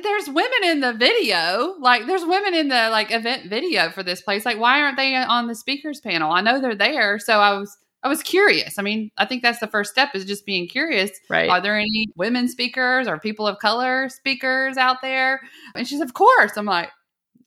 there's 0.03 0.27
women 0.27 0.63
in 0.65 0.81
the 0.81 0.91
video, 0.91 1.75
like 1.79 2.05
there's 2.05 2.25
women 2.25 2.53
in 2.53 2.67
the 2.67 2.89
like 2.89 3.13
event 3.13 3.49
video 3.49 3.89
for 3.89 4.03
this 4.03 4.21
place. 4.21 4.43
Like, 4.43 4.59
why 4.59 4.81
aren't 4.81 4.97
they 4.97 5.15
on 5.15 5.47
the 5.47 5.55
speakers 5.55 6.01
panel? 6.01 6.33
I 6.33 6.41
know 6.41 6.59
they're 6.59 6.75
there, 6.75 7.17
so 7.17 7.39
I 7.39 7.57
was 7.57 7.77
I 8.01 8.07
was 8.07 8.23
curious. 8.23 8.79
I 8.79 8.81
mean, 8.81 9.11
I 9.17 9.25
think 9.25 9.41
that's 9.41 9.59
the 9.59 9.67
first 9.67 9.91
step 9.91 10.15
is 10.15 10.25
just 10.25 10.45
being 10.45 10.67
curious. 10.67 11.11
Right. 11.29 11.49
Are 11.49 11.59
there 11.59 11.77
any 11.77 12.07
women 12.15 12.47
speakers 12.47 13.07
or 13.07 13.19
people 13.19 13.45
of 13.45 13.59
color 13.59 14.07
speakers 14.09 14.77
out 14.77 15.01
there? 15.01 15.41
And 15.75 15.87
she's, 15.87 15.99
Of 15.99 16.13
course. 16.13 16.53
I'm 16.55 16.65
like, 16.65 16.89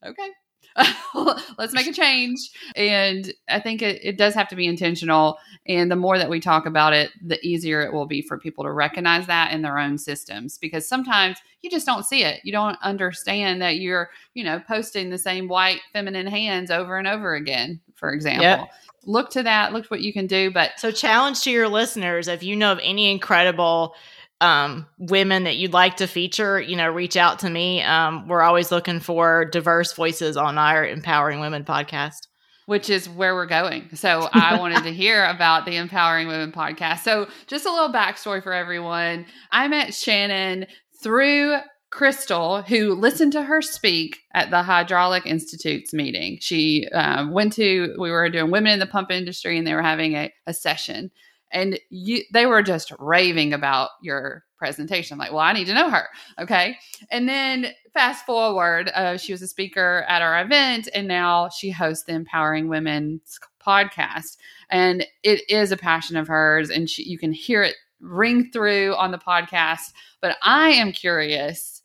okay. 0.04 0.30
Let's 1.58 1.74
make 1.74 1.86
a 1.86 1.92
change. 1.92 2.50
And 2.76 3.32
I 3.48 3.60
think 3.60 3.82
it, 3.82 4.00
it 4.02 4.16
does 4.16 4.34
have 4.34 4.48
to 4.48 4.56
be 4.56 4.66
intentional. 4.66 5.38
And 5.66 5.90
the 5.90 5.96
more 5.96 6.18
that 6.18 6.30
we 6.30 6.40
talk 6.40 6.66
about 6.66 6.92
it, 6.92 7.10
the 7.22 7.38
easier 7.46 7.82
it 7.82 7.92
will 7.92 8.06
be 8.06 8.22
for 8.22 8.38
people 8.38 8.64
to 8.64 8.72
recognize 8.72 9.26
that 9.26 9.52
in 9.52 9.62
their 9.62 9.78
own 9.78 9.98
systems 9.98 10.58
because 10.58 10.88
sometimes 10.88 11.38
you 11.60 11.70
just 11.70 11.86
don't 11.86 12.04
see 12.04 12.24
it. 12.24 12.40
You 12.42 12.52
don't 12.52 12.78
understand 12.82 13.60
that 13.62 13.76
you're, 13.76 14.10
you 14.34 14.44
know, 14.44 14.60
posting 14.60 15.10
the 15.10 15.18
same 15.18 15.46
white 15.46 15.80
feminine 15.92 16.26
hands 16.26 16.70
over 16.70 16.96
and 16.96 17.06
over 17.06 17.34
again, 17.34 17.80
for 17.94 18.12
example. 18.12 18.44
Yep 18.44 18.68
look 19.04 19.30
to 19.30 19.42
that 19.42 19.72
look 19.72 19.86
what 19.86 20.00
you 20.00 20.12
can 20.12 20.26
do 20.26 20.50
but 20.50 20.72
so 20.76 20.90
challenge 20.90 21.42
to 21.42 21.50
your 21.50 21.68
listeners 21.68 22.28
if 22.28 22.42
you 22.42 22.56
know 22.56 22.72
of 22.72 22.80
any 22.82 23.10
incredible 23.10 23.94
um, 24.40 24.86
women 24.98 25.44
that 25.44 25.56
you'd 25.56 25.72
like 25.72 25.96
to 25.96 26.06
feature 26.06 26.60
you 26.60 26.76
know 26.76 26.88
reach 26.88 27.16
out 27.16 27.38
to 27.40 27.50
me 27.50 27.82
um, 27.82 28.26
we're 28.26 28.42
always 28.42 28.70
looking 28.72 29.00
for 29.00 29.44
diverse 29.44 29.92
voices 29.92 30.36
on 30.36 30.58
our 30.58 30.86
empowering 30.86 31.40
women 31.40 31.64
podcast 31.64 32.26
which 32.66 32.88
is 32.88 33.08
where 33.08 33.34
we're 33.34 33.46
going. 33.46 33.88
So 33.94 34.28
I 34.32 34.56
wanted 34.58 34.84
to 34.84 34.92
hear 34.92 35.24
about 35.26 35.66
the 35.66 35.76
Empowering 35.76 36.28
Women 36.28 36.52
podcast. 36.52 37.00
So 37.00 37.28
just 37.46 37.66
a 37.66 37.72
little 37.72 37.92
backstory 37.92 38.42
for 38.42 38.52
everyone. 38.52 39.26
I 39.50 39.68
met 39.68 39.94
Shannon 39.94 40.66
through 41.02 41.56
Crystal, 41.92 42.62
who 42.62 42.94
listened 42.94 43.32
to 43.32 43.42
her 43.42 43.60
speak 43.60 44.20
at 44.32 44.50
the 44.50 44.62
Hydraulic 44.62 45.26
Institute's 45.26 45.92
meeting. 45.92 46.38
She 46.40 46.88
um, 46.88 47.32
went 47.32 47.52
to, 47.54 47.94
we 47.98 48.10
were 48.10 48.30
doing 48.30 48.50
women 48.50 48.72
in 48.72 48.78
the 48.78 48.86
pump 48.86 49.10
industry 49.10 49.58
and 49.58 49.66
they 49.66 49.74
were 49.74 49.82
having 49.82 50.14
a, 50.14 50.32
a 50.46 50.54
session. 50.54 51.10
And 51.52 51.78
you, 51.90 52.22
they 52.32 52.46
were 52.46 52.62
just 52.62 52.92
raving 52.98 53.52
about 53.52 53.90
your 54.00 54.42
presentation. 54.56 55.18
Like, 55.18 55.32
well, 55.32 55.40
I 55.40 55.52
need 55.52 55.66
to 55.66 55.74
know 55.74 55.90
her. 55.90 56.08
Okay. 56.38 56.78
And 57.10 57.28
then 57.28 57.72
fast 57.92 58.24
forward, 58.24 58.90
uh, 58.94 59.18
she 59.18 59.32
was 59.32 59.42
a 59.42 59.46
speaker 59.46 60.06
at 60.08 60.22
our 60.22 60.40
event 60.40 60.88
and 60.94 61.06
now 61.06 61.50
she 61.50 61.70
hosts 61.70 62.04
the 62.04 62.14
Empowering 62.14 62.68
Women's 62.68 63.38
podcast. 63.62 64.38
And 64.70 65.06
it 65.22 65.42
is 65.50 65.72
a 65.72 65.76
passion 65.76 66.16
of 66.16 66.26
hers. 66.26 66.70
And 66.70 66.88
she, 66.88 67.02
you 67.02 67.18
can 67.18 67.34
hear 67.34 67.62
it 67.62 67.74
ring 68.00 68.50
through 68.50 68.94
on 68.94 69.10
the 69.10 69.18
podcast. 69.18 69.92
But 70.22 70.38
I 70.42 70.70
am 70.70 70.92
curious 70.92 71.81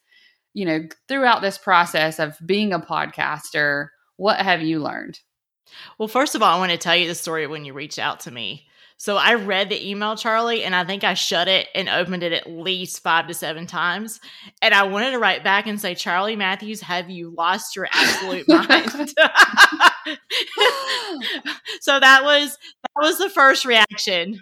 you 0.58 0.66
know, 0.66 0.88
throughout 1.08 1.44
this 1.44 1.60
process 1.60 2.18
of 2.18 2.36
being 2.44 2.74
a 2.74 2.80
podcaster, 2.80 3.90
what 4.16 4.40
have 4.40 4.64
you 4.64 4.80
learned? 4.80 5.20
Well, 6.00 6.08
first 6.08 6.34
of 6.34 6.42
all, 6.42 6.56
I 6.56 6.58
want 6.58 6.72
to 6.72 6.80
tell 6.80 6.96
you 6.96 7.08
the 7.08 7.14
story 7.14 7.46
when 7.46 7.64
you 7.64 7.74
reached 7.74 8.00
out 8.00 8.22
to 8.22 8.32
me. 8.32 8.66
So 8.98 9.18
I 9.18 9.36
read 9.36 9.70
the 9.70 9.88
email, 9.88 10.16
Charlie, 10.16 10.64
and 10.64 10.76
I 10.76 10.84
think 10.84 11.04
I 11.04 11.14
shut 11.14 11.48
it 11.48 11.68
and 11.76 11.88
opened 11.88 12.24
it 12.24 12.34
at 12.34 12.50
least 12.50 13.04
five 13.04 13.28
to 13.28 13.36
seven 13.36 13.68
times. 13.68 14.20
And 14.64 14.74
I 14.74 14.82
wanted 14.82 15.12
to 15.12 15.20
write 15.20 15.44
back 15.44 15.68
and 15.68 15.80
say, 15.80 15.94
Charlie 15.94 16.36
Matthews, 16.36 16.82
have 16.82 17.08
you 17.08 17.30
lost 17.38 17.76
your 17.76 17.88
absolute 17.94 18.48
mind? 18.48 18.90
so 21.82 22.00
that 22.00 22.24
was 22.24 22.58
that 22.58 23.00
was 23.00 23.20
the 23.20 23.30
first 23.30 23.64
reaction. 23.64 24.42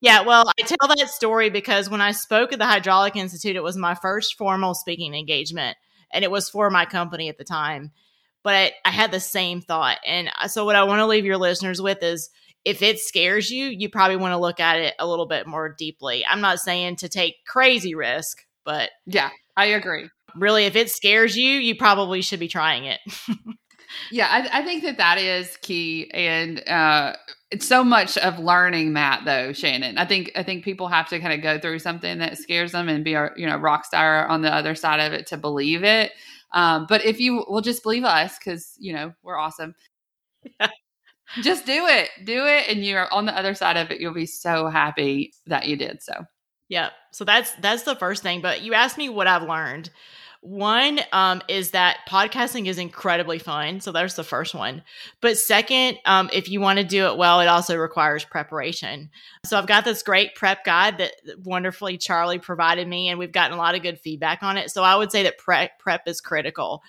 Yeah, 0.00 0.22
well, 0.22 0.50
I 0.58 0.62
tell 0.62 0.88
that 0.88 1.08
story 1.10 1.50
because 1.50 1.90
when 1.90 2.00
I 2.00 2.12
spoke 2.12 2.52
at 2.52 2.58
the 2.58 2.66
Hydraulic 2.66 3.16
Institute, 3.16 3.56
it 3.56 3.62
was 3.62 3.76
my 3.76 3.94
first 3.94 4.36
formal 4.36 4.74
speaking 4.74 5.14
engagement, 5.14 5.76
and 6.12 6.24
it 6.24 6.30
was 6.30 6.48
for 6.48 6.70
my 6.70 6.84
company 6.84 7.28
at 7.28 7.38
the 7.38 7.44
time. 7.44 7.92
But 8.42 8.54
I, 8.54 8.72
I 8.86 8.90
had 8.90 9.10
the 9.10 9.20
same 9.20 9.60
thought. 9.60 9.98
And 10.06 10.30
so, 10.48 10.64
what 10.64 10.76
I 10.76 10.84
want 10.84 11.00
to 11.00 11.06
leave 11.06 11.24
your 11.24 11.36
listeners 11.38 11.80
with 11.82 12.02
is 12.02 12.30
if 12.64 12.82
it 12.82 12.98
scares 12.98 13.50
you, 13.50 13.66
you 13.66 13.88
probably 13.88 14.16
want 14.16 14.32
to 14.32 14.38
look 14.38 14.60
at 14.60 14.78
it 14.78 14.94
a 14.98 15.06
little 15.06 15.26
bit 15.26 15.46
more 15.46 15.74
deeply. 15.76 16.24
I'm 16.28 16.40
not 16.40 16.58
saying 16.58 16.96
to 16.96 17.08
take 17.08 17.36
crazy 17.46 17.94
risk, 17.94 18.38
but 18.64 18.90
yeah, 19.06 19.30
I 19.56 19.66
agree. 19.66 20.08
Really, 20.34 20.64
if 20.64 20.76
it 20.76 20.90
scares 20.90 21.36
you, 21.36 21.48
you 21.50 21.76
probably 21.76 22.22
should 22.22 22.40
be 22.40 22.48
trying 22.48 22.84
it. 22.84 23.00
yeah, 24.10 24.28
I, 24.30 24.60
I, 24.60 24.62
think 24.64 24.82
that 24.84 24.98
that 24.98 25.18
is 25.18 25.56
key. 25.58 26.10
And, 26.12 26.66
uh, 26.68 27.14
it's 27.50 27.66
so 27.66 27.84
much 27.84 28.18
of 28.18 28.40
learning 28.40 28.94
that 28.94 29.24
though 29.24 29.52
shannon. 29.52 29.98
I 29.98 30.04
think 30.04 30.32
i 30.34 30.42
think 30.42 30.64
people 30.64 30.88
have 30.88 31.08
to 31.10 31.20
kind 31.20 31.32
of 31.32 31.42
go 31.42 31.60
through 31.60 31.78
something 31.78 32.18
that 32.18 32.38
scares 32.38 32.72
them 32.72 32.88
and 32.88 33.04
be 33.04 33.14
a 33.14 33.30
you 33.36 33.46
know 33.46 33.56
rock 33.56 33.84
star 33.84 34.26
on 34.26 34.42
the 34.42 34.52
other 34.52 34.74
side 34.74 34.98
of 34.98 35.12
it 35.12 35.28
to 35.28 35.36
believe 35.36 35.84
it. 35.84 36.10
Um, 36.52 36.86
but 36.88 37.04
if 37.04 37.20
you 37.20 37.44
will 37.48 37.60
just 37.60 37.84
believe 37.84 38.02
us 38.02 38.36
because 38.36 38.74
you 38.80 38.92
know 38.92 39.12
we're 39.22 39.38
awesome. 39.38 39.76
Yeah. 40.60 40.68
just 41.42 41.66
do 41.66 41.86
it. 41.86 42.10
Do 42.24 42.46
it 42.46 42.68
and 42.68 42.84
you're 42.84 43.12
on 43.14 43.26
the 43.26 43.38
other 43.38 43.54
side 43.54 43.76
of 43.76 43.92
it. 43.92 44.00
You'll 44.00 44.12
be 44.12 44.26
so 44.26 44.66
happy 44.68 45.32
that 45.46 45.66
you 45.66 45.76
did 45.76 46.02
so. 46.02 46.24
Yeah 46.68 46.90
so 47.16 47.24
that's 47.24 47.52
that's 47.62 47.84
the 47.84 47.96
first 47.96 48.22
thing 48.22 48.42
but 48.42 48.60
you 48.60 48.74
asked 48.74 48.98
me 48.98 49.08
what 49.08 49.26
i've 49.26 49.48
learned 49.48 49.88
one 50.46 51.00
um, 51.12 51.42
is 51.48 51.72
that 51.72 51.98
podcasting 52.08 52.66
is 52.68 52.78
incredibly 52.78 53.40
fun. 53.40 53.80
So 53.80 53.90
there's 53.90 54.14
the 54.14 54.22
first 54.22 54.54
one. 54.54 54.84
But 55.20 55.38
second, 55.38 55.98
um, 56.04 56.30
if 56.32 56.48
you 56.48 56.60
want 56.60 56.78
to 56.78 56.84
do 56.84 57.06
it 57.06 57.18
well, 57.18 57.40
it 57.40 57.48
also 57.48 57.76
requires 57.76 58.24
preparation. 58.24 59.10
So 59.44 59.58
I've 59.58 59.66
got 59.66 59.84
this 59.84 60.04
great 60.04 60.36
prep 60.36 60.64
guide 60.64 60.98
that 60.98 61.12
wonderfully 61.44 61.98
Charlie 61.98 62.38
provided 62.38 62.86
me, 62.86 63.08
and 63.08 63.18
we've 63.18 63.32
gotten 63.32 63.56
a 63.56 63.60
lot 63.60 63.74
of 63.74 63.82
good 63.82 63.98
feedback 63.98 64.44
on 64.44 64.56
it. 64.56 64.70
So 64.70 64.84
I 64.84 64.94
would 64.94 65.10
say 65.10 65.24
that 65.24 65.36
prep, 65.36 65.80
prep 65.80 66.02
is 66.06 66.20
critical. 66.20 66.80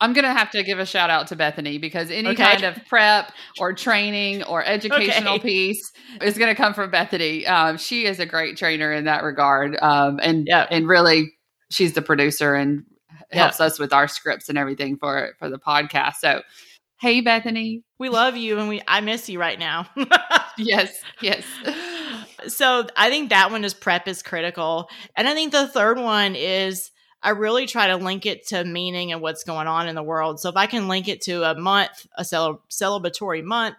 I'm 0.00 0.12
gonna 0.12 0.32
have 0.32 0.50
to 0.52 0.62
give 0.62 0.78
a 0.78 0.86
shout 0.86 1.10
out 1.10 1.26
to 1.26 1.36
Bethany 1.36 1.78
because 1.78 2.10
any 2.10 2.28
Okay. 2.30 2.42
kind 2.42 2.64
of 2.64 2.78
prep 2.88 3.32
or 3.58 3.72
training 3.74 4.44
or 4.44 4.64
educational 4.64 5.34
Okay. 5.34 5.42
piece 5.48 5.92
is 6.22 6.38
gonna 6.38 6.54
come 6.54 6.74
from 6.74 6.90
Bethany. 6.90 7.44
Um, 7.46 7.76
she 7.76 8.06
is 8.06 8.20
a 8.20 8.24
great 8.24 8.56
trainer 8.56 8.92
in 8.92 9.04
that 9.04 9.24
regard, 9.24 9.76
um, 9.82 10.20
and 10.22 10.46
Yeah. 10.46 10.66
and 10.70 10.88
really, 10.88 11.32
she's 11.70 11.92
the 11.92 12.02
producer 12.02 12.54
and 12.54 12.84
Yeah. 13.32 13.42
helps 13.42 13.60
us 13.60 13.78
with 13.78 13.92
our 13.92 14.08
scripts 14.08 14.48
and 14.48 14.58
everything 14.58 14.96
for 14.96 15.34
for 15.38 15.48
the 15.48 15.58
podcast. 15.58 16.16
So, 16.20 16.42
hey, 17.00 17.20
Bethany. 17.20 17.82
We 17.98 18.08
love 18.08 18.36
you 18.36 18.58
and 18.58 18.68
we 18.68 18.82
I 18.88 19.00
miss 19.00 19.28
you 19.28 19.38
right 19.40 19.58
now. 19.58 19.86
Yes, 20.58 20.92
yes. 21.22 21.44
so 22.48 22.86
I 22.96 23.08
think 23.08 23.30
that 23.30 23.50
one 23.50 23.64
is 23.64 23.72
prep 23.72 24.06
is 24.08 24.22
critical. 24.22 24.90
And 25.16 25.26
I 25.26 25.32
think 25.32 25.52
the 25.52 25.66
third 25.66 25.98
one 25.98 26.34
is 26.34 26.90
I 27.22 27.30
really 27.30 27.66
try 27.66 27.88
to 27.88 27.96
link 27.96 28.26
it 28.26 28.46
to 28.48 28.64
meaning 28.64 29.12
and 29.12 29.20
what's 29.22 29.44
going 29.44 29.68
on 29.68 29.88
in 29.88 29.94
the 29.94 30.02
world. 30.02 30.40
So 30.40 30.48
if 30.48 30.56
I 30.56 30.66
can 30.66 30.88
link 30.88 31.08
it 31.08 31.22
to 31.22 31.44
a 31.44 31.58
month, 31.58 32.06
a 32.16 32.24
cel- 32.24 32.62
celebratory 32.70 33.42
month, 33.42 33.76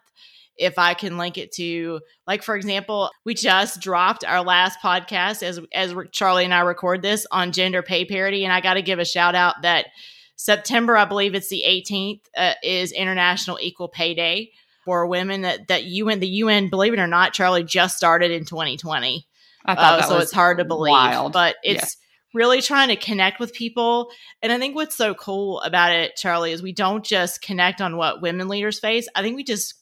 if 0.62 0.78
I 0.80 0.93
can 0.93 1.18
link 1.18 1.38
it 1.38 1.51
to, 1.53 1.99
like 2.28 2.43
for 2.43 2.55
example, 2.55 3.09
we 3.26 3.34
just 3.34 3.82
dropped 3.82 4.24
our 4.24 4.41
last 4.43 4.80
podcast 4.82 5.43
as 5.43 5.59
as 5.74 5.93
Charlie 6.12 6.45
and 6.45 6.53
I 6.53 6.62
record 6.62 7.01
this 7.01 7.26
on 7.32 7.51
gender 7.51 7.82
pay 7.82 8.05
parity, 8.05 8.43
and 8.43 8.53
I 8.53 8.62
got 8.62 8.76
to 8.76 8.82
give 8.82 8.99
a 8.99 9.05
shout 9.05 9.36
out 9.36 9.62
that 9.64 9.88
September, 10.36 10.97
I 10.97 11.05
believe 11.05 11.36
it's 11.36 11.49
the 11.49 11.64
18th, 11.68 12.22
uh, 12.36 12.53
is 12.64 12.91
International 12.91 13.59
Equal 13.62 13.89
Pay 13.89 14.14
Day 14.16 14.51
for 14.86 15.05
women. 15.07 15.41
That 15.41 15.68
that 15.68 15.84
UN, 15.84 16.20
the 16.20 16.28
UN, 16.28 16.70
believe 16.70 16.93
it 16.93 16.99
or 16.99 17.07
not, 17.07 17.34
Charlie 17.34 17.64
just 17.64 17.97
started 17.97 18.32
in 18.32 18.45
2020. 18.45 19.28
I 19.66 19.76
thought 19.76 19.93
Uh, 19.93 19.97
that 19.97 20.07
so 20.07 20.16
was 20.16 20.24
it's 20.26 20.34
hard 20.34 20.57
to 20.57 20.66
believe, 20.66 20.91
wild. 20.91 21.34
but 21.34 21.55
it's 21.64 21.82
Yes. 21.84 21.97
really 22.34 22.62
trying 22.64 22.88
to 22.88 22.95
connect 22.95 23.39
with 23.39 23.53
people. 23.53 24.09
And 24.41 24.51
I 24.51 24.57
think 24.57 24.74
what's 24.76 24.95
so 24.95 25.14
cool 25.14 25.62
about 25.62 25.91
it, 25.91 26.16
Charlie, 26.16 26.51
is 26.51 26.64
we 26.64 26.72
don't 26.74 27.05
just 27.05 27.41
connect 27.43 27.80
on 27.82 27.95
what 27.97 28.22
women 28.24 28.47
leaders 28.47 28.80
face. 28.80 29.07
I 29.14 29.22
think 29.22 29.36
we 29.36 29.43
just 29.43 29.76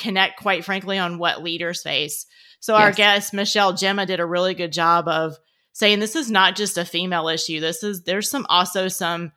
connect, 0.00 0.40
quite 0.40 0.64
frankly, 0.64 0.98
on 0.98 1.18
what 1.18 1.42
leaders 1.42 1.82
face. 1.82 2.26
So 2.58 2.74
our 2.74 2.92
guest 2.92 3.32
Michelle 3.32 3.72
Gemma 3.72 4.04
did 4.04 4.20
a 4.20 4.26
really 4.26 4.54
good 4.54 4.72
job 4.72 5.06
of 5.08 5.38
saying 5.72 6.00
this 6.00 6.16
is 6.16 6.30
not 6.30 6.56
just 6.56 6.76
a 6.76 6.84
female 6.84 7.28
issue. 7.28 7.60
This 7.60 7.82
is 7.82 8.02
there's 8.02 8.28
some 8.28 8.46
also 8.48 8.88
some 8.88 9.32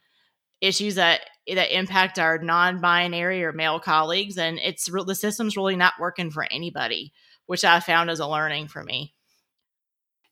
issues 0.60 0.96
that 0.96 1.22
that 1.48 1.78
impact 1.78 2.20
our 2.20 2.38
non-binary 2.40 3.44
or 3.44 3.54
male 3.54 3.80
colleagues, 3.80 4.38
and 4.38 4.60
it's. 4.60 4.86
The 4.86 5.16
system's 5.16 5.58
really 5.58 5.76
not 5.76 5.94
working 6.00 6.32
for 6.32 6.46
anybody, 6.50 7.14
which 7.46 7.64
I 7.64 7.80
found 7.80 8.10
as 8.10 8.20
a 8.20 8.28
learning 8.28 8.68
for 8.68 8.84
me. 8.84 9.13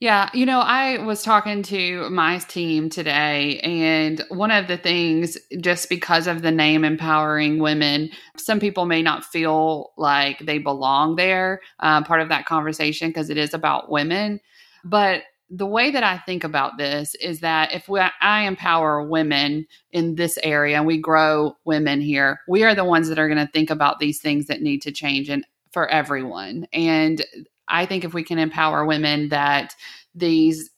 Yeah, 0.02 0.32
you 0.34 0.47
know, 0.47 0.62
I 0.62 0.97
was 0.97 1.22
talking 1.22 1.62
to 1.62 2.10
my 2.10 2.39
team 2.39 2.89
today, 2.89 3.60
and 3.60 4.20
one 4.30 4.49
of 4.49 4.66
the 4.68 4.78
things, 4.78 5.38
just 5.60 5.89
because 5.89 6.26
of 6.26 6.41
the 6.41 6.49
name 6.49 6.84
empowering 6.84 7.60
women, 7.60 8.10
some 8.36 8.60
people 8.60 8.88
may 8.88 9.04
not 9.04 9.24
feel 9.24 9.91
like 9.97 10.39
they 10.39 10.58
belong 10.58 11.18
there, 11.18 11.62
uh, 11.82 12.04
part 12.04 12.20
of 12.20 12.30
that 12.30 12.47
conversation, 12.47 13.10
because 13.10 13.30
it 13.30 13.38
is 13.38 13.54
about 13.54 13.91
women. 13.91 14.39
But 14.84 15.22
the 15.52 15.68
way 15.68 15.91
that 15.91 16.04
I 16.04 16.18
think 16.18 16.43
about 16.43 16.80
this 16.80 17.14
is 17.22 17.41
that 17.41 17.72
if 17.72 17.88
we, 17.88 17.99
I 17.99 18.47
empower 18.47 19.08
women 19.08 19.68
in 19.91 20.16
this 20.16 20.39
area 20.41 20.78
and 20.78 20.88
we 20.88 20.97
grow 20.97 21.58
women 21.64 22.02
here, 22.02 22.39
we 22.47 22.64
are 22.64 22.74
the 22.74 22.86
ones 22.86 23.08
that 23.10 23.20
are 23.20 23.28
going 23.28 23.45
to 23.45 23.52
think 23.54 23.70
about 23.70 23.99
these 23.99 24.20
things 24.20 24.47
that 24.47 24.64
need 24.64 24.82
to 24.82 24.91
change 24.91 25.30
and 25.30 25.45
for 25.72 25.88
everyone. 25.89 26.66
And 26.74 27.24
I 27.72 27.86
think 27.86 28.04
if 28.04 28.14
we 28.14 28.24
can 28.24 28.38
empower 28.38 28.86
women 28.86 29.30
that 29.30 29.76
these 30.14 30.70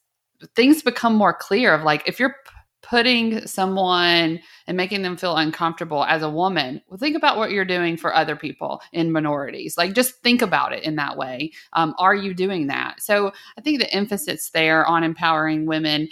things 0.54 0.82
become 0.82 1.14
more 1.14 1.34
clear 1.34 1.74
of 1.74 1.82
like 1.82 2.02
if 2.06 2.18
you're 2.20 2.36
putting 2.82 3.46
someone 3.46 4.38
and 4.66 4.76
making 4.76 5.00
them 5.00 5.16
feel 5.16 5.36
uncomfortable 5.38 6.04
as 6.04 6.22
a 6.22 6.28
woman 6.28 6.82
well 6.88 6.98
think 6.98 7.16
about 7.16 7.38
what 7.38 7.50
you're 7.50 7.64
doing 7.64 7.96
for 7.96 8.14
other 8.14 8.36
people 8.36 8.82
in 8.92 9.10
minorities. 9.10 9.78
Like 9.78 9.94
just 9.94 10.16
think 10.22 10.42
about 10.42 10.74
it 10.74 10.82
in 10.82 10.96
that 10.96 11.16
way. 11.16 11.52
Um, 11.72 11.94
are 11.98 12.14
you 12.14 12.34
doing 12.34 12.66
that? 12.66 13.00
So 13.00 13.32
i 13.56 13.60
think 13.62 13.80
the 13.80 13.92
emphasis 13.92 14.50
there 14.50 14.86
on 14.86 15.02
empowering 15.02 15.66
women 15.66 16.08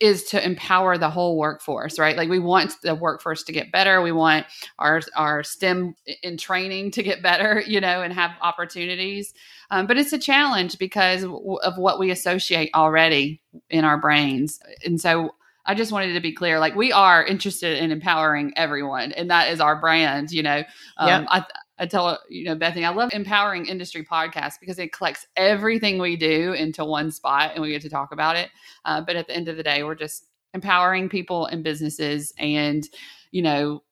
is 0.00 0.24
to 0.24 0.44
empower 0.44 0.98
the 0.98 1.10
whole 1.10 1.36
workforce 1.38 1.98
right? 1.98 2.16
Like 2.16 2.28
we 2.28 2.38
want 2.38 2.74
the 2.82 2.94
workforce 2.94 3.42
to 3.44 3.52
get 3.52 3.72
better. 3.72 4.02
We 4.02 4.12
want 4.12 4.46
our 4.78 5.00
our 5.16 5.42
stem 5.42 5.94
in 6.22 6.36
training 6.36 6.90
to 6.92 7.02
get 7.02 7.22
better 7.22 7.60
you 7.66 7.80
know 7.80 8.02
and 8.02 8.12
have 8.12 8.32
opportunities. 8.40 9.34
Um, 9.70 9.86
but 9.86 9.96
it's 9.96 10.12
a 10.12 10.18
challenge 10.18 10.78
because 10.78 11.24
of 11.24 11.78
what 11.78 11.98
we 11.98 12.10
associate 12.10 12.70
already 12.74 13.40
in 13.70 13.84
our 13.84 13.98
brains. 13.98 14.60
And 14.84 15.00
so 15.00 15.34
i 15.66 15.74
just 15.74 15.92
wanted 15.92 16.12
to 16.12 16.20
be 16.20 16.30
clear 16.30 16.58
like 16.58 16.74
we 16.74 16.92
are 16.92 17.24
interested 17.24 17.78
in 17.82 17.90
empowering 17.90 18.52
everyone 18.54 19.12
and 19.12 19.30
that 19.30 19.50
is 19.50 19.60
our 19.60 19.80
brand 19.80 20.30
you 20.30 20.42
know? 20.42 20.62
Um, 20.98 21.08
Yep. 21.08 21.26
I, 21.30 21.44
I 21.78 21.86
tell 21.86 22.18
you 22.28 22.44
know 22.44 22.54
Bethany, 22.54 22.84
I 22.84 22.90
love 22.90 23.10
empowering 23.12 23.66
industry 23.66 24.04
podcasts 24.04 24.58
because 24.60 24.78
it 24.78 24.92
collects 24.92 25.26
everything 25.36 25.98
we 25.98 26.16
do 26.16 26.52
into 26.52 26.84
one 26.84 27.10
spot 27.10 27.52
and 27.54 27.62
we 27.62 27.70
get 27.70 27.82
to 27.82 27.90
talk 27.90 28.12
about 28.12 28.36
it. 28.36 28.50
Uh, 28.84 29.00
but 29.00 29.16
at 29.16 29.26
the 29.26 29.36
end 29.36 29.48
of 29.48 29.56
the 29.56 29.62
day, 29.62 29.82
we're 29.82 29.94
just 29.94 30.26
empowering 30.54 31.08
people 31.08 31.46
and 31.46 31.62
businesses, 31.62 32.32
and 32.38 32.88
you 33.30 33.42
know 33.42 33.82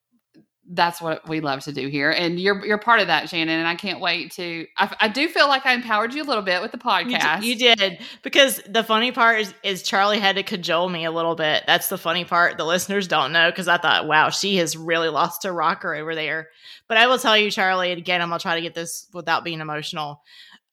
that's 0.75 1.03
what 1.03 1.29
we 1.29 1.41
love 1.41 1.61
to 1.65 1.73
do 1.73 1.89
here. 1.89 2.11
And 2.11 2.41
you're 2.41 2.65
you're 2.65 2.79
part 2.79 3.01
of 3.01 3.09
that, 3.09 3.29
Shannon. 3.29 3.59
And 3.59 3.69
I 3.69 3.75
can't 3.75 4.01
wait 4.01 4.33
to. 4.33 4.67
I, 4.77 4.95
I 5.01 5.09
do 5.09 5.29
feel 5.29 5.47
like 5.47 5.67
I 5.67 5.75
empowered 5.75 6.15
you 6.15 6.23
a 6.23 6.25
little 6.25 6.43
bit 6.43 6.63
with 6.63 6.73
the 6.73 6.79
You, 6.79 6.83
podcast. 6.83 7.41
d- 7.43 7.47
you 7.49 7.59
did 7.59 8.01
because 8.23 8.61
the 8.67 8.83
funny 8.83 9.13
part 9.13 9.41
is, 9.41 9.55
is 9.63 9.83
Charlie 9.83 10.19
had 10.19 10.37
to 10.37 10.43
cajole 10.43 10.89
me 10.89 11.05
a 11.05 11.11
little 11.11 11.35
bit. 11.35 11.65
That's 11.67 11.89
the 11.89 11.99
funny 11.99 12.25
part. 12.25 12.57
The 12.57 12.65
listeners 12.65 13.07
don't 13.07 13.33
know 13.33 13.51
because 13.51 13.69
I 13.69 13.77
thought, 13.77 14.07
wow, 14.07 14.31
she 14.31 14.57
has 14.57 14.77
really 14.77 15.09
lost 15.09 15.43
her 15.45 15.53
rocker 15.53 15.95
over 15.95 16.15
there. 16.15 16.49
But 16.89 16.97
I 16.97 17.07
will 17.07 17.19
tell 17.19 17.37
you, 17.37 17.51
Charlie, 17.51 17.91
and 17.93 17.99
again, 17.99 18.23
I'm 18.23 18.29
gonna 18.31 18.41
try 18.41 18.55
to 18.57 18.63
get 18.63 18.75
this 18.75 19.07
without 19.13 19.45
being 19.45 19.61
emotional. 19.61 20.23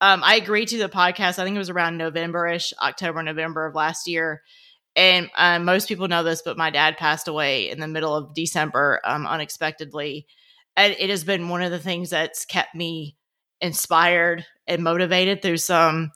Um, 0.02 0.22
I 0.24 0.36
agreed 0.36 0.70
to 0.70 0.78
the 0.78 0.88
podcast. 0.88 1.40
I 1.40 1.44
think 1.44 1.56
it 1.56 1.60
was 1.60 1.70
around 1.70 1.98
November-ish, 1.98 2.74
October, 2.82 3.22
November 3.22 3.66
of 3.66 3.76
last 3.76 4.08
year. 4.08 4.44
And 4.96 5.30
uh, 5.36 5.60
most 5.60 5.88
people 5.88 6.08
know 6.08 6.24
this, 6.24 6.42
but 6.44 6.58
my 6.58 6.70
dad 6.70 6.98
passed 6.98 7.28
away 7.28 7.70
in 7.70 7.80
the 7.80 7.88
middle 7.88 8.16
of 8.16 8.34
December 8.34 9.00
um, 9.04 9.26
unexpectedly. 9.26 10.26
And 10.76 10.96
it 10.98 11.10
has 11.10 11.24
been 11.24 11.50
one 11.50 11.62
of 11.62 11.72
the 11.72 11.80
things 11.80 12.10
that's 12.10 12.46
kept 12.46 12.76
me 12.76 13.16
inspired 13.62 14.46
and 14.68 14.84
motivated 14.84 15.42
through 15.42 15.58
some 15.58 16.12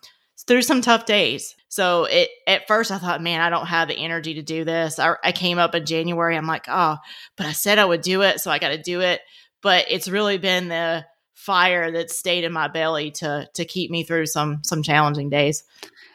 through 0.47 0.61
some 0.61 0.81
tough 0.81 1.05
days. 1.05 1.55
So 1.69 2.05
it 2.05 2.29
at 2.47 2.67
first 2.67 2.91
I 2.91 2.97
thought, 2.97 3.21
man, 3.21 3.41
I 3.41 3.49
don't 3.49 3.65
have 3.65 3.87
the 3.87 3.97
energy 3.97 4.35
to 4.35 4.41
do 4.41 4.63
this. 4.63 4.99
I, 4.99 5.15
I 5.23 5.31
came 5.31 5.57
up 5.57 5.75
in 5.75 5.85
January. 5.85 6.35
I'm 6.35 6.47
like, 6.47 6.65
oh, 6.67 6.97
but 7.37 7.45
I 7.45 7.51
said 7.51 7.79
I 7.79 7.85
would 7.85 8.01
do 8.01 8.21
it, 8.21 8.39
so 8.39 8.51
I 8.51 8.59
got 8.59 8.69
to 8.69 8.81
do 8.81 9.01
it. 9.01 9.21
But 9.61 9.85
it's 9.89 10.09
really 10.09 10.37
been 10.37 10.67
the 10.67 11.05
fire 11.33 11.91
that 11.91 12.09
stayed 12.09 12.43
in 12.43 12.53
my 12.53 12.67
belly 12.67 13.11
to 13.11 13.47
to 13.53 13.65
keep 13.65 13.91
me 13.91 14.03
through 14.03 14.27
some 14.27 14.59
some 14.63 14.83
challenging 14.83 15.29
days. 15.29 15.63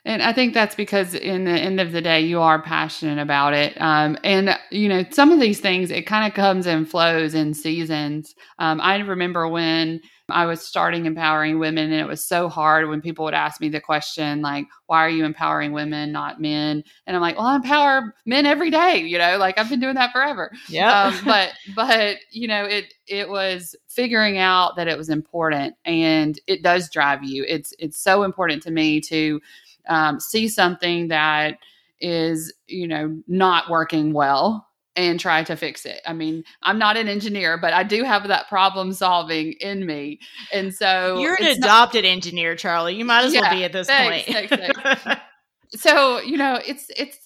And 0.09 0.23
I 0.23 0.33
think 0.33 0.55
that's 0.55 0.75
because 0.75 1.15
in 1.15 1.45
the 1.45 1.51
end 1.53 1.81
of 1.81 1.93
the 1.93 2.01
day, 2.01 2.23
you 2.23 2.41
are 2.41 2.63
passionate 2.63 3.21
about 3.21 3.53
it. 3.53 3.79
Um, 3.79 4.17
and, 4.25 4.59
you 4.71 4.89
know, 4.89 5.05
some 5.11 5.31
of 5.31 5.39
these 5.39 5.61
things, 5.61 5.91
it 5.91 6.07
kind 6.07 6.27
of 6.27 6.35
comes 6.35 6.67
and 6.67 6.89
flows 6.89 7.35
in 7.35 7.53
seasons. 7.53 8.35
Um, 8.59 8.81
I 8.81 8.97
remember 8.97 9.47
when 9.47 10.01
I 10.31 10.47
was 10.47 10.67
starting 10.67 11.05
empowering 11.05 11.59
women, 11.59 11.93
and 11.93 12.01
it 12.01 12.07
was 12.09 12.25
so 12.25 12.49
hard 12.49 12.89
when 12.89 13.03
people 13.03 13.25
would 13.27 13.35
ask 13.35 13.61
me 13.61 13.69
the 13.69 13.81
question, 13.81 14.41
like, 14.41 14.67
why 14.87 15.05
are 15.05 15.11
you 15.11 15.27
empowering 15.27 15.73
women, 15.73 16.11
not 16.11 16.41
men? 16.41 16.83
And 17.07 17.15
I'm 17.15 17.21
like, 17.23 17.37
well, 17.37 17.47
I 17.47 17.57
empower 17.57 18.15
men 18.25 18.47
every 18.47 18.71
day, 18.71 18.99
you 18.99 19.19
know, 19.19 19.37
like 19.37 19.59
I've 19.59 19.69
been 19.71 19.81
doing 19.81 19.95
that 19.97 20.13
forever 20.13 20.51
Yeah. 20.71 21.05
um, 21.09 21.21
but 21.25 21.53
but 21.75 22.17
you 22.31 22.49
know 22.49 22.65
it 22.65 22.95
it 23.07 23.29
was 23.29 23.75
figuring 23.89 24.39
out 24.39 24.77
that 24.77 24.89
it 24.89 24.97
was 24.99 25.09
important 25.11 25.75
and 25.85 26.39
it 26.47 26.63
does 26.63 26.91
drive 26.91 27.23
you 27.25 27.45
it's 27.49 27.73
it's 27.79 28.03
so 28.03 28.23
important 28.23 28.63
to 28.63 28.71
me 28.71 29.01
to 29.03 29.41
um, 29.89 30.21
see 30.21 30.49
something 30.49 31.09
that 31.09 31.59
is 32.01 32.53
you 32.67 32.87
know 32.87 33.21
not 33.27 33.69
working 33.69 34.13
well 34.13 34.65
and 34.95 35.19
try 35.19 35.43
to 35.43 35.57
fix 35.57 35.85
it 35.85 36.01
i 36.07 36.13
mean 36.13 36.45
i'm 36.63 36.79
not 36.79 36.97
an 36.97 37.09
engineer 37.09 37.59
but 37.59 37.73
i 37.73 37.83
do 37.83 38.05
have 38.05 38.29
that 38.29 38.49
problem 38.49 38.93
solving 38.93 39.53
in 39.61 39.85
me 39.85 40.19
and 40.53 40.73
so 40.75 41.19
You're 41.21 41.35
an 41.35 41.45
it's 41.47 41.59
not- 41.59 41.67
adopted 41.67 42.05
engineer, 42.05 42.55
Charlie. 42.57 42.95
You 42.95 43.05
might 43.05 43.25
as 43.25 43.33
well 43.35 43.51
be 43.51 43.65
at 43.65 43.73
this 43.73 43.87
thanks, 43.89 44.33
point. 44.33 44.49
thanks, 44.49 45.17
so 45.75 46.21
you 46.21 46.37
know 46.37 46.61
it's 46.65 46.87
it's 46.97 47.19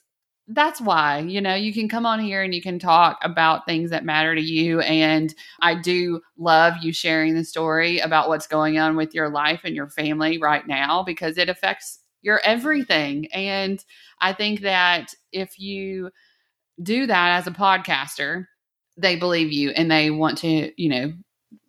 that's 0.48 0.80
why 0.80 1.18
you 1.20 1.40
know 1.40 1.54
you 1.54 1.72
can 1.72 1.88
come 1.88 2.04
on 2.04 2.18
here 2.18 2.42
and 2.42 2.54
you 2.54 2.60
can 2.60 2.78
talk 2.78 3.18
about 3.22 3.64
things 3.64 3.90
that 3.90 4.04
matter 4.04 4.34
to 4.34 4.40
you 4.42 4.80
and 4.80 5.34
i 5.60 5.74
do 5.74 6.20
love 6.36 6.74
you 6.82 6.92
sharing 6.92 7.34
the 7.34 7.44
story 7.44 8.00
about 8.00 8.28
what's 8.28 8.48
going 8.48 8.76
on 8.78 8.96
with 8.96 9.14
your 9.14 9.28
life 9.30 9.60
and 9.64 9.76
your 9.76 9.88
family 9.88 10.38
right 10.38 10.66
now 10.66 11.02
because 11.04 11.38
it 11.38 11.48
affects 11.48 12.00
your 12.22 12.40
everything 12.44 13.26
and 13.32 13.84
i 14.20 14.32
think 14.32 14.60
that 14.60 15.12
if 15.32 15.58
you 15.58 16.10
do 16.82 17.06
that 17.06 17.38
as 17.38 17.46
a 17.46 17.50
podcaster 17.50 18.46
they 18.96 19.16
believe 19.16 19.52
you 19.52 19.70
and 19.70 19.90
they 19.90 20.10
want 20.10 20.38
to 20.38 20.72
you 20.82 20.88
know 20.88 21.12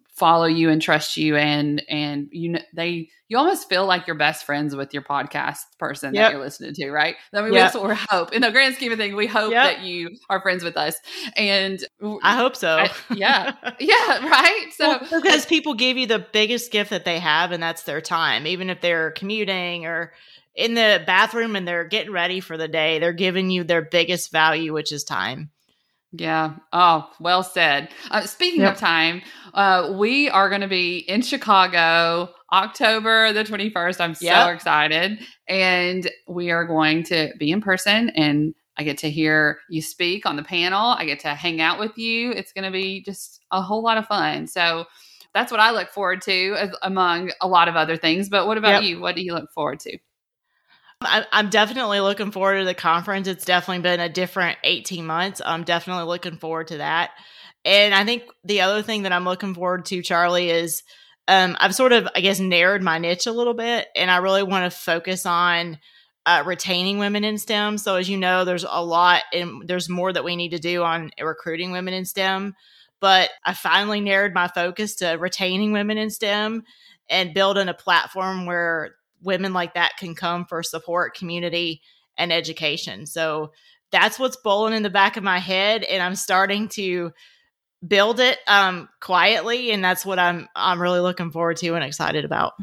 follow 0.10 0.46
you 0.46 0.70
and 0.70 0.80
trust 0.82 1.18
you 1.18 1.36
and 1.36 1.82
and 1.90 2.28
you 2.32 2.50
know 2.50 2.60
they 2.76 3.10
you 3.30 3.38
almost 3.38 3.68
feel 3.68 3.88
like 3.88 4.06
you're 4.06 4.16
best 4.16 4.46
friends 4.46 4.76
with 4.76 4.94
your 4.94 5.02
podcast 5.02 5.58
person 5.80 6.14
Yep. 6.14 6.24
that 6.24 6.32
you're 6.34 6.44
listening 6.44 6.74
to 6.76 6.92
right 6.92 7.16
i 7.34 7.42
mean 7.42 7.52
Yep. 7.52 7.64
that's 7.64 7.76
what 7.76 7.90
we 7.90 7.96
hope 8.10 8.32
in 8.32 8.44
the 8.44 8.52
grand 8.52 8.76
scheme 8.76 8.92
of 8.92 9.00
things 9.00 9.16
we 9.16 9.26
hope 9.26 9.52
Yep. 9.52 9.64
that 9.78 9.84
you 9.84 10.12
are 10.30 10.40
friends 10.40 10.64
with 10.64 10.78
us 10.78 10.96
and 11.36 11.84
I 12.22 12.36
hope 12.36 12.56
so. 12.56 12.78
I- 12.78 12.92
yeah. 13.16 13.54
yeah 13.80 14.28
right 14.30 14.68
so 14.76 15.00
Well, 15.10 15.22
because 15.22 15.48
people 15.48 15.74
give 15.74 15.98
you 15.98 16.06
the 16.06 16.20
biggest 16.32 16.72
gift 16.72 16.92
that 16.92 17.06
they 17.06 17.18
have, 17.20 17.52
and 17.52 17.64
that's 17.64 17.84
their 17.84 18.02
time. 18.02 18.46
Even 18.46 18.70
if 18.70 18.82
they're 18.82 19.12
commuting 19.12 19.86
or 19.88 20.14
in 20.56 20.74
the 20.76 21.04
bathroom 21.06 21.56
and 21.56 21.68
they're 21.68 21.88
getting 21.88 22.12
ready 22.14 22.40
for 22.40 22.58
the 22.58 22.68
day, 22.68 23.00
they're 23.00 23.14
giving 23.14 23.50
you 23.50 23.64
their 23.64 23.82
biggest 23.82 24.32
value, 24.32 24.74
which 24.74 24.92
is 24.92 25.04
time. 25.04 25.50
Yeah. 26.12 26.56
Oh, 26.72 27.10
well 27.20 27.42
said. 27.42 27.90
Uh, 28.12 28.22
speaking 28.22 28.62
Yep. 28.62 28.74
of 28.74 28.80
time, 28.80 29.22
uh, 29.56 29.94
we 29.98 30.30
are 30.30 30.48
going 30.50 30.62
to 30.62 30.68
be 30.68 31.00
in 31.00 31.24
Chicago 31.24 32.30
October 32.52 33.34
the 33.34 33.44
21st. 33.44 34.00
I'm 34.00 34.14
so 34.14 34.24
Yep. 34.24 34.56
excited. 34.56 35.26
And 35.48 36.10
we 36.28 36.52
are 36.52 36.66
going 36.66 37.04
to 37.06 37.32
be 37.40 37.52
in 37.52 37.62
person 37.62 38.10
and 38.12 38.54
I 38.78 38.84
get 38.84 39.00
to 39.00 39.10
hear 39.10 39.60
you 39.70 39.82
speak 39.82 40.26
on 40.26 40.36
the 40.36 40.44
panel. 40.44 40.90
I 40.98 41.06
get 41.06 41.20
to 41.22 41.30
hang 41.30 41.62
out 41.62 41.80
with 41.80 41.98
you. 41.98 42.32
It's 42.32 42.54
going 42.54 42.66
to 42.66 42.72
be 42.72 43.04
just 43.04 43.40
a 43.52 43.62
whole 43.62 43.84
lot 43.84 43.98
of 43.98 44.06
fun. 44.08 44.48
So 44.48 44.86
that's 45.34 45.52
what 45.52 45.60
I 45.60 45.72
look 45.72 45.90
forward 45.90 46.22
to 46.24 46.56
as, 46.60 46.70
among 46.84 47.32
a 47.42 47.48
lot 47.48 47.68
of 47.68 47.76
other 47.76 47.98
things. 47.98 48.30
But 48.30 48.46
what 48.48 48.58
about 48.58 48.70
Yep. 48.74 48.84
you? 48.84 49.00
What 49.00 49.16
do 49.16 49.24
you 49.24 49.34
look 49.34 49.52
forward 49.52 49.80
to? 49.82 49.98
I'm 51.08 51.50
definitely 51.50 52.00
looking 52.00 52.32
forward 52.32 52.60
to 52.60 52.66
the 52.66 52.74
conference. 52.74 53.28
It's 53.28 53.46
definitely 53.46 53.84
been 53.84 54.00
a 54.00 54.10
different 54.10 54.58
18 54.64 55.06
months. 55.06 55.42
I'm 55.44 55.64
definitely 55.64 56.06
looking 56.06 56.38
forward 56.38 56.68
to 56.68 56.78
that. 56.78 57.12
And 57.66 57.96
I 57.96 58.04
think 58.06 58.24
the 58.44 58.62
other 58.62 58.82
thing 58.82 59.04
that 59.04 59.14
I'm 59.14 59.26
looking 59.26 59.54
forward 59.54 59.86
to, 59.86 60.02
Charlie, 60.02 60.50
is 60.50 60.84
um, 61.28 61.56
I've 61.60 61.76
sort 61.76 61.94
of, 61.94 62.08
I 62.16 62.22
guess, 62.22 62.40
narrowed 62.40 62.82
my 62.82 62.98
niche 62.98 63.28
a 63.28 63.32
little 63.32 63.54
bit, 63.54 63.88
and 63.96 64.12
I 64.12 64.18
really 64.18 64.44
want 64.44 64.70
to 64.70 64.78
focus 64.78 65.26
on 65.26 65.80
uh, 66.26 66.44
retaining 66.46 66.98
women 66.98 67.24
in 67.24 67.38
STEM. 67.38 67.78
So, 67.78 67.96
as 67.96 68.10
you 68.10 68.18
know, 68.18 68.44
there's 68.44 68.66
a 68.68 68.84
lot, 68.84 69.24
and 69.34 69.68
there's 69.68 69.90
more 69.90 70.12
that 70.12 70.24
we 70.24 70.36
need 70.36 70.50
to 70.50 70.60
do 70.60 70.84
on 70.84 71.12
recruiting 71.22 71.72
women 71.72 71.94
in 71.94 72.06
STEM. 72.06 72.56
But 73.00 73.30
I 73.46 73.54
finally 73.54 74.02
narrowed 74.02 74.34
my 74.34 74.48
focus 74.48 74.96
to 74.96 75.12
retaining 75.14 75.72
women 75.72 75.98
in 75.98 76.10
STEM 76.10 76.64
and 77.10 77.34
building 77.34 77.68
a 77.68 77.74
platform 77.74 78.46
where 78.46 78.96
women 79.24 79.54
like 79.54 79.74
that 79.74 79.98
can 79.98 80.16
come 80.16 80.46
for 80.46 80.62
support, 80.64 81.16
community, 81.16 81.82
and 82.18 82.32
education. 82.32 83.06
So 83.06 83.52
that's 83.92 84.20
what's 84.20 84.38
bowling 84.38 84.74
in 84.74 84.84
the 84.84 84.90
back 84.90 85.18
of 85.18 85.24
my 85.24 85.40
head, 85.40 85.84
and 85.84 86.02
I'm 86.02 86.16
starting 86.16 86.68
to 86.70 87.12
build 87.86 88.20
it 88.20 88.40
um, 88.48 88.90
quietly, 89.00 89.72
and 89.72 89.84
that's 89.84 90.06
what 90.06 90.20
I'm 90.20 90.48
I'm 90.56 90.82
really 90.82 91.00
looking 91.00 91.32
forward 91.32 91.58
to 91.58 91.76
and 91.76 91.84
excited 91.84 92.26
about. 92.26 92.54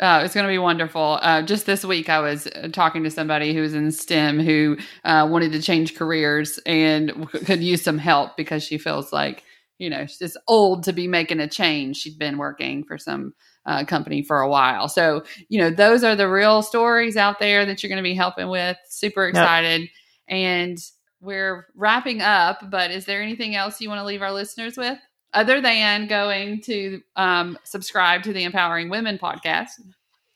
Uh, 0.00 0.22
it's 0.24 0.34
going 0.34 0.46
to 0.46 0.52
be 0.52 0.58
wonderful. 0.58 1.18
Uh, 1.22 1.42
just 1.42 1.66
this 1.66 1.84
week, 1.84 2.08
I 2.08 2.20
was 2.20 2.46
uh, 2.46 2.68
talking 2.72 3.02
to 3.02 3.10
somebody 3.10 3.52
who 3.52 3.62
was 3.62 3.74
in 3.74 3.90
STEM 3.90 4.38
who 4.38 4.76
uh, 5.04 5.26
wanted 5.28 5.50
to 5.52 5.62
change 5.62 5.96
careers 5.96 6.58
and 6.66 7.28
could 7.30 7.60
use 7.60 7.82
some 7.82 7.98
help 7.98 8.36
because 8.36 8.62
she 8.62 8.78
feels 8.78 9.12
like, 9.12 9.42
you 9.78 9.90
know, 9.90 10.06
she's 10.06 10.36
old 10.46 10.84
to 10.84 10.92
be 10.92 11.08
making 11.08 11.40
a 11.40 11.48
change. 11.48 11.96
She'd 11.96 12.18
been 12.18 12.38
working 12.38 12.84
for 12.84 12.96
some 12.96 13.32
uh, 13.66 13.84
company 13.84 14.22
for 14.22 14.40
a 14.40 14.48
while. 14.48 14.88
So, 14.88 15.24
you 15.48 15.58
know, 15.58 15.70
those 15.70 16.04
are 16.04 16.16
the 16.16 16.28
real 16.28 16.62
stories 16.62 17.16
out 17.16 17.38
there 17.38 17.66
that 17.66 17.82
you're 17.82 17.88
going 17.88 18.02
to 18.02 18.08
be 18.08 18.14
helping 18.14 18.48
with. 18.48 18.76
Super 18.88 19.26
excited. 19.28 19.88
And 20.28 20.78
we're 21.20 21.66
wrapping 21.74 22.22
up, 22.22 22.70
but 22.70 22.90
is 22.90 23.04
there 23.04 23.22
anything 23.22 23.56
else 23.56 23.80
you 23.80 23.88
want 23.88 24.00
to 24.00 24.04
leave 24.04 24.22
our 24.22 24.32
listeners 24.32 24.76
with? 24.76 24.98
Other 25.34 25.60
than 25.60 26.06
going 26.06 26.62
to 26.62 27.00
um, 27.16 27.58
subscribe 27.64 28.22
to 28.22 28.32
the 28.32 28.44
Empowering 28.44 28.88
Women 28.88 29.18
podcast. 29.18 29.70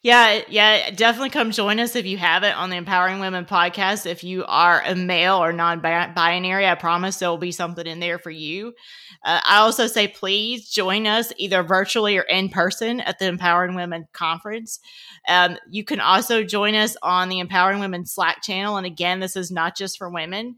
Yeah, 0.04 0.40
yeah, 0.48 0.90
definitely 0.90 1.30
come 1.30 1.52
join 1.52 1.78
us 1.78 1.94
if 1.94 2.06
you 2.06 2.18
haven't 2.18 2.54
on 2.54 2.70
the 2.70 2.76
Empowering 2.76 3.20
Women 3.20 3.44
podcast. 3.44 4.04
If 4.04 4.24
you 4.24 4.44
are 4.46 4.82
a 4.84 4.96
male 4.96 5.36
or 5.36 5.52
non 5.52 5.78
binary, 5.80 6.66
I 6.66 6.74
promise 6.74 7.18
there 7.18 7.28
will 7.28 7.38
be 7.38 7.52
something 7.52 7.86
in 7.86 8.00
there 8.00 8.18
for 8.18 8.32
you. 8.32 8.74
Uh, 9.24 9.40
I 9.46 9.58
also 9.58 9.86
say 9.86 10.08
please 10.08 10.68
join 10.68 11.06
us 11.06 11.32
either 11.36 11.62
virtually 11.62 12.18
or 12.18 12.22
in 12.22 12.48
person 12.48 12.98
at 12.98 13.20
the 13.20 13.26
Empowering 13.26 13.76
Women 13.76 14.08
conference. 14.12 14.80
Um, 15.28 15.56
you 15.70 15.84
can 15.84 16.00
also 16.00 16.42
join 16.42 16.74
us 16.74 16.96
on 17.00 17.28
the 17.28 17.38
Empowering 17.38 17.78
Women 17.78 18.04
Slack 18.04 18.42
channel. 18.42 18.76
And 18.78 18.86
again, 18.86 19.20
this 19.20 19.36
is 19.36 19.52
not 19.52 19.76
just 19.76 19.98
for 19.98 20.10
women. 20.10 20.56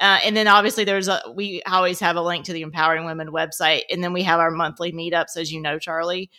Uh, 0.00 0.18
and 0.22 0.36
then 0.36 0.48
obviously 0.48 0.84
there's 0.84 1.08
a 1.08 1.22
we 1.34 1.62
always 1.62 1.98
have 2.00 2.16
a 2.16 2.22
link 2.22 2.44
to 2.44 2.52
the 2.52 2.60
Empowering 2.60 3.06
Women 3.06 3.28
website, 3.28 3.84
and 3.88 4.04
then 4.04 4.12
we 4.12 4.24
have 4.24 4.38
our 4.38 4.50
monthly 4.50 4.92
meetups, 4.92 5.38
as 5.38 5.50
you 5.50 5.62
know, 5.62 5.78
Charlie 5.78 6.30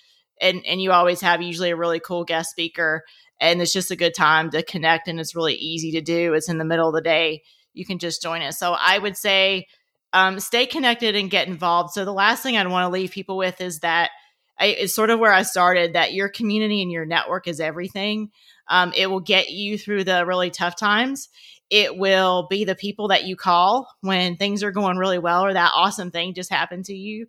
and 0.44 0.66
and 0.66 0.82
you 0.82 0.92
always 0.92 1.22
have 1.22 1.42
usually 1.42 1.72
a 1.72 1.76
really 1.76 2.00
cool 2.00 2.26
guest 2.26 2.52
speaker 2.52 3.04
and 3.40 3.62
it's 3.62 3.74
just 3.74 3.92
a 3.92 3.96
good 3.96 4.14
time 4.14 4.52
to 4.52 4.62
connect 4.64 5.08
and 5.08 5.20
it's 5.20 5.36
really 5.36 5.56
easy 5.56 5.92
to 5.92 6.02
do. 6.02 6.34
It's 6.34 6.50
in 6.50 6.60
the 6.60 6.66
middle 6.66 6.88
of 6.88 6.94
the 6.94 7.02
day 7.02 7.42
you 7.74 7.86
can 7.86 8.00
just 8.00 8.22
join 8.22 8.42
us 8.42 8.60
so 8.60 8.76
i 8.80 8.98
would 8.98 9.18
say 9.18 9.66
um, 10.16 10.40
stay 10.40 10.68
connected 10.68 11.16
and 11.16 11.32
get 11.32 11.48
involved. 11.48 11.94
So 11.94 12.06
the 12.06 12.14
last 12.14 12.44
thing 12.44 12.56
i'd 12.56 12.68
want 12.68 12.86
to 12.86 12.94
leave 12.94 13.12
people 13.12 13.36
with 13.36 13.60
is 13.60 13.80
that 13.80 14.12
I, 14.60 14.68
it's 14.68 14.96
sort 14.96 15.10
of 15.10 15.20
where 15.20 15.34
i 15.34 15.42
started 15.42 15.94
that 15.94 16.14
your 16.14 16.30
community 16.30 16.82
and 16.82 16.92
your 16.92 17.06
network 17.06 17.48
is 17.48 17.60
everything. 17.60 18.30
Um, 18.68 18.94
it 18.96 19.08
will 19.08 19.20
get 19.20 19.50
you 19.50 19.78
through 19.78 20.06
the 20.06 20.26
really 20.26 20.50
tough 20.50 20.78
times. 20.78 21.30
It 21.70 21.98
will 21.98 22.48
be 22.48 22.64
the 22.64 22.76
people 22.76 23.08
that 23.08 23.26
you 23.26 23.36
call 23.36 23.88
when 24.02 24.38
things 24.38 24.64
are 24.64 24.72
going 24.72 24.98
really 24.98 25.18
well 25.18 25.44
or 25.44 25.54
that 25.54 25.72
awesome 25.74 26.12
thing 26.12 26.36
just 26.36 26.52
happened 26.52 26.86
to 26.86 26.94
you 26.94 27.26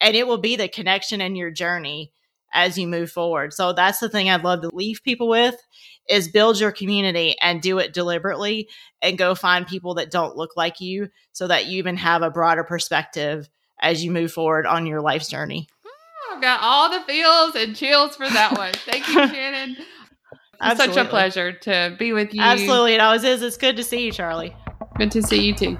and 0.00 0.14
it 0.14 0.26
will 0.26 0.38
be 0.38 0.54
the 0.54 0.68
connection 0.68 1.20
in 1.20 1.34
your 1.34 1.50
journey 1.50 2.12
as 2.52 2.78
you 2.78 2.86
move 2.86 3.10
forward. 3.10 3.52
So 3.52 3.72
that's 3.72 3.98
the 3.98 4.08
thing 4.08 4.30
I'd 4.30 4.44
love 4.44 4.62
to 4.62 4.70
leave 4.74 5.02
people 5.02 5.28
with 5.28 5.56
is 6.08 6.28
build 6.28 6.58
your 6.58 6.72
community 6.72 7.36
and 7.40 7.60
do 7.60 7.78
it 7.78 7.92
deliberately 7.92 8.68
and 9.02 9.18
go 9.18 9.34
find 9.34 9.66
people 9.66 9.94
that 9.94 10.10
don't 10.10 10.36
look 10.36 10.56
like 10.56 10.80
you 10.80 11.08
so 11.32 11.46
that 11.46 11.66
you 11.66 11.78
even 11.78 11.96
have 11.96 12.22
a 12.22 12.30
broader 12.30 12.64
perspective 12.64 13.48
as 13.80 14.04
you 14.04 14.10
move 14.10 14.32
forward 14.32 14.66
on 14.66 14.86
your 14.86 15.00
life's 15.00 15.28
journey. 15.28 15.68
I've 16.32 16.42
got 16.42 16.60
all 16.62 16.90
the 16.90 17.00
feels 17.00 17.54
and 17.54 17.76
chills 17.76 18.16
for 18.16 18.28
that 18.28 18.56
one. 18.56 18.72
Thank 18.72 19.06
you, 19.08 19.14
Shannon. 19.28 19.76
It's 20.62 20.80
such 20.80 20.96
a 20.96 21.04
pleasure 21.04 21.52
to 21.52 21.94
be 21.98 22.12
with 22.12 22.34
you. 22.34 22.42
Absolutely. 22.42 22.94
It 22.94 23.00
always 23.00 23.24
is. 23.24 23.42
It's 23.42 23.56
good 23.56 23.76
to 23.76 23.84
see 23.84 24.06
you, 24.06 24.12
Charlie. 24.12 24.54
Good 24.96 25.12
to 25.12 25.22
see 25.22 25.40
you 25.40 25.54
too. 25.54 25.78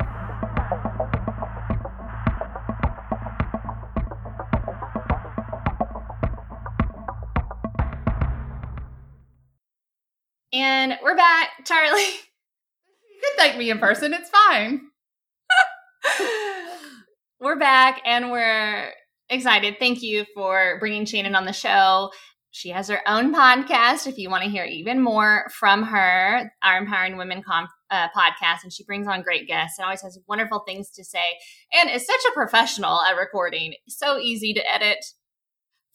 And 10.89 10.99
we're 11.03 11.17
back, 11.17 11.51
Charlie. 11.67 12.01
You 13.21 13.31
can 13.37 13.37
thank 13.37 13.59
me 13.59 13.69
in 13.69 13.81
person. 13.81 14.15
It's 14.15 14.31
fine. 14.31 14.81
we're 17.41 17.59
back 17.59 18.01
and 18.07 18.31
we're 18.31 18.93
excited. 19.29 19.75
Thank 19.81 20.03
you 20.03 20.25
for 20.35 20.77
bringing 20.79 21.05
Shannon 21.05 21.35
on 21.35 21.45
the 21.45 21.53
show. 21.53 22.13
She 22.53 22.69
has 22.69 22.87
her 22.87 23.01
own 23.09 23.35
podcast. 23.35 24.07
If 24.07 24.19
you 24.19 24.31
want 24.31 24.45
to 24.45 24.51
hear 24.51 24.65
even 24.65 25.03
more 25.03 25.51
from 25.53 25.83
her, 25.83 26.53
our 26.63 26.79
Empowering 26.79 27.17
Women 27.17 27.43
com- 27.43 27.67
uh, 27.91 28.07
podcast, 28.17 28.63
and 28.63 28.73
she 28.73 28.85
brings 28.85 29.09
on 29.09 29.23
great 29.23 29.49
guests 29.49 29.79
and 29.79 29.85
always 29.85 30.03
has 30.03 30.17
wonderful 30.29 30.61
things 30.61 30.91
to 30.93 31.05
say. 31.05 31.39
And 31.75 31.91
is 31.91 32.07
such 32.07 32.21
a 32.31 32.35
professional 32.35 33.01
at 33.03 33.17
recording. 33.17 33.75
So 33.89 34.19
easy 34.19 34.55
to 34.55 34.73
edit 34.73 35.05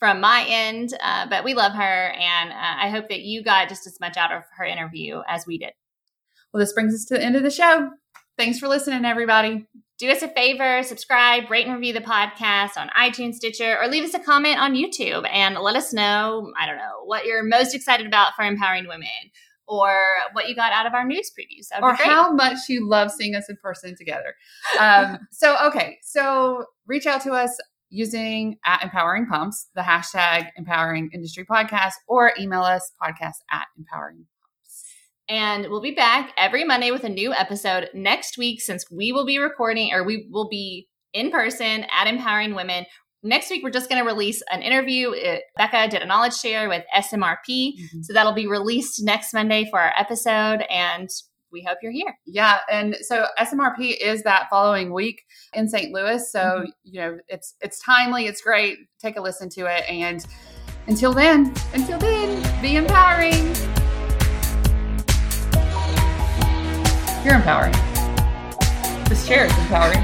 from 0.03 0.19
my 0.19 0.45
end, 0.49 0.93
uh, 1.01 1.25
but 1.29 1.45
we 1.45 1.53
love 1.53 1.71
her, 1.71 2.11
and 2.11 2.51
uh, 2.51 2.55
I 2.57 2.89
hope 2.89 3.07
that 3.07 3.21
you 3.21 3.41
got 3.41 3.69
just 3.69 3.87
as 3.87 4.01
much 4.01 4.17
out 4.17 4.33
of 4.33 4.43
her 4.57 4.65
interview 4.65 5.21
as 5.29 5.47
we 5.47 5.57
did. 5.57 5.71
Well, 6.51 6.59
this 6.59 6.73
brings 6.73 6.93
us 6.93 7.05
to 7.05 7.13
the 7.13 7.23
end 7.23 7.37
of 7.37 7.43
the 7.43 7.49
show. 7.49 7.89
Thanks 8.37 8.59
for 8.59 8.67
listening, 8.67 9.05
everybody. 9.05 9.65
do 9.99 10.09
us 10.09 10.21
a 10.21 10.27
favor, 10.27 10.83
subscribe, 10.83 11.49
rate 11.49 11.67
and 11.67 11.75
review 11.75 11.93
the 11.93 12.01
podcast 12.01 12.75
on 12.75 12.89
iTunes, 12.89 13.35
Stitcher, 13.35 13.81
or 13.81 13.87
leave 13.87 14.03
us 14.03 14.13
a 14.13 14.19
comment 14.19 14.59
on 14.59 14.75
YouTube 14.75 15.25
and 15.31 15.55
let 15.55 15.77
us 15.77 15.93
know, 15.93 16.51
I 16.59 16.65
don't 16.65 16.75
know, 16.75 17.05
what 17.05 17.23
you're 17.23 17.41
most 17.41 17.73
excited 17.73 18.05
about 18.05 18.35
for 18.35 18.43
empowering 18.43 18.89
women 18.89 19.07
or 19.69 20.03
what 20.33 20.49
you 20.49 20.55
got 20.55 20.73
out 20.73 20.85
of 20.85 20.93
our 20.93 21.05
news 21.05 21.31
previews. 21.31 21.69
Or 21.81 21.93
how 21.93 22.33
much 22.33 22.57
you 22.67 22.89
love 22.89 23.09
seeing 23.09 23.35
us 23.35 23.47
in 23.47 23.55
person 23.55 23.95
together. 23.95 24.35
Um, 24.81 25.19
so, 25.31 25.55
okay, 25.67 25.99
so 26.01 26.65
reach 26.87 27.05
out 27.05 27.21
to 27.21 27.31
us 27.31 27.57
using 27.93 28.57
at 28.65 28.83
Empowering 28.83 29.27
Pumps, 29.27 29.69
the 29.75 29.81
hashtag 29.81 30.47
Empowering 30.57 31.11
Industry 31.13 31.45
Podcast, 31.45 31.93
or 32.07 32.33
email 32.39 32.63
us 32.63 32.91
podcast 33.01 33.37
at 33.51 33.67
Empowering 33.77 34.17
Pumps. 34.17 34.83
and 35.29 35.67
we'll 35.69 35.81
be 35.81 35.91
back 35.91 36.31
every 36.35 36.63
Monday 36.63 36.91
with 36.91 37.03
a 37.03 37.09
new 37.09 37.31
episode 37.33 37.89
next 37.93 38.37
week 38.37 38.59
since 38.61 38.89
we 38.91 39.11
will 39.11 39.25
be 39.25 39.37
recording 39.37 39.93
or 39.93 40.03
we 40.03 40.27
will 40.31 40.49
be 40.49 40.87
in 41.13 41.29
person 41.31 41.85
at 41.95 42.07
Empowering 42.07 42.55
Women. 42.55 42.85
Next 43.25 43.49
week, 43.49 43.63
we're 43.63 43.69
just 43.69 43.89
going 43.89 44.03
to 44.03 44.09
release 44.09 44.41
an 44.51 44.61
interview. 44.61 45.11
It, 45.11 45.43
Becca 45.55 45.87
did 45.87 46.01
a 46.01 46.05
knowledge 46.05 46.33
share 46.35 46.67
with 46.67 46.83
SMRP. 46.93 47.37
Mm-hmm. 47.47 48.01
So 48.01 48.11
that'll 48.11 48.33
be 48.33 48.47
released 48.47 49.01
next 49.01 49.33
Monday 49.33 49.65
for 49.69 49.79
our 49.79 49.93
episode. 49.97 50.65
And 50.69 51.07
we 51.53 51.61
hope 51.61 51.77
you're 51.81 51.91
here. 51.91 52.17
Yeah, 52.25 52.59
and 52.69 52.97
so 53.01 53.27
SMRP 53.39 53.95
is 54.01 54.23
that 54.23 54.47
following 54.49 54.91
week 54.91 55.23
in 55.53 55.69
St. 55.69 55.93
Louis. 55.93 56.29
So 56.29 56.39
mm-hmm. 56.39 56.65
you 56.83 56.99
know 56.99 57.17
it's 57.29 57.55
it's 57.61 57.79
timely, 57.79 58.25
it's 58.25 58.41
great. 58.41 58.79
Take 58.99 59.15
a 59.17 59.21
listen 59.21 59.47
to 59.49 59.73
it, 59.73 59.83
and 59.87 60.25
until 60.87 61.13
then, 61.13 61.53
until 61.73 61.99
then, 61.99 62.61
be 62.61 62.75
empowering. 62.75 63.55
You're 67.23 67.35
empowering. 67.35 67.73
This 69.07 69.25
chair 69.25 69.45
is 69.45 69.57
empowering. 69.59 70.03